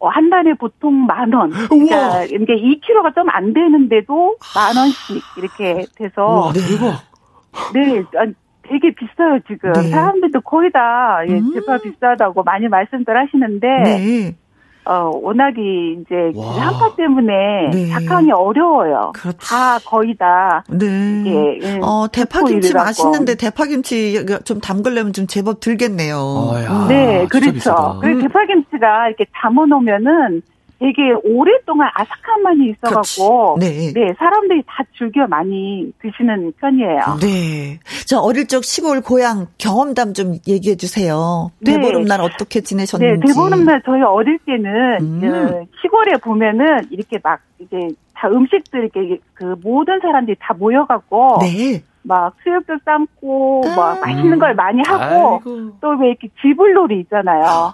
[0.01, 1.51] 어, 한 달에 보통 만 원.
[1.51, 6.25] 그러니까 이게 2kg가 좀 안 되는데도 만 원씩 이렇게 돼서.
[6.27, 7.01] 와, 대박.
[7.73, 8.03] 네,
[8.69, 9.91] 되게 비싸요 지금 네.
[9.91, 11.53] 사람들도 거의 다 예, 음.
[11.55, 14.37] 대파 비싸다고 많이 말씀들 하시는데 네.
[14.87, 15.61] 어 워낙에
[15.93, 17.89] 이제 한파 때문에 네.
[17.89, 19.13] 작황이 어려워요.
[19.15, 19.39] 그렇지.
[19.41, 20.63] 다 거의 다.
[20.69, 20.87] 네.
[21.25, 26.17] 예, 예, 어 대파김치 맛있는데 대파김치 좀 담글려면 좀 제법 들겠네요.
[26.17, 27.99] 어, 야, 네, 그렇죠.
[28.03, 30.43] 그리고 대파김치가 이렇게 담아 놓으면은
[30.81, 33.93] 되게 오랫동안 아삭한 맛이 있어갖고 네.
[33.93, 37.19] 네 사람들이 다 즐겨 많이 드시는 편이에요.
[37.21, 37.79] 네.
[38.07, 41.51] 저 어릴 적 시골 고향 경험담 좀 얘기해 주세요.
[41.61, 41.73] 네.
[41.73, 43.21] 대보름날 어떻게 지내셨는지.
[43.21, 45.21] 네, 대보름날 저희 어릴 때는 음.
[45.21, 47.77] 그 시골에 보면은 이렇게 막 이제
[48.15, 51.83] 다 음식들 이렇게 그 모든 사람들이 다 모여갖고 네.
[52.03, 53.77] 막 수육도 삶고 아.
[53.77, 55.41] 막 맛있는 걸 많이 하고
[55.81, 57.73] 또 왜 이렇게 지불놀이 있잖아요.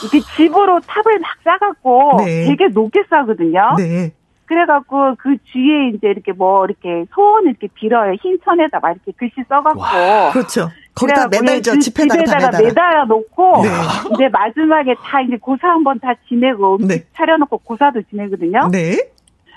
[0.00, 0.08] 아.
[0.12, 2.46] 이렇게 집으로 탑을 막 싸갖고 네.
[2.46, 3.74] 되게 높게 싸거든요.
[3.76, 4.12] 네.
[4.46, 8.14] 그래갖고 그 뒤에 이제 이렇게 뭐 이렇게 소원 이렇게 빌어요.
[8.20, 9.80] 흰 천에다 막 이렇게 글씨 써갖고.
[9.80, 10.32] 와.
[10.32, 10.68] 그렇죠.
[10.94, 11.78] 거기다 매달죠.
[11.78, 13.68] 집에다가, 집에다가 매달아 놓고 네.
[14.14, 17.04] 이제 마지막에 다 이제 고사 한번 다 지내고 네.
[17.14, 18.68] 차려놓고 고사도 지내거든요.
[18.72, 18.98] 네.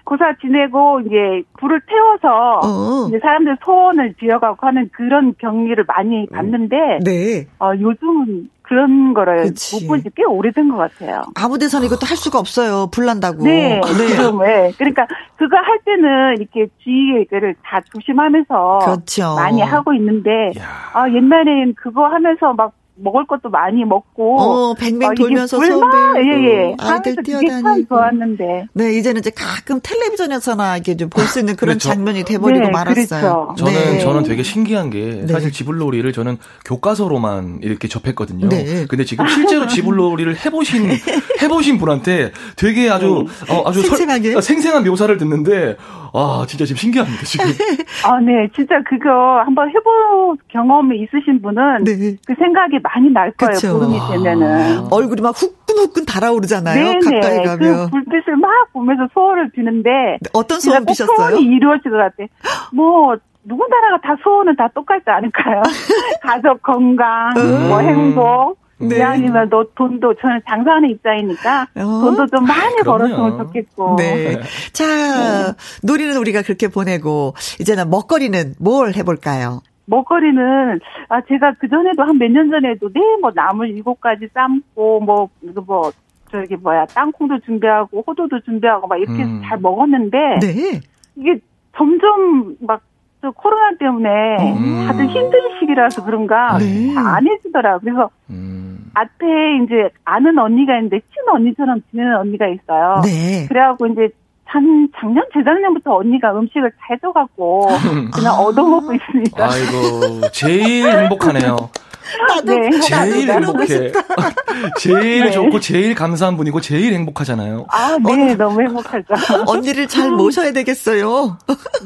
[0.05, 3.07] 고사 지내고 이제 불을 태워서 어.
[3.07, 7.47] 이제 사람들 소원을 비어가고 하는 그런 경기를 많이 봤는데 네.
[7.59, 11.21] 어, 요즘은 그런 거를 못 본 지 꽤 오래된 것 같아요.
[11.35, 12.87] 아무 데서는 이것도 할 수가 없어요.
[12.91, 13.43] 불난다고.
[13.43, 13.79] 네.
[13.79, 13.81] 네.
[14.07, 14.71] 지금, 네.
[14.77, 15.05] 그러니까
[15.35, 19.35] 그거 할 때는 이렇게 주의를 다 조심하면서 그렇죠.
[19.35, 20.63] 많이 하고 있는데 야.
[20.93, 25.81] 아, 옛날엔 그거 하면서 막 먹을 것도 많이 먹고 어 뱅뱅 어, 돌면서 소음
[26.17, 31.73] 예예 아이들 뛰어다니고 좋았는데 네 이제는 이제 가끔 텔레비전에서나 이게 좀 볼 수 있는 그런
[31.77, 31.89] 그렇죠.
[31.89, 33.53] 장면이 돼버리고 네, 말았어요.
[33.53, 33.55] 그렇죠.
[33.57, 33.99] 저는 네.
[33.99, 35.27] 저는 되게 신기한 게 네.
[35.27, 38.49] 사실 지불놀이를 저는 교과서로만 이렇게 접했거든요.
[38.49, 38.85] 네.
[38.87, 40.89] 근데 지금 실제로 지불놀이를 해보신
[41.41, 43.53] 해보신 분한테 되게 아주 네.
[43.53, 45.77] 어, 아주 생생하게 설, 생생한 묘사를 듣는데
[46.13, 47.45] 아, 진짜 지금 신기합니다, 지금.
[48.05, 48.47] 아, 네.
[48.55, 52.15] 진짜 그거 한번 해볼 경험이 있으신 분은 네.
[52.25, 53.73] 그 생각이 많이 날 거예요, 그쵸.
[53.73, 54.77] 보름이 되면은.
[54.77, 54.87] 아.
[54.91, 56.99] 얼굴이 막 후끈후끈 달아오르잖아요, 네네.
[57.19, 57.85] 가까이 그 가면.
[57.85, 59.89] 그 불빛을 막 보면서 소원을 비는데.
[59.89, 61.15] 네, 어떤 소원 비셨어요?
[61.17, 62.23] 소원이 이루어질 것 같아.
[62.71, 63.15] 뭐,
[63.45, 65.63] 누구나라가 다 소원은 다 똑같지 않을까요?
[66.21, 67.67] 가족 건강, 음.
[67.69, 69.01] 뭐 행복, 네.
[69.01, 71.83] 아니면 너 돈도 저는 장사하는 입장이니까 어?
[72.01, 73.95] 돈도 좀 많이 아, 벌었으면 좋겠고.
[73.97, 74.39] 네.
[74.73, 75.53] 자, 네.
[75.83, 79.61] 놀이는 우리가 그렇게 보내고 이제는 먹거리는 뭘 해볼까요?
[79.85, 80.79] 먹거리는
[81.09, 85.29] 아 제가 그 전에도 한 몇 년 전에도 네뭐 나물 일곱 가지 삶고 뭐뭐
[85.65, 85.91] 뭐
[86.31, 89.41] 저기 뭐야 땅콩도 준비하고 호두도 준비하고 막 이렇게 음.
[89.45, 90.79] 잘 먹었는데 네.
[91.17, 91.39] 이게
[91.77, 92.81] 점점 막
[93.23, 94.09] 또 코로나 때문에
[94.53, 94.85] 음.
[94.85, 96.93] 다들 힘든 시기라서 그런가 네.
[96.97, 97.79] 안 해주더라고.
[97.79, 98.91] 그래서 음.
[98.93, 99.25] 앞에
[99.63, 103.01] 이제 아는 언니가 있는데 친 언니처럼 지내는 언니가 있어요.
[103.05, 103.45] 네.
[103.47, 104.09] 그래갖고 이제
[104.43, 107.69] 한 작년 재작년부터 언니가 음식을 잘 줘갖고
[108.13, 108.39] 그냥 아.
[108.39, 109.41] 얻어먹고 있습니다.
[109.41, 111.55] 아이고 제일 행복하네요.
[112.27, 112.79] 나도 네.
[112.81, 113.91] 제일 행복해.
[114.79, 115.31] 제일 네.
[115.31, 117.65] 좋고 제일 감사한 분이고 제일 행복하잖아요.
[117.69, 119.05] 아, 네, 어, 너무 행복하죠.
[119.47, 121.37] 언니를 잘 모셔야 되겠어요.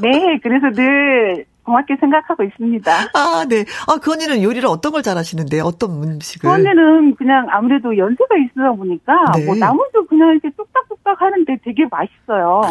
[0.01, 2.91] 네, 그래서 늘 고맙게 생각하고 있습니다.
[3.13, 3.65] 아, 네.
[3.87, 6.49] 아, 그 언니는 요리를 어떤 걸 잘하시는데 어떤 음식을?
[6.49, 9.45] 그 언니는 그냥 아무래도 연세가 있으다 보니까 네.
[9.45, 12.61] 뭐 나물도 그냥 이렇게 뚝딱뚝딱 하는데 되게 맛있어요.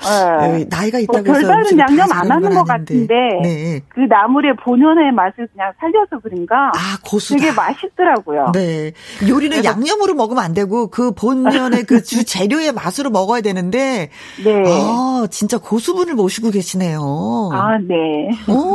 [0.00, 0.64] 아, 네.
[0.70, 3.80] 나이가 있다고 뭐 해서 별다른 양념 안 하는 것 같은데 네.
[3.88, 7.40] 그 나물의 본연의 맛을 그냥 살려서 그런가 아, 고수다.
[7.40, 8.52] 되게 맛있더라고요.
[8.54, 8.92] 네.
[9.28, 14.10] 요리는 양념으로 먹으면 안 되고 그 본연의 그 주 재료의 맛으로 먹어야 되는데
[14.44, 14.62] 네.
[14.66, 17.48] 아, 진짜 고수분을 모시고 계시네요.
[17.56, 18.30] 아, 네.
[18.48, 18.74] 오.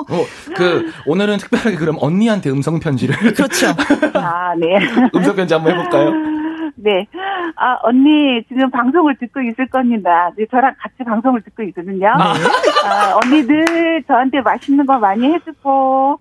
[0.00, 0.26] 어,
[0.56, 3.14] 그, 오늘은 특별하게 그럼 언니한테 음성 편지를.
[3.34, 3.68] 그렇죠.
[4.14, 4.78] 아, 네.
[5.14, 6.12] 음성 편지 한번 해볼까요?
[6.74, 7.06] 네.
[7.56, 10.30] 아, 언니, 지금 방송을 듣고 있을 겁니다.
[10.36, 11.98] 네, 저랑 같이 방송을 듣고 있거든요.
[11.98, 12.88] 네.
[12.88, 16.18] 아, 언니들 저한테 맛있는 거 많이 해주고,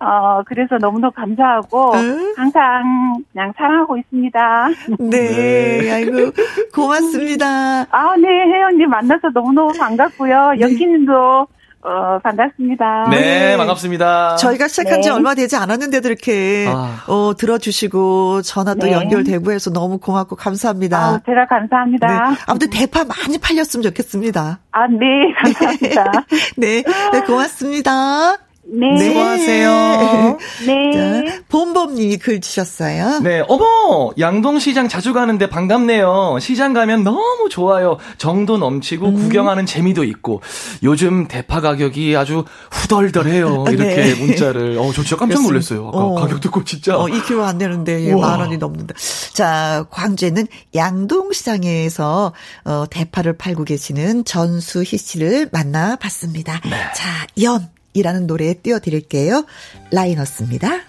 [0.00, 2.34] 어, 그래서 너무너무 감사하고, 응?
[2.36, 4.68] 항상 그냥 사랑하고 있습니다.
[4.98, 5.90] 네, 네.
[5.92, 6.32] 아이고,
[6.74, 7.82] 고맙습니다.
[7.90, 10.52] 아, 네, 혜연님 만나서 너무너무 반갑고요.
[10.52, 10.60] 네.
[10.60, 11.46] 연기님도
[11.82, 13.08] 어, 반갑습니다.
[13.10, 13.20] 네,
[13.50, 14.36] 네, 반갑습니다.
[14.36, 15.14] 저희가 시작한 지 네.
[15.14, 17.04] 얼마 되지 않았는데도 이렇게, 아.
[17.06, 18.92] 어, 들어주시고, 전화도 네.
[18.92, 20.98] 연결되고 해서 너무 고맙고 감사합니다.
[20.98, 22.06] 아, 제가 감사합니다.
[22.06, 22.36] 네.
[22.46, 24.60] 아무튼 대파 많이 팔렸으면 좋겠습니다.
[24.72, 26.12] 아, 네, 감사합니다.
[26.58, 26.82] 네,
[27.12, 28.49] 네, 고맙습니다.
[28.72, 28.98] 네.
[28.98, 30.38] 수고하세요.
[30.66, 30.92] 네.
[30.92, 33.20] 자, 봄봄님이 글 주셨어요.
[33.20, 33.42] 네.
[33.48, 34.12] 어머!
[34.18, 36.38] 양동시장 자주 가는데 반갑네요.
[36.40, 37.98] 시장 가면 너무 좋아요.
[38.18, 39.14] 정도 넘치고 음.
[39.14, 40.40] 구경하는 재미도 있고.
[40.82, 43.64] 요즘 대파 가격이 아주 후덜덜해요.
[43.66, 43.72] 네.
[43.72, 44.14] 이렇게 네.
[44.14, 44.78] 문자를.
[44.78, 45.88] 어, 저 진짜 깜짝 놀랐어요.
[45.88, 46.14] 아까 어.
[46.14, 46.96] 가격 듣고 진짜.
[46.96, 48.94] 어, 2kg 안 되는데 예, 만 원이 넘는다.
[49.32, 52.32] 자, 광주에는 양동시장에서
[52.64, 56.60] 어, 대파를 팔고 계시는 전수희 씨를 만나봤습니다.
[56.64, 56.76] 네.
[56.94, 57.68] 자, 연.
[57.92, 59.44] 이라는 노래 띄워드릴게요.
[59.90, 60.80] 라이너스입니다.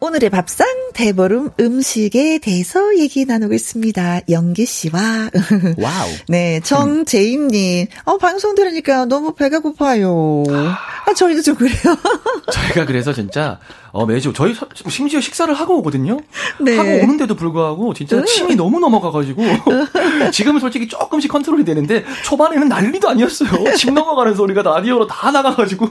[0.00, 4.20] 오늘의 밥상 대보름 음식에 대해서 얘기 나누고 있습니다.
[4.30, 5.30] 영기 씨와
[5.76, 6.08] Wow.
[6.28, 7.88] 네, 정재임 님.
[8.04, 10.44] 어 방송 들으니까 너무 배가 고파요.
[10.48, 11.74] 아 저희도 좀 그래요.
[12.52, 13.58] 저희가 그래서 진짜
[13.92, 14.54] 어, 매주 저희
[14.88, 16.18] 심지어 식사를 하고 오거든요.
[16.60, 16.76] 네.
[16.76, 19.42] 하고 오는데도 불구하고 진짜 침이 너무 넘어가가지고
[20.32, 23.74] 지금은 솔직히 조금씩 컨트롤이 되는데 초반에는 난리도 아니었어요.
[23.76, 25.88] 침 넘어가는 소리가 라디오로 다 나가가지고.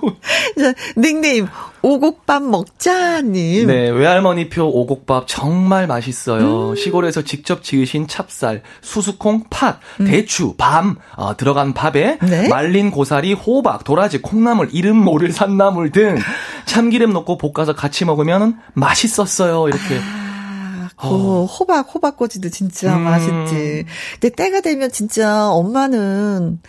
[0.98, 1.48] 닉네임
[1.82, 3.68] 오곡밥 먹자님.
[3.68, 6.72] 네, 외할머니표 오곡밥 정말 맛있어요.
[6.72, 6.76] 음.
[6.76, 10.06] 시골에서 직접 지으신 찹쌀, 수수콩, 팥, 음.
[10.06, 12.48] 대추, 밤 어, 들어간 밥에 네?
[12.50, 16.18] 말린 고사리, 호박, 도라지, 콩나물, 이름 모를 산나물 등
[16.66, 19.70] 참기름 넣고 볶아서 같이 먹으면 맛있었어요.
[19.70, 20.00] 이렇게.
[20.02, 21.46] 아, 그 어.
[21.46, 23.04] 호박 호박꼬지도 진짜 음.
[23.04, 23.86] 맛있지.
[24.20, 26.60] 근데 때가 되면 진짜 엄마는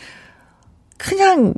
[0.96, 1.54] 그냥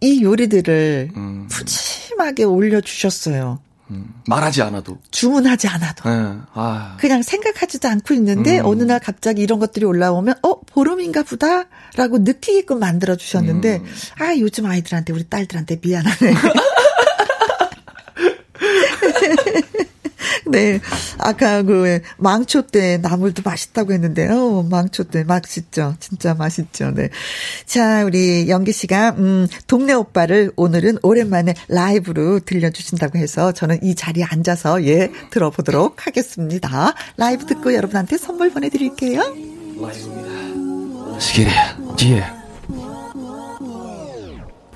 [0.00, 1.48] 이 요리들을 음.
[1.50, 3.58] 푸짐하게 올려주셨어요.
[3.90, 4.98] 음, 말하지 않아도.
[5.10, 6.08] 주문하지 않아도.
[6.08, 6.38] 네.
[6.52, 6.96] 아.
[7.00, 8.66] 그냥 생각하지도 않고 있는데, 음.
[8.66, 11.64] 어느 날 갑자기 이런 것들이 올라오면, 어, 보름인가 보다?
[11.96, 13.84] 라고 느끼게끔 만들어 주셨는데, 음.
[14.18, 16.18] 아, 요즘 아이들한테, 우리 딸들한테 미안하네.
[20.50, 20.80] 네.
[21.18, 25.94] 아까 그 망초 때 나물도 맛있다고 했는데, 어, 망초 때 맛있죠.
[26.00, 26.90] 진짜 맛있죠.
[26.92, 27.08] 네.
[27.66, 34.24] 자, 우리 영기 씨가, 음, 동네 오빠를 오늘은 오랜만에 라이브로 들려주신다고 해서 저는 이 자리에
[34.24, 36.94] 앉아서 예, 들어보도록 하겠습니다.
[37.16, 39.20] 라이브 듣고 여러분한테 선물 보내드릴게요.
[39.80, 41.18] 라이브입니다.
[41.20, 41.50] 시기리,
[41.96, 42.24] 지혜.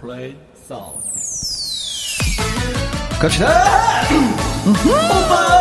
[0.00, 0.36] 플레이
[0.68, 1.02] 사운드.
[3.20, 4.41] 갑시다!
[4.64, 5.52] 오빠!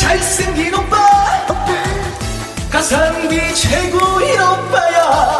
[0.00, 0.96] 잘생긴 오빠,
[1.48, 1.66] 오빠.
[2.70, 5.39] 가성비 최고인 오빠야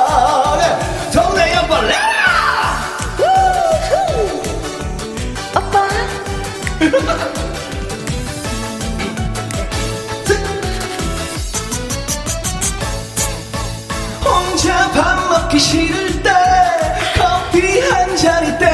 [15.50, 16.30] 먹기 싫을 때
[17.16, 18.69] 커피 한 땡길 때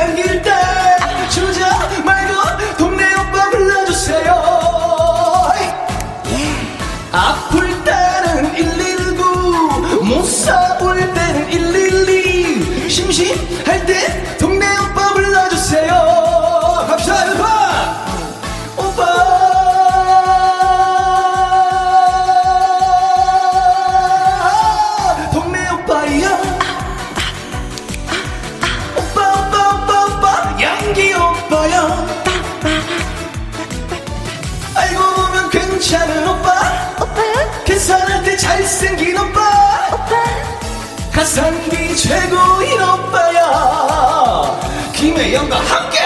[42.06, 44.60] 최고인 오빠야.
[44.94, 46.05] 김혜영과 함께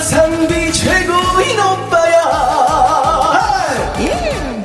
[0.00, 2.22] 가성비 최고인 오빠야
[4.00, 4.64] 예.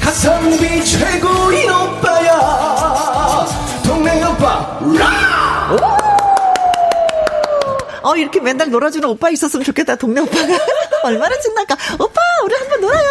[0.00, 3.46] 가성비 최고인 오빠야
[3.84, 5.76] 동네 오빠 라
[8.04, 10.46] 어, 이렇게 맨날 놀아주는 오빠 있었으면 좋겠다, 동네 오빠가.
[11.06, 11.76] 얼마나 신날까.
[11.98, 13.08] 오빠, 우리 한번 놀아요.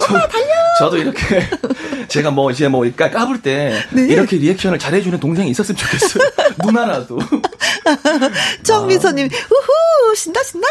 [0.00, 0.52] 오빠, 달려.
[0.78, 1.48] 저도 이렇게,
[2.08, 4.02] 제가 뭐, 이제 뭐, 까불 때, 네.
[4.02, 6.30] 이렇게 리액션을 잘해주는 동생이 있었으면 좋겠어요.
[6.64, 7.18] 누나라도.
[8.62, 10.66] 정미서님, 우후, 신나, 신나.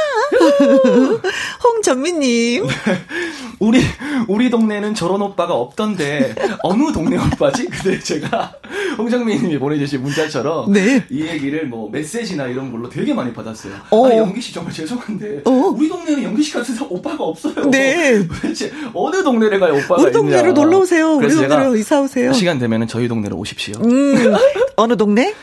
[1.63, 2.65] 홍전미님.
[3.59, 3.81] 우리,
[4.27, 7.67] 우리 동네는 저런 오빠가 없던데, 어느 동네 오빠지?
[7.67, 8.53] 근데 제가,
[8.97, 11.05] 홍정민님이 보내주신 문자처럼, 네.
[11.09, 13.73] 이 얘기를 뭐, 메시지나 이런 걸로 되게 많이 받았어요.
[13.91, 14.07] 어.
[14.07, 15.51] 아, 영기 씨 정말 죄송한데, 어.
[15.51, 17.69] 우리 동네는 영기 씨 같은 오빠가 없어요.
[17.69, 18.25] 네.
[18.27, 21.15] 도대체 어느 동네를 가요, 오빠가 우리 동네로 놀러 오세요.
[21.15, 22.33] 우리 동네로 이사 오세요.
[22.33, 23.75] 시간 되면은 저희 동네로 오십시오.
[23.83, 24.35] 음,
[24.75, 25.33] 어느 동네?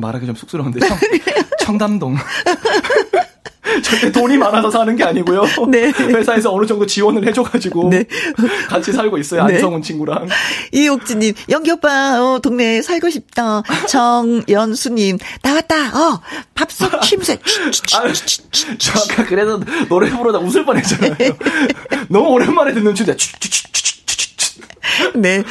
[0.00, 0.98] 말하기 좀 쑥스러운데, 청,
[1.60, 2.16] 청담동.
[3.82, 5.42] 절대 돈이 많아서 사는 게 아니고요.
[5.68, 5.90] 네.
[5.90, 8.04] 회사에서 어느 정도 지원을 해줘가지고 네.
[8.68, 9.44] 같이 살고 있어요.
[9.46, 9.54] 네.
[9.54, 10.28] 안성훈 친구랑.
[10.72, 13.62] 이옥지님, 영기 오빠 어, 동네에 살고 싶다.
[13.88, 15.98] 정연수님, 나왔다.
[15.98, 16.20] 어,
[16.54, 17.38] 밥솥 침새.
[17.94, 18.12] 아,
[18.78, 21.14] 저 아까 그래서 노래 부르다 웃을 뻔했잖아요.
[22.08, 23.16] 너무 오랜만에 듣는 춤이야.
[25.16, 25.42] 네.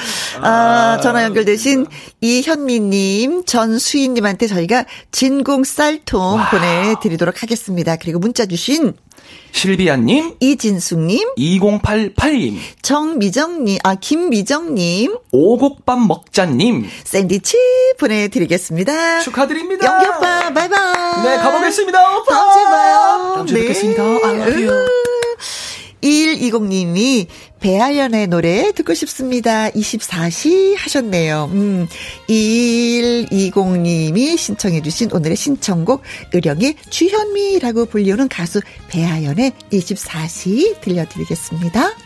[0.41, 1.87] 아, 전화 연결되신
[2.21, 6.49] 이현미님, 전수인님한테 저희가 진공 쌀통 와.
[6.49, 7.95] 보내드리도록 하겠습니다.
[7.95, 8.93] 그리고 문자 주신
[9.51, 17.57] 실비아님, 이진숙님, 2088님, 정미정님, 아, 김미정님, 오곡밥 먹자님, 샌디치
[17.99, 19.19] 보내드리겠습니다.
[19.21, 19.85] 축하드립니다.
[19.85, 21.23] 영경빠, 바이바이.
[21.23, 22.17] 네, 가보겠습니다.
[22.17, 22.33] 오빠.
[22.33, 23.31] 다음 주에 봐요.
[23.35, 23.61] 다음 주에 네.
[23.67, 24.03] 뵙겠습니다.
[24.03, 24.85] I love you.
[26.03, 27.27] 2120님이
[27.63, 29.69] 배아연의 노래 듣고 싶습니다.
[29.69, 31.49] 24시 하셨네요.
[31.53, 31.87] 음,
[32.27, 36.01] 2120님이 신청해주신 오늘의 신청곡,
[36.33, 38.59] 의령의 주현미라고 불리우는 가수
[38.89, 42.02] 배아연의 24시 들려드리겠습니다.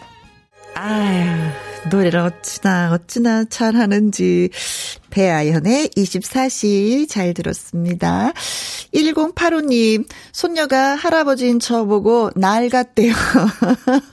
[0.80, 1.26] 아유.
[1.90, 4.50] 노래를 어찌나 어찌나 잘하는지
[5.10, 8.32] 배아연의 24시 잘 들었습니다.
[8.94, 13.14] 1085님 손녀가 할아버지인 저 보고 날 같대요.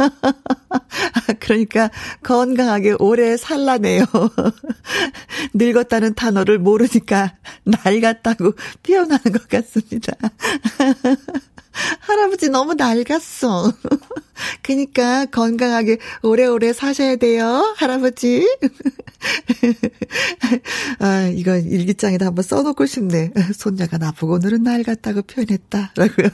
[1.40, 1.90] 그러니까
[2.22, 4.04] 건강하게 오래 살라네요.
[5.52, 7.34] 늙었다는 단어를 모르니까
[7.64, 10.12] 날 같다고 표현하는 것 같습니다.
[12.00, 13.72] 할아버지 너무 낡았어.
[14.62, 18.46] 그니까 건강하게 오래오래 사셔야 돼요, 할아버지.
[20.98, 23.32] 아, 이거 일기장에다 한번 써놓고 싶네.
[23.54, 25.92] 손자가 나보고 오늘은 낡았다고 표현했다.
[25.96, 26.28] 라고요.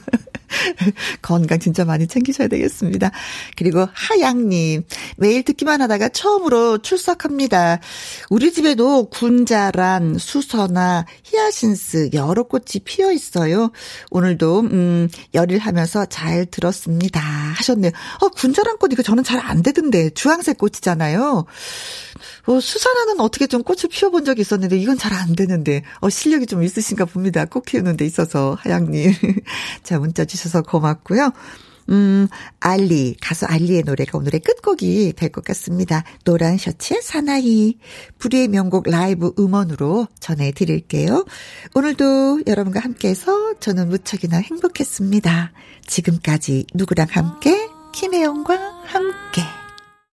[1.21, 3.11] 건강 진짜 많이 챙기셔야 되겠습니다.
[3.57, 4.83] 그리고 하양님,
[5.17, 7.79] 매일 듣기만 하다가 처음으로 출석합니다.
[8.29, 13.71] 우리 집에도 군자란, 수서나, 히아신스 여러 꽃이 피어 있어요.
[14.11, 17.19] 오늘도, 음, 열일하면서 잘 들었습니다.
[17.19, 17.91] 하셨네요.
[18.21, 20.11] 어, 군자란 꽃 이거 저는 잘 안 되던데.
[20.11, 21.45] 주황색 꽃이잖아요.
[22.47, 26.63] 어, 수산화는 어떻게 좀 꽃을 피워본 적이 있었는데 이건 잘 안 되는데 어, 실력이 좀
[26.63, 27.45] 있으신가 봅니다.
[27.45, 29.11] 꽃 키우는 데 있어서 하양님.
[29.83, 31.31] 자 문자 주셔서 고맙고요.
[31.89, 32.27] 음,
[32.61, 36.03] 알리, 가수 알리의 노래가 오늘의 끝곡이 될 것 같습니다.
[36.23, 37.77] 노란 셔츠의 사나이,
[38.19, 41.25] 불의의 명곡 라이브 음원으로 전해드릴게요.
[41.73, 45.51] 오늘도 여러분과 함께해서 저는 무척이나 행복했습니다.
[45.85, 48.55] 지금까지 누구랑 함께, 김혜영과
[48.85, 49.60] 함께.